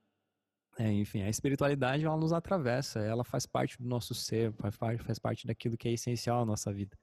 É, 0.78 0.92
enfim, 0.92 1.22
a 1.22 1.28
espiritualidade 1.28 2.04
ela 2.04 2.16
nos 2.16 2.32
atravessa, 2.32 3.00
ela 3.00 3.24
faz 3.24 3.44
parte 3.44 3.76
do 3.76 3.88
nosso 3.88 4.14
ser, 4.14 4.52
faz 4.70 5.18
parte, 5.18 5.44
daquilo 5.44 5.76
que 5.76 5.88
é 5.88 5.92
essencial 5.92 6.42
à 6.42 6.46
nossa 6.46 6.72
vida. 6.72 6.96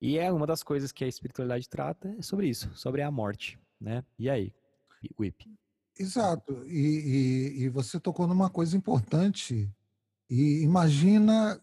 E 0.00 0.18
é 0.18 0.30
uma 0.30 0.46
das 0.46 0.62
coisas 0.62 0.92
que 0.92 1.04
a 1.04 1.08
espiritualidade 1.08 1.68
trata 1.68 2.14
é 2.16 2.22
sobre 2.22 2.48
isso, 2.48 2.70
sobre 2.74 3.02
a 3.02 3.10
morte, 3.10 3.58
né? 3.80 4.04
E 4.16 4.30
aí, 4.30 4.54
Whip? 5.18 5.46
Exato. 5.98 6.64
E, 6.66 7.54
e, 7.56 7.64
e, 7.64 7.68
você 7.68 7.98
tocou 7.98 8.26
numa 8.26 8.50
coisa 8.50 8.76
importante 8.76 9.68
E 10.28 10.62
imagina 10.62 11.60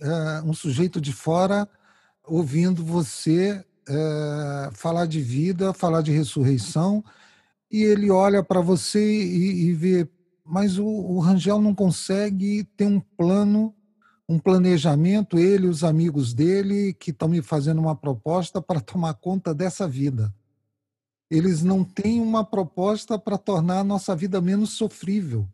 é, 0.00 0.42
um 0.42 0.54
sujeito 0.54 1.00
de 1.00 1.12
fora 1.12 1.68
ouvindo 2.24 2.82
você 2.82 3.64
é, 3.88 4.70
falar 4.72 5.06
de 5.06 5.20
vida, 5.20 5.72
falar 5.72 6.02
de 6.02 6.10
ressurreição, 6.10 7.04
e 7.70 7.82
ele 7.82 8.10
olha 8.10 8.42
para 8.42 8.60
você 8.60 9.00
e, 9.00 9.66
e, 9.66 9.72
vê, 9.72 10.08
mas 10.44 10.78
o, 10.78 10.86
o 10.86 11.18
Rangel 11.20 11.60
não 11.60 11.74
consegue 11.74 12.64
ter 12.76 12.86
um 12.86 13.00
plano, 13.00 13.74
um 14.28 14.38
planejamento, 14.38 15.38
ele 15.38 15.66
e 15.66 15.70
os 15.70 15.82
amigos 15.82 16.34
dele 16.34 16.92
que 16.94 17.10
estão 17.10 17.28
me 17.28 17.42
fazendo 17.42 17.80
uma 17.80 17.96
proposta 17.96 18.60
para 18.60 18.80
tomar 18.80 19.14
conta 19.14 19.54
dessa 19.54 19.88
vida. 19.88 20.34
Eles 21.30 21.62
não 21.62 21.82
têm 21.82 22.20
uma 22.20 22.44
proposta 22.44 23.18
para 23.18 23.38
tornar 23.38 23.80
a 23.80 23.84
nossa 23.84 24.14
vida 24.14 24.40
menos 24.40 24.70
sofrível 24.70 25.48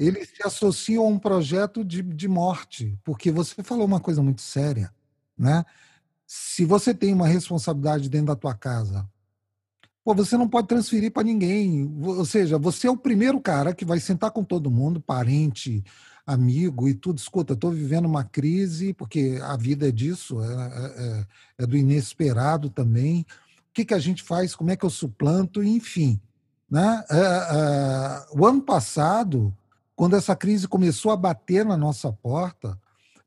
eles 0.00 0.30
se 0.30 0.42
associam 0.42 1.04
a 1.04 1.08
um 1.08 1.18
projeto 1.18 1.84
de, 1.84 2.02
de 2.02 2.26
morte, 2.26 2.98
porque 3.04 3.30
você 3.30 3.62
falou 3.62 3.84
uma 3.84 4.00
coisa 4.00 4.22
muito 4.22 4.40
séria, 4.40 4.90
né? 5.36 5.62
Se 6.26 6.64
você 6.64 6.94
tem 6.94 7.12
uma 7.12 7.26
responsabilidade 7.26 8.08
dentro 8.08 8.28
da 8.28 8.36
tua 8.36 8.54
casa, 8.54 9.06
pô, 10.04 10.14
você 10.14 10.36
não 10.36 10.48
pode 10.48 10.68
transferir 10.68 11.12
para 11.12 11.22
ninguém. 11.22 11.92
Ou 12.02 12.24
seja, 12.24 12.58
você 12.58 12.86
é 12.86 12.90
o 12.90 12.96
primeiro 12.96 13.40
cara 13.40 13.74
que 13.74 13.84
vai 13.84 14.00
sentar 14.00 14.30
com 14.30 14.44
todo 14.44 14.70
mundo, 14.70 15.00
parente, 15.00 15.84
amigo 16.26 16.88
e 16.88 16.94
tudo. 16.94 17.18
Escuta, 17.18 17.54
estou 17.54 17.70
vivendo 17.70 18.06
uma 18.06 18.24
crise, 18.24 18.92
porque 18.94 19.38
a 19.42 19.56
vida 19.56 19.88
é 19.88 19.92
disso, 19.92 20.42
é, 20.42 20.46
é, 20.46 21.04
é, 21.04 21.26
é 21.58 21.66
do 21.66 21.76
inesperado 21.76 22.70
também. 22.70 23.22
O 23.70 23.72
que, 23.72 23.84
que 23.84 23.94
a 23.94 23.98
gente 23.98 24.22
faz? 24.22 24.54
Como 24.54 24.70
é 24.70 24.76
que 24.76 24.84
eu 24.84 24.90
suplanto? 24.90 25.62
Enfim. 25.62 26.20
Né? 26.70 27.04
É, 27.10 27.16
é, 27.16 28.26
o 28.32 28.46
ano 28.46 28.62
passado, 28.62 29.54
quando 29.96 30.16
essa 30.16 30.36
crise 30.36 30.68
começou 30.68 31.10
a 31.10 31.16
bater 31.16 31.64
na 31.64 31.76
nossa 31.76 32.12
porta, 32.12 32.78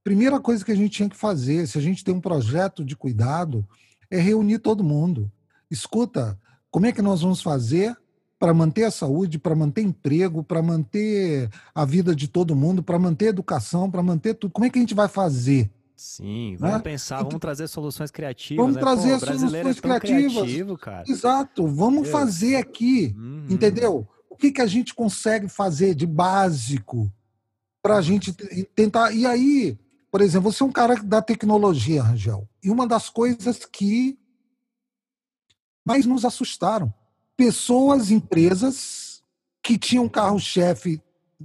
primeira 0.03 0.39
coisa 0.39 0.63
que 0.63 0.71
a 0.71 0.75
gente 0.75 0.91
tinha 0.91 1.09
que 1.09 1.15
fazer, 1.15 1.67
se 1.67 1.77
a 1.77 1.81
gente 1.81 2.03
tem 2.03 2.13
um 2.13 2.21
projeto 2.21 2.83
de 2.83 2.95
cuidado, 2.95 3.67
é 4.09 4.19
reunir 4.19 4.59
todo 4.59 4.83
mundo. 4.83 5.31
Escuta, 5.69 6.37
como 6.73 6.87
é 6.87 6.91
que 6.91 7.03
nós 7.03 7.21
vamos 7.21 7.39
fazer 7.39 7.95
para 8.39 8.51
manter 8.51 8.85
a 8.85 8.89
saúde, 8.89 9.37
para 9.37 9.55
manter 9.55 9.83
emprego, 9.83 10.43
para 10.43 10.59
manter 10.59 11.47
a 11.73 11.85
vida 11.85 12.15
de 12.15 12.27
todo 12.27 12.55
mundo, 12.55 12.81
para 12.81 12.97
manter 12.97 13.27
a 13.27 13.29
educação, 13.29 13.91
para 13.91 14.01
manter 14.01 14.33
tudo? 14.33 14.51
Como 14.51 14.65
é 14.65 14.71
que 14.71 14.79
a 14.79 14.81
gente 14.81 14.95
vai 14.95 15.07
fazer? 15.07 15.69
Sim, 15.95 16.55
vamos 16.59 16.77
né? 16.77 16.81
pensar, 16.81 17.21
vamos 17.21 17.39
trazer 17.39 17.67
soluções 17.67 18.09
criativas. 18.09 18.57
Vamos 18.57 18.75
né? 18.75 18.81
trazer 18.81 19.19
Pô, 19.19 19.25
soluções 19.27 19.77
é 19.77 19.81
criativas. 19.81 20.33
Criativo, 20.33 20.79
Exato, 21.07 21.67
vamos 21.67 22.09
fazer 22.09 22.55
aqui, 22.55 23.13
uhum. 23.15 23.45
entendeu? 23.51 24.07
O 24.27 24.35
que, 24.35 24.51
que 24.51 24.61
a 24.61 24.65
gente 24.65 24.95
consegue 24.95 25.47
fazer 25.47 25.93
de 25.93 26.07
básico 26.07 27.07
para 27.83 27.97
a 27.97 28.01
gente 28.01 28.33
tentar. 28.75 29.11
E 29.11 29.27
aí, 29.27 29.77
por 30.11 30.21
exemplo, 30.21 30.51
você 30.51 30.63
é 30.63 30.65
um 30.65 30.71
cara 30.71 30.95
da 30.95 31.21
tecnologia, 31.21 32.01
Rangel, 32.01 32.49
e 32.63 32.71
uma 32.71 32.87
das 32.87 33.11
coisas 33.11 33.63
que 33.63 34.17
mais 35.85 36.05
nos 36.05 36.25
assustaram: 36.25 36.93
pessoas, 37.35 38.11
empresas 38.11 39.23
que 39.61 39.77
tinham 39.77 40.09
carro-chefe 40.09 41.01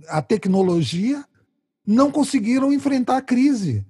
a 0.08 0.22
tecnologia 0.22 1.24
não 1.86 2.10
conseguiram 2.10 2.72
enfrentar 2.72 3.16
a 3.16 3.22
crise. 3.22 3.86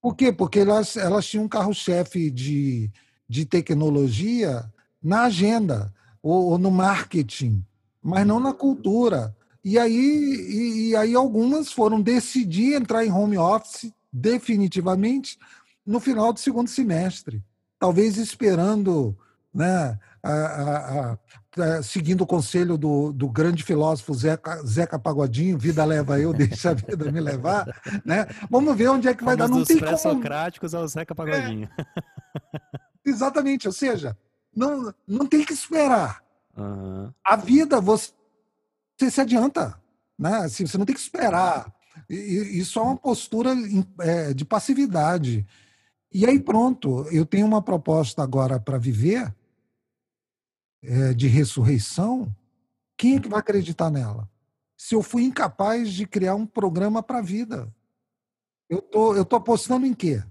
Por 0.00 0.14
quê? 0.14 0.32
Porque 0.32 0.60
elas, 0.60 0.96
elas 0.96 1.26
tinham 1.26 1.44
um 1.44 1.48
carro-chefe 1.48 2.30
de, 2.30 2.90
de 3.28 3.44
tecnologia 3.44 4.64
na 5.02 5.24
agenda 5.24 5.92
ou, 6.22 6.50
ou 6.50 6.58
no 6.58 6.70
marketing 6.70 7.64
mas 8.02 8.26
não 8.26 8.40
na 8.40 8.52
cultura. 8.52 9.34
E 9.64 9.78
aí, 9.78 9.94
e, 9.94 10.88
e 10.88 10.96
aí 10.96 11.14
algumas 11.14 11.70
foram 11.70 12.00
decidir 12.00 12.74
entrar 12.74 13.06
em 13.06 13.12
home 13.12 13.38
office 13.38 13.92
definitivamente 14.12 15.38
no 15.86 16.00
final 16.00 16.32
do 16.32 16.40
segundo 16.40 16.68
semestre, 16.68 17.42
talvez 17.78 18.16
esperando, 18.16 19.16
né, 19.54 19.98
a, 20.22 20.32
a, 20.32 21.18
a, 21.58 21.82
seguindo 21.82 22.22
o 22.22 22.26
conselho 22.26 22.78
do, 22.78 23.12
do 23.12 23.28
grande 23.28 23.62
filósofo 23.62 24.14
Zeca, 24.14 24.62
Zeca 24.64 24.98
Pagodinho, 24.98 25.58
vida 25.58 25.84
leva 25.84 26.18
eu, 26.18 26.32
deixa 26.32 26.70
a 26.70 26.74
vida 26.74 27.10
me 27.10 27.20
levar, 27.20 27.66
né? 28.04 28.26
Vamos 28.50 28.76
ver 28.76 28.88
onde 28.88 29.08
é 29.08 29.14
que 29.14 29.24
vai 29.24 29.36
Vamos 29.36 29.50
dar. 29.50 29.58
Não 29.58 29.64
dos 29.64 29.78
pré-socráticos 29.78 30.74
ao 30.74 30.86
Zeca 30.88 31.14
Pagodinho. 31.14 31.68
É, 31.78 33.10
exatamente, 33.10 33.66
ou 33.66 33.72
seja, 33.72 34.16
não, 34.54 34.94
não 35.06 35.26
tem 35.26 35.44
que 35.44 35.52
esperar. 35.52 36.22
Uhum. 36.56 37.12
A 37.24 37.36
vida, 37.36 37.80
você, 37.80 38.12
você 38.96 39.10
se 39.10 39.20
adianta. 39.20 39.80
Né? 40.18 40.36
Assim, 40.38 40.66
você 40.66 40.78
não 40.78 40.86
tem 40.86 40.94
que 40.94 41.00
esperar. 41.00 41.72
Isso 42.08 42.78
é 42.78 42.82
uma 42.82 42.96
postura 42.96 43.54
é, 44.00 44.32
de 44.32 44.44
passividade. 44.44 45.46
E 46.12 46.26
aí, 46.26 46.38
pronto, 46.38 47.06
eu 47.10 47.24
tenho 47.24 47.46
uma 47.46 47.62
proposta 47.62 48.22
agora 48.22 48.60
para 48.60 48.78
viver 48.78 49.34
é, 50.82 51.14
de 51.14 51.28
ressurreição. 51.28 52.34
Quem 52.96 53.16
é 53.16 53.20
que 53.20 53.28
vai 53.28 53.40
acreditar 53.40 53.90
nela? 53.90 54.28
Se 54.76 54.94
eu 54.94 55.02
fui 55.02 55.22
incapaz 55.22 55.92
de 55.92 56.06
criar 56.06 56.34
um 56.34 56.46
programa 56.46 57.02
para 57.02 57.18
a 57.18 57.22
vida, 57.22 57.72
eu 58.68 58.82
tô, 58.82 59.14
eu 59.14 59.24
tô 59.24 59.36
apostando 59.36 59.86
em 59.86 59.94
quê? 59.94 60.22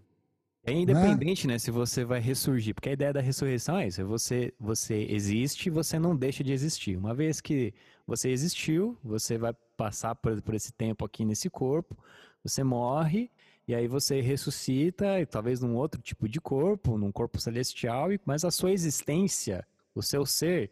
É 0.63 0.71
independente, 0.71 1.47
né? 1.47 1.53
né? 1.53 1.59
se 1.59 1.71
você 1.71 2.05
vai 2.05 2.19
ressurgir, 2.19 2.75
porque 2.75 2.89
a 2.89 2.93
ideia 2.93 3.11
da 3.11 3.21
ressurreição 3.21 3.77
é 3.77 3.87
isso, 3.87 4.01
é 4.01 4.03
você, 4.03 4.53
você 4.59 5.07
existe 5.09 5.67
e 5.67 5.69
você 5.71 5.97
não 5.97 6.15
deixa 6.15 6.43
de 6.43 6.51
existir. 6.51 6.95
Uma 6.97 7.15
vez 7.15 7.41
que 7.41 7.73
você 8.05 8.29
existiu, 8.29 8.97
você 9.03 9.37
vai 9.37 9.53
passar 9.75 10.13
por, 10.13 10.39
por 10.41 10.53
esse 10.53 10.71
tempo 10.71 11.03
aqui 11.03 11.25
nesse 11.25 11.49
corpo, 11.49 11.97
você 12.43 12.63
morre, 12.63 13.31
e 13.67 13.73
aí 13.73 13.87
você 13.87 14.21
ressuscita, 14.21 15.19
e 15.19 15.25
talvez 15.25 15.61
num 15.61 15.75
outro 15.75 15.99
tipo 16.01 16.29
de 16.29 16.39
corpo, 16.39 16.97
num 16.97 17.11
corpo 17.11 17.39
celestial, 17.39 18.09
mas 18.25 18.45
a 18.45 18.51
sua 18.51 18.71
existência, 18.71 19.65
o 19.93 20.01
seu 20.01 20.25
ser, 20.25 20.71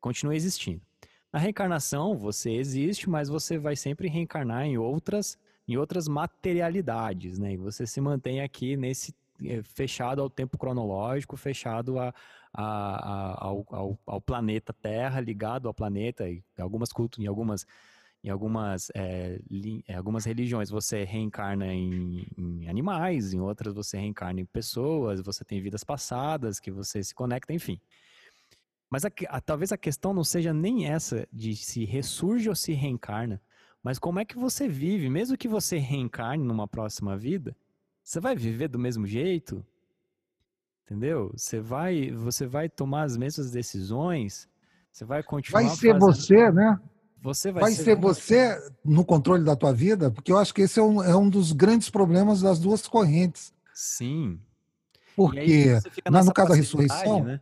continua 0.00 0.34
existindo. 0.34 0.80
Na 1.32 1.38
reencarnação, 1.38 2.16
você 2.16 2.50
existe, 2.52 3.08
mas 3.08 3.28
você 3.28 3.58
vai 3.58 3.76
sempre 3.76 4.08
reencarnar 4.08 4.64
em 4.64 4.76
outras 4.76 5.38
em 5.68 5.76
outras 5.76 6.08
materialidades, 6.08 7.38
né? 7.38 7.52
E 7.52 7.56
você 7.56 7.86
se 7.86 8.00
mantém 8.00 8.40
aqui 8.40 8.76
nesse 8.76 9.14
eh, 9.44 9.62
fechado 9.62 10.20
ao 10.20 10.28
tempo 10.28 10.58
cronológico, 10.58 11.36
fechado 11.36 11.96
a, 11.96 12.12
a, 12.52 12.64
a, 12.64 13.44
ao, 13.44 13.64
ao, 13.70 13.98
ao, 14.04 14.20
planeta 14.20 14.72
Terra, 14.72 15.20
ligado 15.20 15.68
ao 15.68 15.74
planeta, 15.74 16.28
e 16.28 16.42
algumas 16.58 16.92
cultos, 16.92 17.20
em 17.20 17.26
algumas 17.28 17.64
em 18.22 18.28
algumas, 18.28 18.90
é, 18.94 19.40
li, 19.50 19.82
algumas 19.88 20.26
religiões 20.26 20.68
você 20.68 21.04
reencarna 21.04 21.72
em, 21.72 22.26
em, 22.36 22.68
animais, 22.68 23.32
em 23.32 23.40
outras 23.40 23.72
você 23.72 23.96
reencarna 23.96 24.40
em 24.40 24.44
pessoas, 24.44 25.22
você 25.22 25.42
tem 25.42 25.60
vidas 25.62 25.82
passadas 25.82 26.60
que 26.60 26.70
você 26.70 27.02
se 27.02 27.14
conecta, 27.14 27.52
enfim. 27.52 27.80
Mas 28.90 29.04
a, 29.04 29.10
a, 29.28 29.40
talvez 29.40 29.70
a 29.70 29.78
questão 29.78 30.12
não 30.12 30.24
seja 30.24 30.52
nem 30.52 30.86
essa 30.86 31.26
de 31.32 31.54
se 31.54 31.84
ressurge 31.84 32.48
ou 32.48 32.56
se 32.56 32.72
reencarna, 32.72 33.40
mas 33.82 33.98
como 33.98 34.18
é 34.18 34.24
que 34.24 34.36
você 34.36 34.68
vive, 34.68 35.08
mesmo 35.08 35.38
que 35.38 35.48
você 35.48 35.78
reencarne 35.78 36.44
numa 36.44 36.66
próxima 36.66 37.16
vida, 37.16 37.56
você 38.02 38.20
vai 38.20 38.34
viver 38.34 38.68
do 38.68 38.78
mesmo 38.78 39.06
jeito? 39.06 39.64
Entendeu? 40.84 41.32
Você 41.36 41.60
vai, 41.60 42.10
você 42.10 42.46
vai 42.46 42.68
tomar 42.68 43.04
as 43.04 43.16
mesmas 43.16 43.52
decisões? 43.52 44.48
Você 44.90 45.04
vai 45.04 45.22
continuar 45.22 45.62
Vai 45.62 45.70
ser 45.70 45.92
fazendo... 45.92 46.00
você, 46.00 46.50
né? 46.50 46.80
Você 47.22 47.52
vai, 47.52 47.62
vai 47.62 47.72
ser, 47.72 47.84
ser 47.84 47.96
você 47.96 48.72
no 48.84 49.04
controle 49.04 49.44
da 49.44 49.54
tua 49.54 49.72
vida, 49.72 50.10
porque 50.10 50.32
eu 50.32 50.38
acho 50.38 50.52
que 50.52 50.62
esse 50.62 50.80
é 50.80 50.82
um, 50.82 51.02
é 51.02 51.14
um 51.14 51.28
dos 51.28 51.52
grandes 51.52 51.90
problemas 51.90 52.40
das 52.40 52.58
duas 52.58 52.88
correntes. 52.88 53.52
Sim. 53.74 54.40
Porque 55.14 55.78
na, 56.10 56.24
no 56.24 56.32
caso 56.32 56.50
da 56.50 56.54
ressurreição, 56.56 57.22
né? 57.24 57.40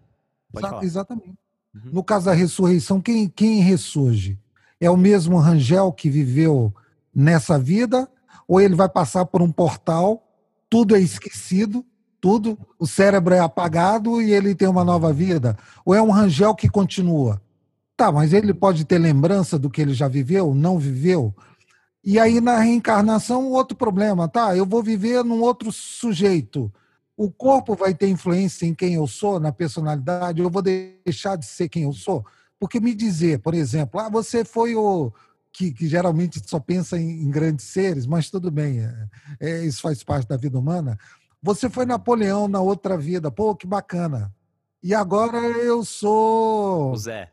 Exatamente. 0.83 1.39
Uhum. 1.75 1.91
No 1.93 2.05
caso 2.05 2.27
da 2.27 2.33
ressurreição, 2.33 3.01
quem, 3.01 3.29
quem 3.29 3.61
ressurge? 3.61 4.39
é 4.81 4.91
o 4.91 4.97
mesmo 4.97 5.39
Rangel 5.39 5.93
que 5.93 6.09
viveu 6.09 6.73
nessa 7.15 7.59
vida, 7.59 8.09
ou 8.47 8.61
ele 8.61 8.75
vai 8.75 8.89
passar 8.89 9.27
por 9.27 9.43
um 9.43 9.51
portal, 9.51 10.23
tudo 10.71 10.95
é 10.95 11.01
esquecido, 11.01 11.85
tudo, 12.21 12.59
o 12.79 12.87
cérebro 12.87 13.35
é 13.35 13.41
apagado 13.41 14.21
e 14.21 14.33
ele 14.33 14.55
tem 14.55 14.69
uma 14.69 14.85
nova 14.85 15.13
vida? 15.13 15.57
Ou 15.85 15.95
é 15.95 16.03
um 16.03 16.11
Rangel 16.11 16.55
que 16.55 16.69
continua? 16.69 17.41
Tá, 17.97 18.13
mas 18.13 18.33
ele 18.33 18.55
pode 18.55 18.85
ter 18.85 18.99
lembrança 18.99 19.59
do 19.59 19.69
que 19.69 19.81
ele 19.81 19.93
já 19.93 20.07
viveu, 20.07 20.55
não 20.55 20.79
viveu? 20.79 21.35
E 22.05 22.19
aí 22.19 22.41
na 22.41 22.59
reencarnação, 22.59 23.51
outro 23.51 23.77
problema, 23.77 24.29
tá? 24.29 24.57
Eu 24.57 24.65
vou 24.65 24.83
viver 24.83 25.25
num 25.25 25.41
outro 25.41 25.73
sujeito. 25.73 26.73
O 27.19 27.33
corpo 27.33 27.75
vai 27.75 27.93
ter 27.93 28.09
influência 28.09 28.65
em 28.65 28.73
quem 28.73 28.95
eu 28.95 29.05
sou, 29.09 29.41
na 29.41 29.51
personalidade, 29.51 30.41
eu 30.41 30.49
vou 30.49 30.63
deixar 30.63 31.35
de 31.35 31.47
ser 31.47 31.69
quem 31.69 31.83
eu 31.83 31.93
sou? 31.93 32.25
Porque 32.61 32.79
me 32.79 32.95
dizer, 32.95 33.41
por 33.41 33.55
exemplo, 33.55 33.99
ah, 33.99 34.09
você 34.09 34.45
foi 34.45 34.77
o. 34.77 35.13
Que, 35.53 35.73
que 35.73 35.89
geralmente 35.89 36.41
só 36.47 36.61
pensa 36.61 36.97
em, 36.97 37.23
em, 37.23 37.29
grandes 37.29 37.65
seres, 37.65 38.07
mas 38.07 38.31
tudo 38.31 38.53
bem, 38.53 38.81
é, 38.81 39.09
é, 39.41 39.65
isso 39.65 39.83
faz 39.83 40.05
parte 40.05 40.29
da 40.29 40.37
vida 40.37 40.57
humana. 40.57 40.97
Você 41.43 41.69
foi 41.69 41.85
Napoleão 41.85 42.47
na 42.47 42.61
outra 42.61 42.97
vida, 42.97 43.33
pô, 43.33 43.53
que 43.57 43.67
bacana. 43.67 44.33
E 44.81 44.95
agora 44.95 45.39
eu 45.39 45.85
sou. 45.85 46.93
O 46.93 46.97
Zé. 46.97 47.33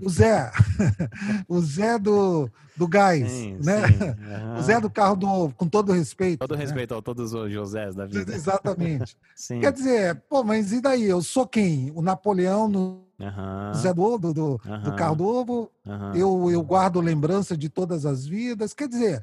O 0.00 0.10
Zé. 0.10 0.50
o 1.48 1.60
Zé 1.60 1.98
do, 1.98 2.50
do 2.76 2.86
gás, 2.86 3.30
sim, 3.30 3.58
né? 3.62 3.86
Sim. 3.88 4.04
Uhum. 4.04 4.58
O 4.58 4.62
Zé 4.62 4.80
do 4.80 4.90
carro 4.90 5.16
do 5.16 5.50
com 5.56 5.66
todo 5.66 5.92
respeito. 5.92 6.40
Todo 6.40 6.54
né? 6.54 6.62
respeito 6.62 6.94
a 6.94 7.00
todos 7.00 7.32
os 7.32 7.52
Josés 7.52 7.94
da 7.94 8.04
vida. 8.04 8.32
Exatamente. 8.34 9.16
Quer 9.48 9.72
dizer, 9.72 10.22
pô, 10.28 10.44
mas 10.44 10.72
e 10.72 10.80
daí? 10.80 11.04
Eu 11.04 11.22
sou 11.22 11.46
quem? 11.46 11.90
O 11.94 12.02
Napoleão 12.02 12.68
no 12.68 13.06
uhum. 13.18 13.74
Zé 13.74 13.94
do, 13.94 14.18
do, 14.18 14.34
do, 14.34 14.60
uhum. 14.66 14.82
do 14.82 14.94
carro 14.94 15.16
novo. 15.16 15.70
Eu, 16.14 16.50
eu 16.50 16.62
guardo 16.62 17.00
lembrança 17.00 17.56
de 17.56 17.68
todas 17.68 18.04
as 18.04 18.26
vidas. 18.26 18.74
Quer 18.74 18.88
dizer, 18.88 19.22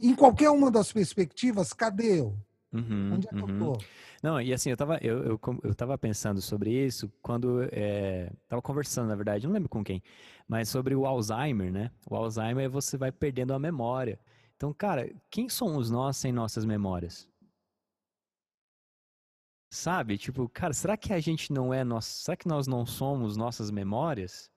em 0.00 0.14
qualquer 0.14 0.50
uma 0.50 0.70
das 0.70 0.92
perspectivas, 0.92 1.72
cadê 1.72 2.20
eu? 2.20 2.36
Uhum, 2.72 3.14
Onde 3.14 3.28
é 3.28 3.30
que 3.30 3.40
eu 3.40 3.58
tô? 3.58 3.78
Não, 4.22 4.40
e 4.40 4.52
assim, 4.52 4.70
eu 4.70 4.76
tava, 4.76 4.98
eu, 5.02 5.24
eu, 5.24 5.40
eu 5.64 5.74
tava 5.74 5.98
pensando 5.98 6.40
sobre 6.40 6.70
isso 6.70 7.12
quando 7.20 7.62
é, 7.72 8.32
tava 8.48 8.62
conversando, 8.62 9.08
na 9.08 9.16
verdade, 9.16 9.46
não 9.46 9.52
lembro 9.52 9.68
com 9.68 9.82
quem, 9.82 10.00
mas 10.46 10.68
sobre 10.68 10.94
o 10.94 11.04
Alzheimer, 11.04 11.72
né? 11.72 11.90
O 12.08 12.14
Alzheimer 12.14 12.70
você 12.70 12.96
vai 12.96 13.10
perdendo 13.10 13.52
a 13.52 13.58
memória. 13.58 14.20
Então, 14.56 14.72
cara, 14.72 15.12
quem 15.28 15.48
somos 15.48 15.90
nós 15.90 16.16
sem 16.16 16.30
nossas 16.32 16.64
memórias? 16.64 17.28
Sabe? 19.72 20.16
Tipo, 20.18 20.48
cara, 20.48 20.72
será 20.72 20.96
que 20.96 21.12
a 21.12 21.18
gente 21.18 21.52
não 21.52 21.74
é 21.74 21.82
nós, 21.82 22.04
será 22.04 22.36
que 22.36 22.46
nós 22.46 22.68
não 22.68 22.86
somos 22.86 23.36
nossas 23.36 23.72
memórias? 23.72 24.50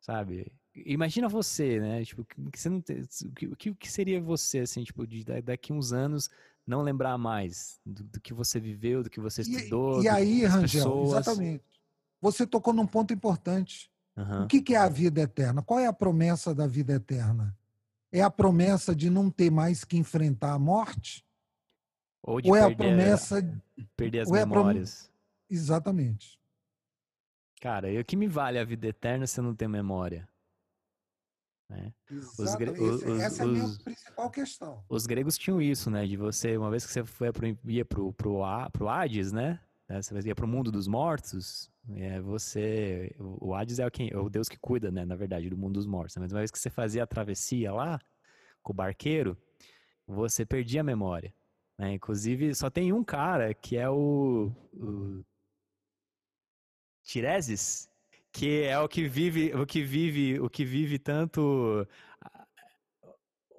Sabe? 0.00 0.52
Imagina 0.74 1.26
você, 1.28 1.80
né? 1.80 2.04
Tipo, 2.04 2.22
que 3.32 3.46
o 3.46 3.56
que, 3.56 3.74
que 3.74 3.90
seria 3.90 4.20
você 4.20 4.58
assim, 4.58 4.84
tipo, 4.84 5.06
de, 5.06 5.24
daqui 5.42 5.72
uns 5.72 5.92
anos 5.92 6.28
não 6.66 6.82
lembrar 6.82 7.16
mais 7.16 7.80
do, 7.84 8.02
do, 8.04 8.20
que 8.20 8.34
você 8.34 8.58
viveu, 8.58 9.02
do 9.02 9.10
que 9.10 9.20
você 9.20 9.42
estudou. 9.42 10.02
E, 10.02 10.04
e 10.04 10.08
aí, 10.08 10.44
Rangel, 10.44 10.82
pessoas. 10.82 11.26
exatamente. 11.26 11.64
Você 12.20 12.46
tocou 12.46 12.74
num 12.74 12.86
ponto 12.86 13.14
importante. 13.14 13.90
Uhum. 14.16 14.44
O 14.44 14.46
que, 14.46 14.60
que 14.60 14.74
é 14.74 14.78
a 14.78 14.88
vida 14.88 15.20
eterna? 15.20 15.62
Qual 15.62 15.78
é 15.78 15.86
a 15.86 15.92
promessa 15.92 16.54
da 16.54 16.66
vida 16.66 16.94
eterna? 16.94 17.56
É 18.10 18.22
a 18.22 18.30
promessa 18.30 18.96
de 18.96 19.10
não 19.10 19.30
ter 19.30 19.50
mais 19.50 19.84
que 19.84 19.96
enfrentar 19.96 20.52
a 20.52 20.58
morte? 20.58 21.24
Ou 22.22 22.40
de 22.40 22.48
ou 22.48 22.56
é 22.56 22.60
perder, 22.60 22.74
a 22.74 22.76
promessa. 22.76 23.60
Perder 23.96 24.20
as 24.20 24.30
memórias. 24.30 25.10
É. 25.50 25.54
Exatamente. 25.54 26.40
Cara, 27.60 27.90
e 27.90 27.98
o 27.98 28.04
que 28.04 28.16
me 28.16 28.26
vale 28.26 28.58
a 28.58 28.64
vida 28.64 28.88
eterna 28.88 29.26
se 29.26 29.38
eu 29.38 29.44
não 29.44 29.54
tenho 29.54 29.70
memória? 29.70 30.28
Né? 31.68 31.92
Os, 32.10 32.38
os, 32.38 33.02
Essa 33.20 33.42
é 33.42 33.44
a 33.44 33.48
minha 33.48 33.68
principal 33.82 34.30
questão. 34.30 34.84
Os 34.88 35.06
gregos 35.06 35.36
tinham 35.36 35.60
isso, 35.60 35.90
né? 35.90 36.06
De 36.06 36.16
você, 36.16 36.56
uma 36.56 36.70
vez 36.70 36.86
que 36.86 36.92
você 36.92 37.04
foi 37.04 37.32
pro, 37.32 37.58
ia 37.64 37.84
pro, 37.84 38.12
pro, 38.12 38.40
pro 38.72 38.88
Hades, 38.88 39.32
né? 39.32 39.60
né 39.88 40.00
você 40.00 40.14
ia 40.20 40.34
pro 40.34 40.46
mundo 40.46 40.70
dos 40.70 40.86
mortos, 40.86 41.70
é, 41.94 42.20
você... 42.20 43.14
O 43.18 43.54
Hades 43.54 43.78
é 43.78 43.86
o, 43.86 43.90
quem, 43.90 44.10
é 44.12 44.18
o 44.18 44.28
deus 44.28 44.48
que 44.48 44.58
cuida, 44.58 44.90
né? 44.90 45.04
Na 45.04 45.16
verdade, 45.16 45.50
do 45.50 45.56
mundo 45.56 45.74
dos 45.74 45.86
mortos. 45.86 46.16
Mas 46.16 46.32
uma 46.32 46.40
vez 46.40 46.50
que 46.50 46.58
você 46.58 46.70
fazia 46.70 47.02
a 47.02 47.06
travessia 47.06 47.72
lá, 47.72 47.98
com 48.62 48.72
o 48.72 48.76
barqueiro, 48.76 49.36
você 50.06 50.46
perdia 50.46 50.82
a 50.82 50.84
memória. 50.84 51.34
Né? 51.76 51.94
Inclusive, 51.94 52.54
só 52.54 52.70
tem 52.70 52.92
um 52.92 53.02
cara 53.02 53.52
que 53.54 53.76
é 53.76 53.88
o... 53.90 54.52
o 54.72 55.24
Tireses, 57.02 57.88
que 58.36 58.64
é 58.64 58.78
o 58.78 58.86
que 58.86 59.08
vive, 59.08 59.54
o 59.54 59.64
que 59.64 59.82
vive, 59.82 60.38
o 60.38 60.50
que 60.50 60.62
vive 60.62 60.98
tanto 60.98 61.88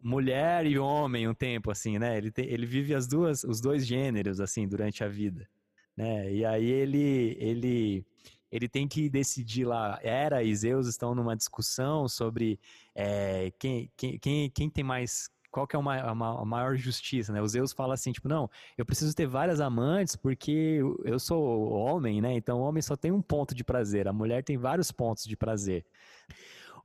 mulher 0.03 0.67
e 0.67 0.77
homem 0.77 1.27
um 1.27 1.33
tempo 1.33 1.71
assim, 1.71 1.97
né? 1.97 2.15
Ele, 2.15 2.29
tem, 2.29 2.45
ele 2.45 2.67
vive 2.67 2.93
as 2.93 3.07
duas, 3.07 3.43
os 3.43 3.59
dois 3.59 3.87
gêneros 3.87 4.39
assim 4.39 4.67
durante 4.67 5.03
a 5.03 5.07
vida, 5.07 5.49
né? 5.95 6.31
E 6.31 6.45
aí 6.45 6.69
ele 6.69 7.35
ele 7.39 8.05
ele 8.51 8.69
tem 8.69 8.87
que 8.87 9.09
decidir 9.09 9.65
lá. 9.65 9.99
Hera 10.03 10.43
e 10.43 10.55
Zeus 10.55 10.87
estão 10.87 11.15
numa 11.15 11.35
discussão 11.35 12.07
sobre 12.07 12.59
é, 12.93 13.51
quem, 13.59 13.91
quem, 13.97 14.49
quem 14.51 14.69
tem 14.69 14.83
mais 14.83 15.27
qual 15.57 15.65
que 15.65 15.75
é 15.75 15.79
uma, 15.79 16.11
uma, 16.11 16.41
a 16.41 16.45
maior 16.45 16.75
justiça, 16.75 17.33
né? 17.33 17.41
O 17.41 17.47
Zeus 17.47 17.73
fala 17.73 17.95
assim, 17.95 18.11
tipo, 18.11 18.29
não, 18.29 18.47
eu 18.77 18.85
preciso 18.85 19.15
ter 19.15 19.25
várias 19.25 19.59
amantes 19.59 20.15
porque 20.15 20.79
eu 21.03 21.17
sou 21.17 21.71
homem, 21.71 22.21
né? 22.21 22.35
Então 22.35 22.59
o 22.59 22.61
homem 22.61 22.79
só 22.79 22.95
tem 22.95 23.11
um 23.11 23.23
ponto 23.23 23.55
de 23.55 23.63
prazer, 23.63 24.07
a 24.07 24.13
mulher 24.13 24.43
tem 24.43 24.55
vários 24.55 24.91
pontos 24.91 25.23
de 25.23 25.35
prazer. 25.35 25.83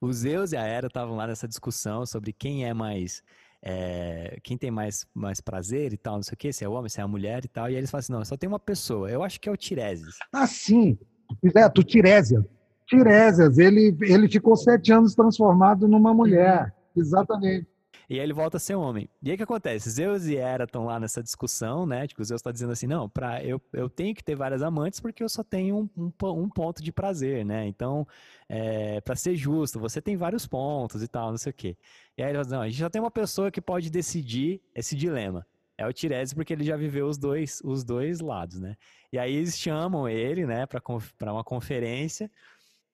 O 0.01 0.11
Zeus 0.11 0.53
e 0.53 0.57
a 0.57 0.65
Hera 0.65 0.87
estavam 0.87 1.17
lá 1.17 1.27
nessa 1.27 1.47
discussão 1.47 2.07
sobre 2.07 2.33
quem 2.33 2.65
é 2.65 2.73
mais 2.73 3.23
é, 3.63 4.39
quem 4.43 4.57
tem 4.57 4.71
mais, 4.71 5.07
mais 5.13 5.39
prazer 5.39 5.93
e 5.93 5.99
tal, 5.99 6.15
não 6.15 6.23
sei 6.23 6.33
o 6.33 6.39
que, 6.39 6.51
se 6.51 6.65
é 6.65 6.69
o 6.69 6.73
homem, 6.73 6.89
se 6.89 6.99
é 6.99 7.03
a 7.03 7.09
mulher 7.09 7.45
e 7.45 7.49
tal. 7.49 7.69
E 7.69 7.75
eles 7.75 7.91
falam 7.91 8.01
assim: 8.01 8.13
não, 8.15 8.25
só 8.25 8.39
tem 8.39 8.49
uma 8.49 8.59
pessoa. 8.59 9.11
Eu 9.11 9.23
acho 9.23 9.39
que 9.39 9.51
é 9.51 9.53
o 9.53 9.57
Tiresias. 9.57 10.17
Ah, 10.33 10.47
sim. 10.47 10.99
Exato, 11.43 11.85
Tiresias. 11.85 12.43
Tiresias, 12.87 13.59
ele, 13.59 13.95
ele 14.01 14.31
ficou 14.31 14.57
sete 14.57 14.91
anos 14.95 15.15
transformado 15.15 15.87
numa 15.87 16.15
mulher. 16.15 16.75
Exatamente. 16.97 17.72
E 18.13 18.21
aí 18.21 18.27
ele 18.27 18.35
volta 18.35 18.59
a 18.59 18.61
ser 18.61 18.75
homem. 18.75 19.09
E 19.23 19.31
aí 19.31 19.35
o 19.35 19.37
que 19.39 19.43
acontece? 19.43 19.89
Zeus 19.89 20.27
e 20.27 20.37
Hera 20.37 20.65
estão 20.65 20.85
lá 20.85 21.01
nessa 21.01 21.23
discussão, 21.23 21.87
né? 21.87 22.07
Tipo, 22.07 22.23
Zeus 22.23 22.41
está 22.41 22.53
dizendo 22.53 22.71
assim, 22.71 22.87
não, 22.87 23.09
pra, 23.09 23.43
eu, 23.43 23.59
eu 23.73 23.89
tenho 23.89 24.15
que 24.15 24.23
ter 24.23 24.35
várias 24.35 24.61
amantes 24.61 25.01
porque 25.01 25.23
eu 25.23 25.31
só 25.31 25.43
tenho 25.43 25.91
um, 25.97 26.13
um, 26.23 26.43
um 26.43 26.51
ponto 26.51 26.83
de 26.83 26.93
prazer, 26.93 27.43
né? 27.43 27.67
Então, 27.67 28.07
é, 28.51 29.01
para 29.01 29.17
ser 29.17 29.35
justo, 29.35 29.81
você 29.81 30.03
tem 30.03 30.15
vários 30.15 30.47
pontos 30.47 31.03
e 31.03 31.09
tal, 31.09 31.31
não 31.31 31.39
sei 31.39 31.53
o 31.53 31.55
quê. 31.55 31.75
E 32.19 32.23
aí 32.23 32.33
ele 32.33 32.45
fala, 32.45 32.57
não, 32.57 32.61
a 32.61 32.69
gente 32.69 32.81
já 32.81 32.91
tem 32.91 33.01
uma 33.01 33.11
pessoa 33.11 33.51
que 33.51 33.63
pode 33.63 33.89
decidir 33.89 34.61
esse 34.75 34.95
dilema. 34.95 35.47
É 35.79 35.87
o 35.87 35.93
Tiresias 35.95 36.35
porque 36.35 36.53
ele 36.53 36.65
já 36.65 36.77
viveu 36.77 37.07
os 37.07 37.17
dois, 37.17 37.63
os 37.65 37.83
dois 37.83 38.21
lados, 38.21 38.61
né? 38.61 38.77
E 39.11 39.19
aí 39.19 39.35
eles 39.35 39.59
chamam 39.59 40.07
ele, 40.07 40.45
né, 40.45 40.67
para 40.67 41.33
uma 41.33 41.43
conferência 41.43 42.31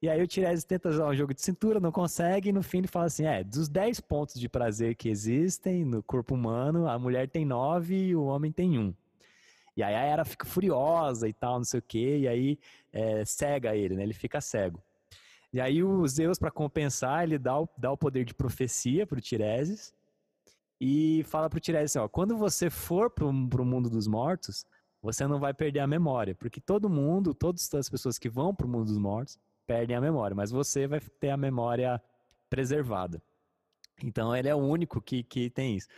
e 0.00 0.08
aí 0.08 0.22
o 0.22 0.26
Tiresias 0.28 0.64
tenta 0.64 0.88
usar 0.88 1.06
um 1.06 1.14
jogo 1.14 1.34
de 1.34 1.42
cintura, 1.42 1.80
não 1.80 1.90
consegue, 1.90 2.50
e 2.50 2.52
no 2.52 2.62
fim 2.62 2.78
ele 2.78 2.86
fala 2.86 3.06
assim: 3.06 3.24
é, 3.24 3.42
dos 3.42 3.68
10 3.68 4.00
pontos 4.00 4.38
de 4.38 4.48
prazer 4.48 4.94
que 4.94 5.08
existem 5.08 5.84
no 5.84 6.02
corpo 6.02 6.34
humano, 6.34 6.88
a 6.88 6.96
mulher 6.98 7.28
tem 7.28 7.44
9 7.44 7.94
e 7.94 8.16
o 8.16 8.24
homem 8.24 8.52
tem 8.52 8.78
1. 8.78 8.94
E 9.76 9.82
aí 9.82 9.94
a 9.94 10.00
Era 10.00 10.24
fica 10.24 10.46
furiosa 10.46 11.28
e 11.28 11.32
tal, 11.32 11.58
não 11.58 11.64
sei 11.64 11.80
o 11.80 11.82
quê, 11.82 12.18
e 12.18 12.28
aí 12.28 12.58
é, 12.92 13.24
cega 13.24 13.76
ele, 13.76 13.96
né? 13.96 14.04
Ele 14.04 14.14
fica 14.14 14.40
cego. 14.40 14.82
E 15.52 15.60
aí 15.60 15.82
o 15.82 16.06
Zeus, 16.06 16.38
para 16.38 16.50
compensar, 16.50 17.24
ele 17.24 17.38
dá 17.38 17.60
o, 17.60 17.68
dá 17.76 17.90
o 17.90 17.96
poder 17.96 18.24
de 18.24 18.34
profecia 18.34 19.06
pro 19.06 19.20
Tiresias 19.20 19.94
e 20.80 21.24
fala 21.24 21.48
pro 21.50 21.58
Tiresias 21.58 21.96
assim, 21.96 22.04
ó, 22.04 22.08
quando 22.08 22.36
você 22.36 22.70
for 22.70 23.10
pro, 23.10 23.32
pro 23.48 23.64
mundo 23.64 23.90
dos 23.90 24.06
mortos, 24.06 24.64
você 25.02 25.26
não 25.26 25.40
vai 25.40 25.54
perder 25.54 25.80
a 25.80 25.86
memória, 25.86 26.34
porque 26.34 26.60
todo 26.60 26.88
mundo, 26.88 27.34
todas 27.34 27.72
as 27.74 27.88
pessoas 27.88 28.18
que 28.18 28.28
vão 28.28 28.54
pro 28.54 28.68
mundo 28.68 28.86
dos 28.86 28.98
mortos, 28.98 29.38
perdem 29.68 29.94
a 29.94 30.00
memória, 30.00 30.34
mas 30.34 30.50
você 30.50 30.86
vai 30.86 30.98
ter 31.20 31.28
a 31.28 31.36
memória 31.36 32.02
preservada. 32.48 33.22
Então 34.02 34.34
ele 34.34 34.48
é 34.48 34.54
o 34.54 34.58
único 34.58 34.98
que, 35.02 35.22
que 35.22 35.50
tem 35.50 35.76
isso. 35.76 35.88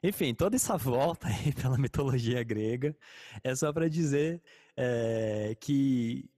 Enfim, 0.00 0.32
toda 0.32 0.54
essa 0.54 0.76
volta 0.76 1.26
aí 1.26 1.52
pela 1.60 1.76
mitologia 1.76 2.44
grega 2.44 2.96
é 3.42 3.52
só 3.56 3.72
para 3.72 3.88
dizer 3.88 4.40
é, 4.76 5.56
que 5.58 6.30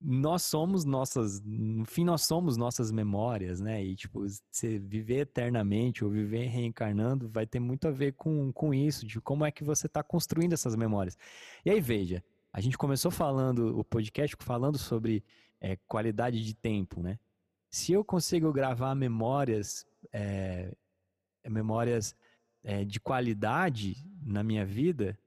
nós 0.00 0.42
somos 0.42 0.84
nossas, 0.84 1.40
no 1.42 1.86
fim 1.86 2.04
nós 2.04 2.26
somos 2.26 2.56
nossas 2.58 2.92
memórias, 2.92 3.58
né? 3.58 3.82
E 3.82 3.96
tipo, 3.96 4.20
você 4.20 4.78
viver 4.78 5.20
eternamente 5.20 6.04
ou 6.04 6.10
viver 6.10 6.46
reencarnando 6.48 7.28
vai 7.28 7.46
ter 7.46 7.58
muito 7.58 7.88
a 7.88 7.90
ver 7.90 8.12
com, 8.12 8.52
com 8.52 8.74
isso, 8.74 9.06
de 9.06 9.20
como 9.20 9.46
é 9.46 9.50
que 9.50 9.64
você 9.64 9.86
está 9.86 10.02
construindo 10.02 10.52
essas 10.52 10.76
memórias. 10.76 11.16
E 11.64 11.70
aí 11.70 11.80
veja, 11.80 12.22
a 12.52 12.60
gente 12.60 12.76
começou 12.76 13.10
falando 13.10 13.78
o 13.78 13.84
podcast 13.84 14.36
falando 14.40 14.78
sobre 14.78 15.24
é, 15.60 15.76
qualidade 15.86 16.44
de 16.44 16.54
tempo, 16.54 17.02
né? 17.02 17.18
Se 17.70 17.92
eu 17.92 18.04
consigo 18.04 18.52
gravar 18.52 18.94
memórias, 18.94 19.86
é, 20.12 20.74
memórias 21.46 22.14
é, 22.62 22.84
de 22.84 22.98
qualidade 22.98 23.96
na 24.22 24.42
minha 24.42 24.64
vida, 24.64 25.18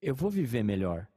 eu 0.00 0.14
vou 0.14 0.30
viver 0.30 0.62
melhor. 0.62 1.08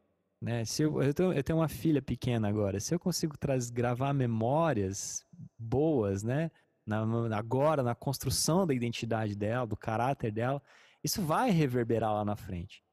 Né? 0.42 0.66
Se 0.66 0.82
eu, 0.82 1.02
eu, 1.02 1.14
tenho, 1.14 1.34
eu 1.34 1.44
tenho 1.44 1.60
uma 1.60 1.68
filha 1.68 2.02
pequena 2.02 2.48
agora, 2.48 2.80
se 2.80 2.94
eu 2.96 3.00
consigo 3.00 3.38
trazer, 3.38 3.72
gravar 3.72 4.14
memórias 4.14 5.24
boas, 5.58 6.24
né? 6.24 6.50
Na, 6.84 7.04
agora, 7.38 7.84
na 7.84 7.94
construção 7.94 8.66
da 8.66 8.74
identidade 8.74 9.36
dela, 9.36 9.68
do 9.68 9.78
caráter 9.78 10.32
dela, 10.32 10.62
isso 11.04 11.22
vai 11.22 11.52
reverberar 11.52 12.12
lá 12.12 12.26
na 12.26 12.36
frente. 12.36 12.84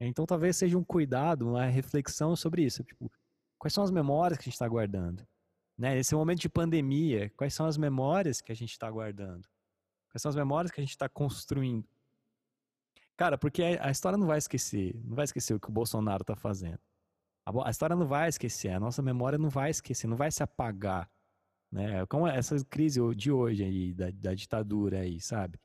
Então 0.00 0.26
talvez 0.26 0.56
seja 0.56 0.76
um 0.76 0.84
cuidado, 0.84 1.48
uma 1.48 1.64
reflexão 1.66 2.34
sobre 2.34 2.64
isso. 2.64 2.82
Tipo, 2.82 3.10
Quais 3.66 3.74
são 3.74 3.82
as 3.82 3.90
memórias 3.90 4.38
que 4.38 4.42
a 4.42 4.44
gente 4.44 4.52
está 4.52 4.68
guardando? 4.68 5.26
Né? 5.76 5.96
Nesse 5.96 6.14
momento 6.14 6.38
de 6.38 6.48
pandemia, 6.48 7.32
quais 7.36 7.52
são 7.52 7.66
as 7.66 7.76
memórias 7.76 8.40
que 8.40 8.52
a 8.52 8.54
gente 8.54 8.70
está 8.70 8.88
guardando? 8.88 9.44
Quais 10.08 10.22
são 10.22 10.28
as 10.28 10.36
memórias 10.36 10.70
que 10.70 10.80
a 10.80 10.84
gente 10.84 10.92
está 10.92 11.08
construindo? 11.08 11.84
Cara, 13.16 13.36
porque 13.36 13.64
a 13.80 13.90
história 13.90 14.16
não 14.16 14.28
vai 14.28 14.38
esquecer, 14.38 14.94
não 15.04 15.16
vai 15.16 15.24
esquecer 15.24 15.52
o 15.52 15.58
que 15.58 15.68
o 15.68 15.72
Bolsonaro 15.72 16.22
está 16.22 16.36
fazendo. 16.36 16.78
A 17.64 17.68
história 17.68 17.96
não 17.96 18.06
vai 18.06 18.28
esquecer, 18.28 18.68
a 18.68 18.78
nossa 18.78 19.02
memória 19.02 19.36
não 19.36 19.50
vai 19.50 19.70
esquecer, 19.70 20.06
não 20.06 20.16
vai 20.16 20.30
se 20.30 20.44
apagar. 20.44 21.10
Né? 21.68 22.06
Como 22.06 22.24
essa 22.28 22.54
crise 22.66 23.00
de 23.16 23.32
hoje 23.32 23.64
aí, 23.64 23.92
da, 23.92 24.12
da 24.12 24.32
ditadura 24.32 25.00
aí, 25.00 25.20
sabe? 25.20 25.58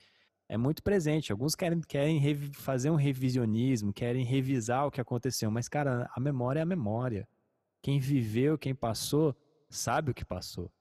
É 0.49 0.58
muito 0.58 0.82
presente. 0.82 1.32
Alguns 1.32 1.54
querem, 1.54 1.80
querem 1.82 2.36
fazer 2.54 2.89
um 2.89 2.95
revisionismo, 2.95 3.93
querem 3.93 4.26
revisar 4.26 4.88
o 4.88 4.91
que 4.91 4.99
aconteceu, 4.99 5.52
mas, 5.52 5.70
cara, 5.70 6.10
a 6.16 6.20
memória 6.20 6.62
é 6.62 6.64
a 6.64 6.66
memória. 6.66 7.30
Quem 7.82 8.00
viveu, 8.00 8.58
quem 8.58 8.76
passou, 8.76 9.36
sabe 9.70 10.12
o 10.12 10.14
que 10.14 10.26
passou. 10.26 10.72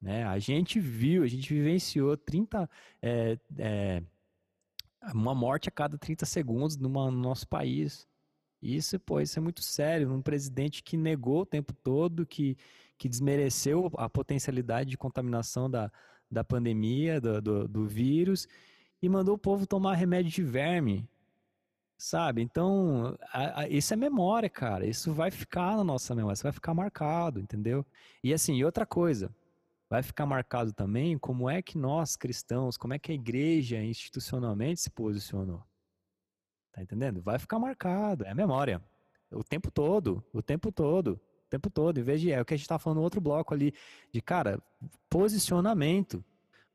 Né? 0.00 0.24
A 0.24 0.38
gente 0.38 0.78
viu, 0.78 1.22
a 1.22 1.26
gente 1.26 1.52
vivenciou 1.52 2.16
30. 2.16 2.68
É, 3.02 3.38
é, 3.58 4.02
uma 5.12 5.34
morte 5.34 5.68
a 5.68 5.72
cada 5.72 5.96
30 5.96 6.26
segundos 6.26 6.76
numa, 6.76 7.10
no 7.10 7.18
nosso 7.18 7.46
país. 7.46 8.06
Isso, 8.60 8.98
pô, 8.98 9.20
isso 9.20 9.38
é 9.38 9.42
muito 9.42 9.62
sério. 9.62 10.12
Um 10.12 10.22
presidente 10.22 10.82
que 10.82 10.96
negou 10.96 11.42
o 11.42 11.46
tempo 11.46 11.72
todo, 11.72 12.26
que, 12.26 12.56
que 12.96 13.08
desmereceu 13.08 13.90
a 13.96 14.08
potencialidade 14.08 14.90
de 14.90 14.98
contaminação 14.98 15.70
da, 15.70 15.90
da 16.30 16.42
pandemia, 16.42 17.20
do, 17.20 17.40
do, 17.40 17.68
do 17.68 17.86
vírus, 17.86 18.48
e 19.00 19.08
mandou 19.08 19.36
o 19.36 19.38
povo 19.38 19.66
tomar 19.66 19.94
remédio 19.94 20.32
de 20.32 20.42
verme. 20.42 21.08
Sabe? 21.98 22.40
Então, 22.42 23.18
a, 23.32 23.62
a, 23.62 23.68
isso 23.68 23.92
é 23.92 23.96
memória, 23.96 24.48
cara. 24.48 24.86
Isso 24.86 25.12
vai 25.12 25.32
ficar 25.32 25.76
na 25.76 25.82
nossa 25.82 26.14
memória, 26.14 26.34
isso 26.34 26.44
vai 26.44 26.52
ficar 26.52 26.72
marcado, 26.72 27.40
entendeu? 27.40 27.84
E 28.22 28.32
assim, 28.32 28.54
e 28.54 28.64
outra 28.64 28.86
coisa, 28.86 29.34
vai 29.90 30.00
ficar 30.00 30.24
marcado 30.24 30.72
também 30.72 31.18
como 31.18 31.50
é 31.50 31.60
que 31.60 31.76
nós 31.76 32.14
cristãos, 32.14 32.76
como 32.76 32.94
é 32.94 33.00
que 33.00 33.10
a 33.10 33.14
igreja 33.14 33.82
institucionalmente 33.82 34.80
se 34.80 34.90
posicionou. 34.90 35.60
Tá 36.72 36.80
entendendo? 36.80 37.20
Vai 37.20 37.36
ficar 37.36 37.58
marcado, 37.58 38.24
é 38.24 38.32
memória. 38.32 38.80
O 39.32 39.42
tempo 39.42 39.68
todo, 39.68 40.24
o 40.32 40.40
tempo 40.40 40.70
todo, 40.70 41.20
o 41.46 41.48
tempo 41.50 41.68
todo. 41.68 41.98
Em 41.98 42.04
vez 42.04 42.20
de, 42.20 42.30
é 42.30 42.40
o 42.40 42.44
que 42.44 42.54
a 42.54 42.56
gente 42.56 42.64
está 42.64 42.78
falando 42.78 42.98
no 42.98 43.02
outro 43.02 43.20
bloco 43.20 43.52
ali, 43.52 43.74
de, 44.12 44.22
cara, 44.22 44.62
posicionamento. 45.10 46.24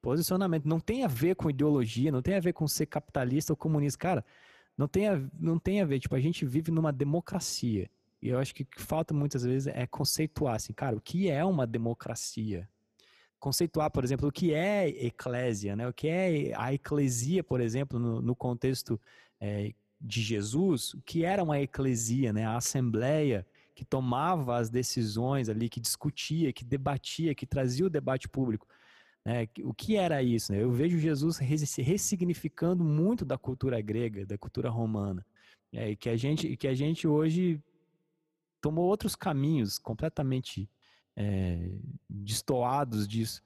Posicionamento. 0.01 0.67
Não 0.67 0.81
tem 0.81 1.05
a 1.05 1.07
ver 1.07 1.35
com 1.35 1.49
ideologia, 1.49 2.11
não 2.11 2.21
tem 2.21 2.35
a 2.35 2.41
ver 2.41 2.51
com 2.51 2.67
ser 2.67 2.87
capitalista 2.87 3.53
ou 3.53 3.57
comunista. 3.57 3.97
Cara, 3.97 4.25
não 4.77 4.87
tem 4.87 5.07
a, 5.07 5.21
não 5.39 5.59
tem 5.59 5.81
a 5.81 5.85
ver. 5.85 5.99
Tipo, 5.99 6.15
a 6.15 6.19
gente 6.19 6.45
vive 6.45 6.71
numa 6.71 6.91
democracia. 6.91 7.89
E 8.21 8.29
eu 8.29 8.39
acho 8.39 8.55
que 8.55 8.63
o 8.63 8.65
que 8.65 8.81
falta 8.81 9.13
muitas 9.13 9.43
vezes 9.43 9.67
é 9.67 9.85
conceituar, 9.85 10.55
assim, 10.55 10.73
cara, 10.73 10.95
o 10.95 11.01
que 11.01 11.29
é 11.29 11.43
uma 11.43 11.67
democracia? 11.67 12.67
Conceituar, 13.39 13.91
por 13.91 14.03
exemplo, 14.03 14.29
o 14.29 14.31
que 14.31 14.53
é 14.53 14.87
eclésia, 14.87 15.75
né? 15.75 15.87
O 15.87 15.93
que 15.93 16.07
é 16.07 16.53
a 16.55 16.73
eclesia, 16.73 17.43
por 17.43 17.59
exemplo, 17.59 17.99
no, 17.99 18.21
no 18.21 18.35
contexto 18.35 18.99
é, 19.41 19.73
de 19.99 20.21
Jesus, 20.21 20.93
o 20.93 21.01
que 21.01 21.25
era 21.25 21.43
uma 21.43 21.59
eclesia, 21.59 22.31
né? 22.31 22.45
A 22.45 22.55
assembleia 22.55 23.45
que 23.75 23.83
tomava 23.83 24.57
as 24.57 24.69
decisões 24.69 25.49
ali, 25.49 25.67
que 25.67 25.79
discutia, 25.79 26.53
que 26.53 26.63
debatia, 26.63 27.35
que 27.35 27.45
trazia 27.45 27.85
o 27.85 27.89
debate 27.89 28.29
público. 28.29 28.67
Né? 29.25 29.47
O 29.63 29.73
que 29.73 29.95
era 29.95 30.21
isso? 30.21 30.51
Né? 30.51 30.61
Eu 30.61 30.71
vejo 30.71 30.97
Jesus 30.97 31.37
ressignificando 31.37 32.83
muito 32.83 33.23
da 33.23 33.37
cultura 33.37 33.79
grega, 33.81 34.25
da 34.25 34.37
cultura 34.37 34.69
romana, 34.69 35.25
é, 35.71 35.91
e 35.91 35.95
que 35.95 36.09
a 36.09 36.15
gente, 36.15 36.55
que 36.57 36.67
a 36.67 36.73
gente 36.73 37.07
hoje 37.07 37.61
tomou 38.61 38.85
outros 38.85 39.15
caminhos 39.15 39.77
completamente 39.77 40.69
é, 41.15 41.69
destoados 42.09 43.07
disso. 43.07 43.43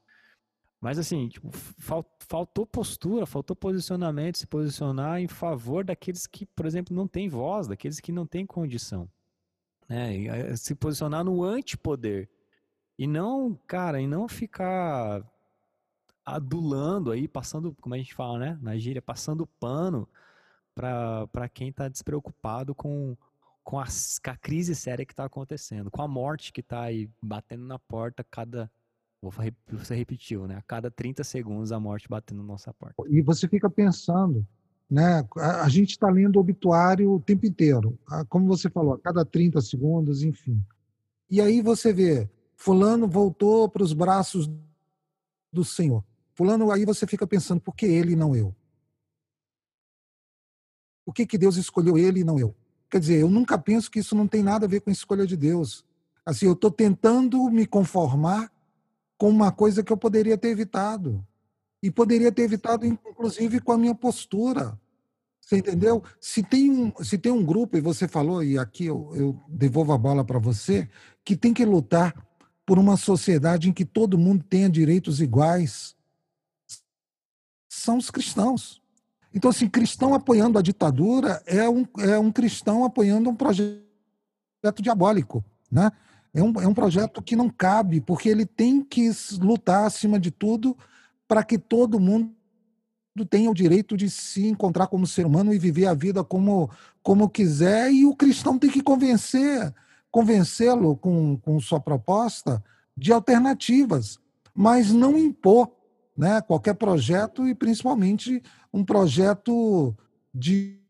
Mas 0.80 1.00
assim, 1.00 1.28
tipo, 1.28 1.50
faltou 2.20 2.66
postura, 2.66 3.26
faltou 3.26 3.56
posicionamento, 3.56 4.38
se 4.38 4.46
posicionar 4.46 5.20
em 5.20 5.28
favor 5.28 5.84
daqueles 5.84 6.28
que, 6.28 6.46
por 6.46 6.68
exemplo, 6.68 6.96
não 6.96 7.08
têm 7.08 7.28
voz, 7.28 7.68
daqueles 7.68 8.00
que 8.00 8.12
não 8.12 8.28
têm 8.28 8.46
condição. 8.46 9.10
Né? 9.90 10.26
Eh, 10.26 10.56
se 10.56 10.76
posicionar 10.76 11.24
no 11.24 11.44
antipoder. 11.44 12.30
E 12.98 13.08
não, 13.08 13.56
cara, 13.66 14.00
e 14.00 14.08
não 14.08 14.28
ficar 14.28 15.24
adulando 16.28 17.12
aí, 17.12 17.26
passando, 17.26 17.74
como 17.80 17.96
a 17.96 17.98
gente 17.98 18.14
fala, 18.14 18.38
né, 18.38 18.60
na 18.62 18.78
gíria, 18.78 19.02
passando 19.02 19.48
pano 19.48 20.08
para 20.76 21.48
quem 21.48 21.70
está 21.70 21.88
despreocupado 21.88 22.76
com, 22.76 23.16
com 23.64 23.80
a, 23.80 23.86
com, 23.86 24.30
a, 24.30 24.36
crise 24.36 24.76
séria 24.76 25.06
que 25.06 25.14
está 25.14 25.24
acontecendo, 25.24 25.90
com 25.90 26.02
a 26.02 26.08
morte 26.08 26.52
que 26.52 26.60
está 26.60 26.82
aí 26.82 27.10
batendo 27.22 27.66
na 27.66 27.80
porta 27.80 28.26
cada. 28.30 28.70
Você 29.72 29.96
repetiu, 29.96 30.46
né? 30.48 30.58
A 30.58 30.62
cada 30.62 30.92
30 30.92 31.24
segundos 31.24 31.72
a 31.72 31.80
morte 31.80 32.08
batendo 32.08 32.42
na 32.42 32.48
nossa 32.48 32.72
porta. 32.74 33.02
E 33.10 33.22
você 33.22 33.48
fica 33.48 33.70
pensando, 33.70 34.46
né? 34.90 35.26
A, 35.38 35.64
a 35.64 35.70
gente 35.70 35.92
está 35.92 36.10
lendo 36.10 36.36
o 36.36 36.40
obituário 36.40 37.10
o 37.10 37.22
tempo 37.22 37.46
inteiro, 37.46 37.98
como 38.28 38.46
você 38.46 38.70
falou, 38.70 38.94
a 38.94 39.00
cada 39.00 39.26
30 39.26 39.62
segundos, 39.62 40.24
enfim. 40.24 40.62
E 41.30 41.42
aí 41.42 41.62
você 41.62 41.92
vê, 41.94 42.30
fulano 42.54 43.08
voltou 43.08 43.68
para 43.70 43.82
os 43.82 43.94
braços 43.94 44.52
do 45.52 45.64
Senhor. 45.64 46.04
Fulano, 46.38 46.72
aí 46.72 46.86
você 46.86 47.08
fica 47.08 47.26
pensando, 47.26 47.60
por 47.60 47.76
que 47.76 47.88
ele 47.88 48.14
e 48.14 48.16
não 48.16 48.36
eu? 48.36 48.56
Por 51.04 51.12
que, 51.12 51.26
que 51.26 51.36
Deus 51.36 51.56
escolheu 51.58 51.98
ele 51.98 52.20
e 52.20 52.24
não 52.24 52.38
eu? 52.38 52.56
Quer 52.92 53.00
dizer, 53.00 53.22
eu 53.22 53.30
nunca 53.30 53.58
penso 53.58 53.90
que 53.90 53.98
isso 53.98 54.16
não 54.16 54.28
tem 54.28 54.44
nada 54.44 54.68
a 54.68 54.70
ver 54.70 54.82
com 54.82 54.92
a 54.92 54.94
escolha 54.94 55.26
de 55.26 55.36
Deus. 55.36 55.84
Assim, 56.24 56.46
eu 56.46 56.54
estou 56.54 56.70
tentando 56.70 57.44
me 57.50 57.66
conformar 57.66 58.52
com 59.18 59.32
uma 59.32 59.52
coisa 59.52 59.84
que 59.84 59.92
eu 59.92 59.98
poderia 59.98 60.38
ter 60.38 60.50
evitado. 60.50 61.26
E 61.82 61.90
poderia 61.90 62.32
ter 62.32 62.44
evitado, 62.44 62.86
inclusive, 62.86 63.60
com 63.60 63.72
a 63.72 63.78
minha 63.78 63.96
postura. 63.96 64.80
Você 65.42 65.58
entendeu? 65.58 66.04
Se 66.22 66.44
tem 66.44 66.70
um, 66.70 66.94
se 67.04 67.18
tem 67.18 67.32
um 67.32 67.44
grupo, 67.44 67.78
e 67.78 67.82
você 67.82 68.08
falou, 68.08 68.44
e 68.44 68.60
aqui 68.60 68.86
eu, 68.86 69.12
eu 69.16 69.44
devolvo 69.50 69.92
a 69.92 69.98
bola 69.98 70.24
para 70.24 70.38
você, 70.38 70.88
que 71.26 71.36
tem 71.36 71.52
que 71.52 71.66
lutar 71.66 72.14
por 72.64 72.78
uma 72.78 72.96
sociedade 72.96 73.70
em 73.70 73.74
que 73.74 73.86
todo 73.86 74.20
mundo 74.20 74.44
tenha 74.44 74.70
direitos 74.70 75.20
iguais, 75.20 75.97
são 77.68 77.98
os 77.98 78.10
cristãos. 78.10 78.82
Então, 79.34 79.50
assim, 79.50 79.68
cristão 79.68 80.14
apoiando 80.14 80.58
a 80.58 80.62
ditadura 80.62 81.42
é 81.46 81.70
um, 81.70 81.86
é 82.00 82.18
um 82.18 82.32
cristão 82.32 82.84
apoiando 82.84 83.30
um 83.30 83.36
projeto 83.36 83.84
diabólico, 84.82 85.44
né? 85.72 85.92
É 86.34 86.42
um, 86.42 86.62
é 86.62 86.68
um 86.68 86.74
projeto 86.74 87.22
que 87.22 87.36
não 87.36 87.50
cabe, 87.50 88.00
porque 88.00 88.30
ele 88.30 88.46
tem 88.46 88.84
que 88.84 89.12
lutar, 89.40 89.86
acima 89.86 90.20
de 90.20 90.30
tudo, 90.30 90.78
para 91.28 91.44
que 91.44 91.58
todo 91.58 92.00
mundo 92.00 92.32
tenha 93.30 93.50
o 93.50 93.56
direito 93.56 93.98
de 93.98 94.10
se 94.10 94.48
encontrar 94.48 94.88
como 94.88 95.08
ser 95.08 95.26
humano 95.26 95.54
e 95.54 95.58
viver 95.58 95.88
a 95.88 95.94
vida 95.94 96.24
como, 96.24 96.70
como 97.02 97.30
quiser, 97.30 97.92
e 97.92 98.06
o 98.06 98.16
cristão 98.16 98.60
tem 98.60 98.70
que 98.70 98.84
convencer, 98.84 99.74
convencê-lo 100.12 100.96
com, 100.96 101.38
com 101.38 101.60
sua 101.60 101.80
proposta 101.80 102.64
de 102.96 103.12
alternativas, 103.12 104.20
mas 104.54 104.92
não 104.92 105.18
impor 105.18 105.72
né, 106.18 106.42
qualquer 106.42 106.74
projeto 106.74 107.48
e 107.48 107.54
principalmente 107.54 108.42
um 108.74 108.84
projeto 108.84 109.96
de, 110.34 110.82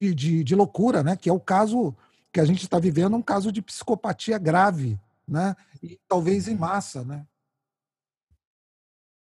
de, 0.00 0.44
de 0.44 0.54
loucura, 0.54 1.02
né, 1.02 1.16
que 1.16 1.30
é 1.30 1.32
o 1.32 1.40
caso 1.40 1.96
que 2.30 2.38
a 2.38 2.44
gente 2.44 2.62
está 2.62 2.78
vivendo, 2.78 3.16
um 3.16 3.22
caso 3.22 3.50
de 3.50 3.62
psicopatia 3.62 4.36
grave, 4.38 5.00
né, 5.26 5.56
e 5.82 5.98
talvez 6.06 6.46
em 6.46 6.54
massa, 6.54 7.02
né. 7.02 7.26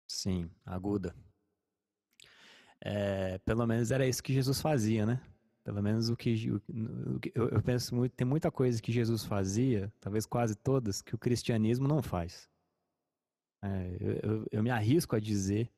Sim, 0.07 0.49
aguda. 0.65 1.13
É, 2.79 3.37
pelo 3.39 3.65
menos 3.67 3.91
era 3.91 4.07
isso 4.07 4.23
que 4.23 4.33
Jesus 4.33 4.61
fazia, 4.61 5.05
né? 5.05 5.19
Pelo 5.63 5.81
menos 5.81 6.09
o 6.09 6.15
que, 6.15 6.51
o, 6.51 6.61
eu, 7.33 7.49
eu 7.49 7.61
penso 7.61 7.95
muito, 7.95 8.13
tem 8.13 8.25
muita 8.25 8.51
coisa 8.51 8.79
que 8.79 8.91
Jesus 8.91 9.25
fazia, 9.25 9.91
talvez 9.99 10.25
quase 10.25 10.55
todas, 10.55 11.01
que 11.01 11.15
o 11.15 11.17
cristianismo 11.17 11.87
não 11.87 12.03
faz. 12.03 12.47
É, 13.61 13.97
eu, 14.23 14.45
eu, 14.51 14.63
me 14.63 14.69
arrisco 14.69 15.15
a 15.15 15.19
dizer 15.19 15.71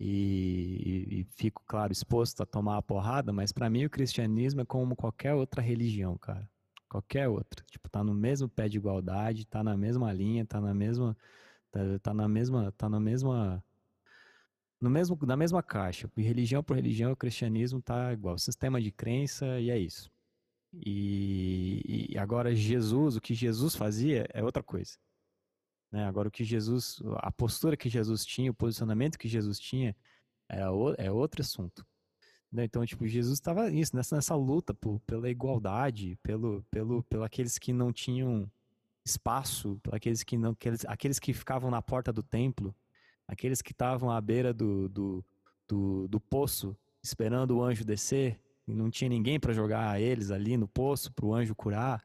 e, 0.00 1.06
e, 1.10 1.20
e, 1.20 1.24
fico, 1.36 1.62
claro, 1.66 1.92
exposto 1.92 2.42
a 2.42 2.46
tomar 2.46 2.78
a 2.78 2.82
porrada, 2.82 3.32
mas 3.32 3.52
para 3.52 3.70
mim 3.70 3.84
o 3.84 3.90
cristianismo 3.90 4.60
é 4.62 4.64
como 4.64 4.96
qualquer 4.96 5.34
outra 5.34 5.62
religião, 5.62 6.18
cara. 6.18 6.48
Qualquer 6.88 7.28
outra. 7.28 7.64
Tipo, 7.70 7.88
tá 7.88 8.04
no 8.04 8.14
mesmo 8.14 8.48
pé 8.48 8.68
de 8.68 8.78
igualdade, 8.78 9.46
tá 9.46 9.62
na 9.64 9.76
mesma 9.76 10.12
linha, 10.12 10.44
tá 10.44 10.60
na 10.60 10.72
mesma. 10.72 11.16
Tá, 11.70 11.80
tá 12.00 12.14
na 12.14 12.28
mesma. 12.28 12.72
Tá 12.72 12.88
na 12.88 13.00
mesma. 13.00 13.64
No 14.80 14.90
mesmo, 14.90 15.18
na 15.26 15.36
mesma 15.36 15.62
caixa. 15.62 16.10
E 16.16 16.22
religião 16.22 16.62
por 16.62 16.76
religião, 16.76 17.12
o 17.12 17.16
cristianismo 17.16 17.82
tá 17.82 18.12
igual. 18.12 18.38
Sistema 18.38 18.80
de 18.80 18.92
crença 18.92 19.58
e 19.60 19.70
é 19.70 19.78
isso. 19.78 20.10
E, 20.72 22.06
e 22.10 22.18
agora 22.18 22.54
Jesus, 22.54 23.16
o 23.16 23.20
que 23.20 23.34
Jesus 23.34 23.74
fazia 23.74 24.26
é 24.32 24.42
outra 24.42 24.62
coisa. 24.62 24.96
Né? 25.94 26.04
Agora, 26.08 26.26
o 26.26 26.30
que 26.30 26.42
Jesus, 26.42 27.00
a 27.18 27.30
postura 27.30 27.76
que 27.76 27.88
Jesus 27.88 28.26
tinha, 28.26 28.50
o 28.50 28.54
posicionamento 28.54 29.16
que 29.16 29.28
Jesus 29.28 29.60
tinha, 29.60 29.94
é, 30.48 30.58
é 30.98 31.12
outro 31.12 31.40
assunto. 31.40 31.86
Né? 32.50 32.64
Então, 32.64 32.84
tipo, 32.84 33.06
Jesus 33.06 33.34
estava 33.38 33.70
nisso, 33.70 33.94
nessa, 33.94 34.16
nessa 34.16 34.34
luta 34.34 34.74
por, 34.74 34.98
pela 35.06 35.30
igualdade, 35.30 36.18
pelo, 36.20 36.64
pelo, 36.68 37.04
pelo 37.04 37.22
aqueles 37.22 37.58
que 37.58 37.72
não 37.72 37.92
tinham 37.92 38.50
espaço, 39.04 39.80
aqueles 39.92 40.24
que 40.24 40.36
não, 40.36 40.50
aqueles, 40.50 40.84
aqueles 40.84 41.20
que 41.20 41.32
ficavam 41.32 41.70
na 41.70 41.80
porta 41.80 42.12
do 42.12 42.24
templo, 42.24 42.74
aqueles 43.28 43.62
que 43.62 43.70
estavam 43.70 44.10
à 44.10 44.20
beira 44.20 44.52
do, 44.52 44.88
do, 44.88 45.24
do, 45.68 46.08
do 46.08 46.18
poço, 46.18 46.76
esperando 47.00 47.56
o 47.56 47.62
anjo 47.62 47.84
descer, 47.84 48.40
e 48.66 48.74
não 48.74 48.90
tinha 48.90 49.08
ninguém 49.08 49.38
para 49.38 49.52
jogar 49.52 50.00
eles 50.00 50.32
ali 50.32 50.56
no 50.56 50.66
poço 50.66 51.12
para 51.12 51.24
o 51.24 51.32
anjo 51.32 51.54
curar. 51.54 52.02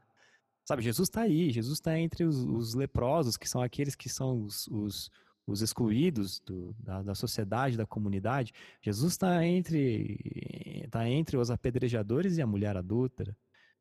Sabe, 0.70 0.84
Jesus 0.84 1.10
está 1.10 1.22
aí, 1.22 1.50
Jesus 1.50 1.80
está 1.80 1.98
entre 1.98 2.24
os, 2.24 2.46
os, 2.46 2.76
leprosos, 2.76 3.38
que 3.38 3.50
são 3.50 3.60
aqueles 3.60 3.96
que 3.96 4.08
são 4.08 4.44
os, 4.44 4.68
os, 4.68 5.10
os 5.48 5.64
excluídos 5.64 6.40
do, 6.42 6.76
da, 6.78 7.02
da, 7.02 7.16
sociedade, 7.16 7.76
da 7.76 7.88
comunidade. 7.88 8.54
Jesus 8.80 9.14
está 9.14 9.44
entre, 9.44 10.88
tá 10.92 11.10
entre 11.10 11.38
os 11.38 11.50
apedrejadores 11.50 12.38
e 12.38 12.44
a 12.44 12.46
mulher 12.46 12.78
adúltera. 12.78 13.36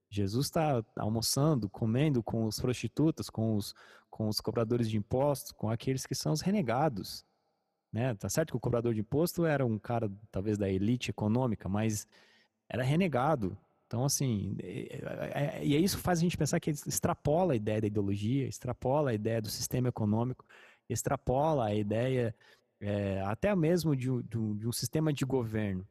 Jesus 0.09 0.47
está 0.47 0.83
almoçando, 0.97 1.69
comendo 1.69 2.23
com 2.23 2.47
os 2.47 2.59
prostitutas, 2.59 3.29
com 3.29 3.55
os, 3.55 3.75
com 4.09 4.27
os 4.27 4.41
cobradores 4.41 4.89
de 4.89 4.97
impostos, 4.97 5.53
com 5.53 5.69
aqueles 5.69 6.07
que 6.07 6.15
são 6.15 6.33
os 6.33 6.41
renegados. 6.41 7.23
Né? 7.93 8.15
Tá 8.15 8.31
certo 8.31 8.53
que 8.53 8.57
o 8.57 8.61
cobrador 8.61 8.95
de 8.95 9.01
imposto 9.01 9.45
era 9.45 9.67
um 9.67 9.79
cara, 9.79 10.11
talvez, 10.31 10.57
da 10.57 10.71
elite 10.71 11.11
econômica, 11.11 11.69
mas 11.69 12.09
era 12.67 12.83
renegado. 12.83 13.59
Então, 13.89 14.05
assim, 14.05 14.55
é, 14.63 15.61
é, 15.61 15.65
e 15.65 15.83
isso 15.83 15.97
faz 15.97 16.19
a 16.19 16.23
gente 16.23 16.37
pensar 16.37 16.61
que 16.61 16.71
extrapola 16.71 17.55
a 17.55 17.57
ideia 17.57 17.81
da 17.81 17.87
ideologia, 17.87 18.47
extrapola 18.47 19.11
a 19.11 19.15
ideia 19.15 19.41
do 19.41 19.49
sistema 19.49 19.89
econômico, 19.89 20.45
extrapola 20.91 21.65
a 21.65 21.75
ideia 21.75 22.35
é, 22.81 23.23
até 23.23 23.57
mesmo 23.57 23.97
de, 23.97 24.23
de, 24.25 24.39
um, 24.39 24.55
de 24.55 24.69
um 24.69 24.73
sistema 24.73 25.11
de 25.11 25.25
governo. 25.25 25.89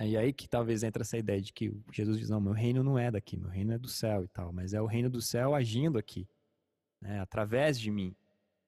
E 0.00 0.16
aí 0.16 0.32
que 0.32 0.48
talvez 0.48 0.82
entra 0.82 1.02
essa 1.02 1.18
ideia 1.18 1.42
de 1.42 1.52
que 1.52 1.76
Jesus 1.92 2.18
diz, 2.18 2.30
não, 2.30 2.40
meu 2.40 2.52
reino 2.52 2.82
não 2.82 2.98
é 2.98 3.10
daqui, 3.10 3.36
meu 3.36 3.50
reino 3.50 3.74
é 3.74 3.78
do 3.78 3.88
céu 3.88 4.24
e 4.24 4.28
tal, 4.28 4.50
mas 4.50 4.72
é 4.72 4.80
o 4.80 4.86
reino 4.86 5.10
do 5.10 5.20
céu 5.20 5.54
agindo 5.54 5.98
aqui, 5.98 6.26
né, 7.02 7.20
através 7.20 7.78
de 7.78 7.90
mim, 7.90 8.14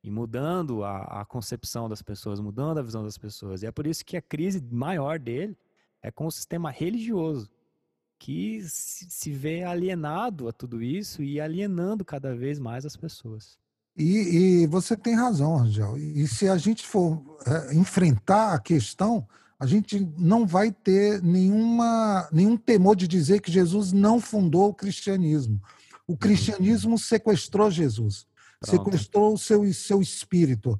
e 0.02 0.10
mudando 0.10 0.84
a, 0.84 1.22
a 1.22 1.24
concepção 1.24 1.88
das 1.88 2.02
pessoas, 2.02 2.38
mudando 2.38 2.78
a 2.78 2.82
visão 2.82 3.02
das 3.02 3.16
pessoas. 3.16 3.62
E 3.62 3.66
é 3.66 3.72
por 3.72 3.86
isso 3.86 4.04
que 4.04 4.16
a 4.16 4.22
crise 4.22 4.60
maior 4.70 5.18
dele 5.18 5.56
é 6.02 6.10
com 6.10 6.26
o 6.26 6.30
sistema 6.30 6.70
religioso, 6.70 7.48
que 8.20 8.62
se 8.68 9.32
vê 9.32 9.64
alienado 9.64 10.46
a 10.46 10.52
tudo 10.52 10.82
isso 10.82 11.22
e 11.22 11.40
alienando 11.40 12.04
cada 12.04 12.36
vez 12.36 12.58
mais 12.58 12.84
as 12.84 12.94
pessoas. 12.94 13.58
E, 13.96 14.62
e 14.62 14.66
você 14.66 14.94
tem 14.94 15.14
razão, 15.14 15.58
Angel. 15.58 15.96
E 15.96 16.28
se 16.28 16.46
a 16.46 16.58
gente 16.58 16.86
for 16.86 17.38
é, 17.46 17.74
enfrentar 17.74 18.52
a 18.52 18.58
questão, 18.58 19.26
a 19.58 19.64
gente 19.64 20.06
não 20.18 20.46
vai 20.46 20.70
ter 20.70 21.22
nenhuma, 21.22 22.28
nenhum 22.30 22.58
temor 22.58 22.94
de 22.94 23.08
dizer 23.08 23.40
que 23.40 23.50
Jesus 23.50 23.90
não 23.90 24.20
fundou 24.20 24.68
o 24.68 24.74
cristianismo. 24.74 25.58
O 26.06 26.14
cristianismo 26.14 26.98
sequestrou 26.98 27.70
Jesus, 27.70 28.26
Pronto. 28.60 28.84
sequestrou 28.84 29.32
o 29.32 29.38
seu, 29.38 29.72
seu 29.72 30.02
espírito, 30.02 30.78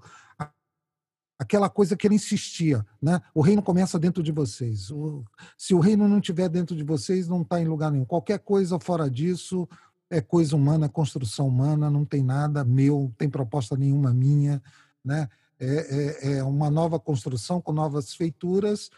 aquela 1.41 1.71
coisa 1.71 1.97
que 1.97 2.07
ele 2.07 2.15
insistia, 2.15 2.85
né? 3.01 3.21
O 3.35 3.41
reino 3.41 3.63
começa 3.63 3.99
dentro 3.99 4.23
de 4.23 4.31
vocês. 4.31 4.91
O, 4.91 5.25
se 5.57 5.75
o 5.75 5.81
reino 5.81 6.07
não 6.07 6.19
estiver 6.19 6.49
dentro 6.49 6.77
de 6.77 6.85
vocês, 6.85 7.27
não 7.27 7.43
está 7.43 7.61
em 7.61 7.67
lugar 7.67 7.91
nenhum. 7.91 8.05
Qualquer 8.05 8.39
coisa 8.39 8.79
fora 8.79 9.11
disso 9.11 9.69
é 10.11 10.21
coisa 10.21 10.55
humana, 10.55 10.89
construção 10.89 11.49
humana, 11.49 11.91
não 11.91 12.05
tem 12.05 12.23
nada 12.23 12.65
meu, 12.65 13.01
não 13.01 13.11
tem 13.11 13.29
proposta 13.29 13.77
nenhuma 13.77 14.13
minha, 14.13 14.63
né? 15.05 15.29
é, 15.61 15.67
é, 15.67 16.39
é 16.39 16.45
uma 16.45 16.71
nova 16.71 16.99
construção 16.99 17.61
com 17.61 17.73
novas 17.73 18.15
feituras 18.15 18.91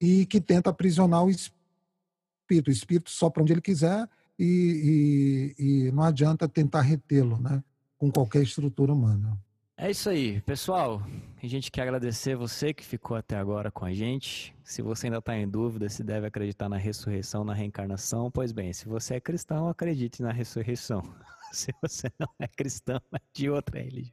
e 0.00 0.24
que 0.24 0.40
tenta 0.40 0.70
aprisionar 0.70 1.22
o 1.22 1.30
espírito. 1.30 2.68
O 2.68 2.72
espírito 2.72 3.10
só 3.10 3.28
para 3.28 3.42
onde 3.42 3.52
ele 3.52 3.60
quiser 3.60 4.08
e, 4.38 5.54
e, 5.58 5.86
e 5.86 5.92
não 5.92 6.02
adianta 6.02 6.48
tentar 6.48 6.80
retê-lo 6.80 7.38
né, 7.38 7.62
com 7.98 8.10
qualquer 8.10 8.42
estrutura 8.42 8.92
humana. 8.92 9.38
É 9.80 9.92
isso 9.92 10.10
aí, 10.10 10.40
pessoal. 10.40 11.00
A 11.40 11.46
gente 11.46 11.70
quer 11.70 11.82
agradecer 11.82 12.34
você 12.34 12.74
que 12.74 12.84
ficou 12.84 13.16
até 13.16 13.36
agora 13.36 13.70
com 13.70 13.84
a 13.84 13.92
gente. 13.92 14.52
Se 14.64 14.82
você 14.82 15.06
ainda 15.06 15.18
está 15.18 15.36
em 15.36 15.48
dúvida 15.48 15.88
se 15.88 16.02
deve 16.02 16.26
acreditar 16.26 16.68
na 16.68 16.76
ressurreição, 16.76 17.44
na 17.44 17.54
reencarnação, 17.54 18.28
pois 18.28 18.50
bem, 18.50 18.72
se 18.72 18.88
você 18.88 19.14
é 19.14 19.20
cristão, 19.20 19.68
acredite 19.68 20.20
na 20.20 20.32
ressurreição. 20.32 21.00
Se 21.52 21.72
você 21.80 22.10
não 22.18 22.28
é 22.40 22.48
cristão, 22.48 23.00
é 23.14 23.20
de 23.32 23.48
outra 23.48 23.80
religião. 23.80 24.12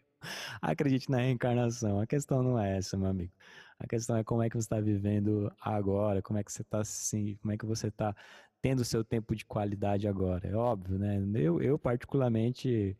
Acredite 0.61 1.09
na 1.09 1.17
reencarnação. 1.17 1.99
A 1.99 2.07
questão 2.07 2.43
não 2.43 2.57
é 2.59 2.77
essa, 2.77 2.95
meu 2.95 3.09
amigo. 3.09 3.33
A 3.79 3.87
questão 3.87 4.15
é 4.15 4.23
como 4.23 4.43
é 4.43 4.49
que 4.49 4.55
você 4.55 4.65
está 4.65 4.79
vivendo 4.79 5.51
agora, 5.59 6.21
como 6.21 6.39
é 6.39 6.43
que 6.43 6.51
você 6.51 6.61
está 6.61 6.79
assim, 6.79 7.35
como 7.41 7.51
é 7.51 7.57
que 7.57 7.65
você 7.65 7.87
está 7.87 8.15
tendo 8.61 8.81
o 8.81 8.85
seu 8.85 9.03
tempo 9.03 9.35
de 9.35 9.45
qualidade 9.45 10.07
agora. 10.07 10.47
É 10.47 10.55
óbvio, 10.55 10.97
né? 10.99 11.17
Eu, 11.33 11.61
eu 11.61 11.77
particularmente 11.77 12.95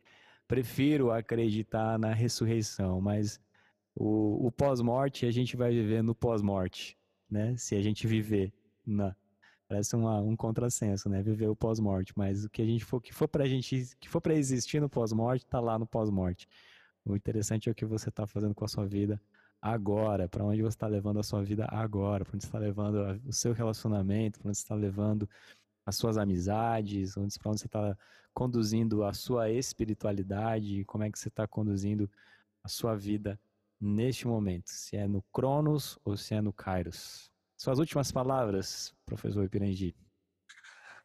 prefiro 0.46 1.10
acreditar 1.10 1.98
na 1.98 2.12
ressurreição, 2.12 3.00
mas 3.00 3.40
o, 3.94 4.46
o 4.46 4.52
pós-morte 4.52 5.26
a 5.26 5.30
gente 5.30 5.56
vai 5.56 5.72
viver 5.72 6.02
no 6.02 6.14
pós-morte, 6.14 6.96
né? 7.30 7.56
Se 7.56 7.74
a 7.74 7.82
gente 7.82 8.06
viver 8.06 8.52
na 8.86 9.14
parece 9.68 9.96
uma, 9.96 10.20
um 10.20 10.36
contrassenso, 10.36 11.08
né? 11.08 11.22
Viver 11.22 11.48
o 11.48 11.56
pós-morte, 11.56 12.12
mas 12.16 12.44
o 12.44 12.50
que 12.50 12.62
a 12.62 12.66
gente 12.66 12.84
for 12.84 13.00
que 13.00 13.12
for 13.12 13.26
para 13.26 13.46
gente 13.46 13.96
que 13.98 14.08
for 14.08 14.20
para 14.20 14.34
existir 14.34 14.80
no 14.80 14.88
pós-morte 14.88 15.44
está 15.44 15.60
lá 15.60 15.78
no 15.78 15.86
pós-morte. 15.86 16.48
O 17.04 17.16
interessante 17.16 17.68
é 17.68 17.72
o 17.72 17.74
que 17.74 17.84
você 17.84 18.08
está 18.08 18.26
fazendo 18.26 18.54
com 18.54 18.64
a 18.64 18.68
sua 18.68 18.86
vida 18.86 19.20
agora, 19.60 20.28
para 20.28 20.44
onde 20.44 20.62
você 20.62 20.76
está 20.76 20.86
levando 20.86 21.18
a 21.18 21.22
sua 21.22 21.42
vida 21.42 21.66
agora, 21.70 22.24
para 22.24 22.34
onde 22.34 22.44
está 22.44 22.58
levando 22.58 23.20
o 23.26 23.32
seu 23.32 23.52
relacionamento, 23.52 24.38
para 24.38 24.48
onde 24.48 24.58
está 24.58 24.74
levando 24.74 25.28
as 25.86 25.96
suas 25.96 26.18
amizades, 26.18 27.14
para 27.14 27.22
onde 27.52 27.60
você 27.60 27.66
está 27.66 27.96
conduzindo 28.34 29.04
a 29.04 29.14
sua 29.14 29.48
espiritualidade, 29.50 30.84
como 30.84 31.04
é 31.04 31.10
que 31.10 31.18
você 31.18 31.28
está 31.28 31.46
conduzindo 31.46 32.10
a 32.62 32.68
sua 32.68 32.96
vida 32.96 33.38
neste 33.80 34.26
momento, 34.26 34.68
se 34.68 34.96
é 34.96 35.06
no 35.06 35.22
Cronos 35.32 35.96
ou 36.04 36.16
se 36.16 36.34
é 36.34 36.40
no 36.40 36.52
Kairos. 36.52 37.30
Suas 37.56 37.78
últimas 37.78 38.10
palavras, 38.10 38.92
professor 39.06 39.44
Ipirangi. 39.44 39.94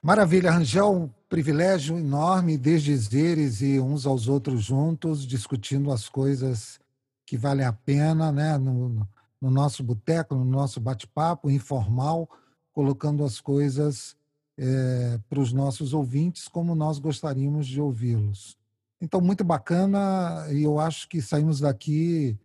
Maravilha, 0.02 0.52
Rangel, 0.52 0.92
um 0.92 1.08
privilégio 1.30 1.98
enorme 1.98 2.58
desdizeres 2.58 3.62
e 3.62 3.80
uns 3.80 4.08
aos 4.08 4.28
outros 4.28 4.64
juntos, 4.64 5.28
discutindo 5.28 5.92
as 5.92 6.10
coisas 6.10 6.80
que 7.24 7.38
valem 7.38 7.66
a 7.66 7.72
pena, 7.72 8.32
né? 8.32 8.58
no, 8.58 9.08
no 9.40 9.52
nosso 9.52 9.84
boteco, 9.84 10.34
no 10.34 10.44
nosso 10.44 10.80
bate-papo 10.80 11.52
informal, 11.52 12.28
colocando 12.74 13.24
as 13.24 13.40
coisas 13.40 14.18
é, 14.64 15.20
para 15.28 15.40
os 15.40 15.52
nossos 15.52 15.92
ouvintes 15.92 16.48
como 16.48 16.76
nós 16.76 17.00
gostaríamos 17.00 17.66
de 17.66 17.82
ouvi-los. 17.82 18.56
Então, 19.02 19.20
muito 19.20 19.44
bacana, 19.44 20.46
e 20.52 20.62
eu 20.62 20.80
acho 20.80 21.10
que 21.10 21.20
saímos 21.20 21.62
daqui 21.62 22.38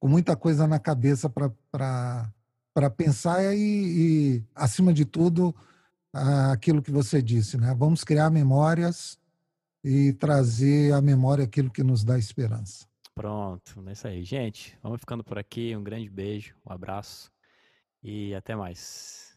com 0.00 0.08
muita 0.08 0.34
coisa 0.34 0.66
na 0.66 0.80
cabeça 0.80 1.30
para 1.30 2.90
pensar 2.96 3.54
e, 3.54 3.58
e, 3.58 4.44
acima 4.52 4.92
de 4.92 5.04
tudo, 5.04 5.54
aquilo 6.50 6.82
que 6.82 6.90
você 6.90 7.22
disse, 7.22 7.56
né? 7.56 7.72
Vamos 7.78 8.02
criar 8.02 8.28
memórias 8.28 9.16
e 9.84 10.12
trazer 10.14 10.92
à 10.92 11.00
memória 11.00 11.44
aquilo 11.44 11.70
que 11.70 11.84
nos 11.84 12.02
dá 12.02 12.18
esperança. 12.18 12.84
Pronto, 13.14 13.84
é 13.86 13.92
isso 13.92 14.08
aí. 14.08 14.24
Gente, 14.24 14.76
vamos 14.82 14.98
ficando 14.98 15.22
por 15.22 15.38
aqui. 15.38 15.76
Um 15.76 15.84
grande 15.84 16.10
beijo, 16.10 16.56
um 16.66 16.72
abraço 16.72 17.30
e 18.02 18.34
até 18.34 18.56
mais. 18.56 19.31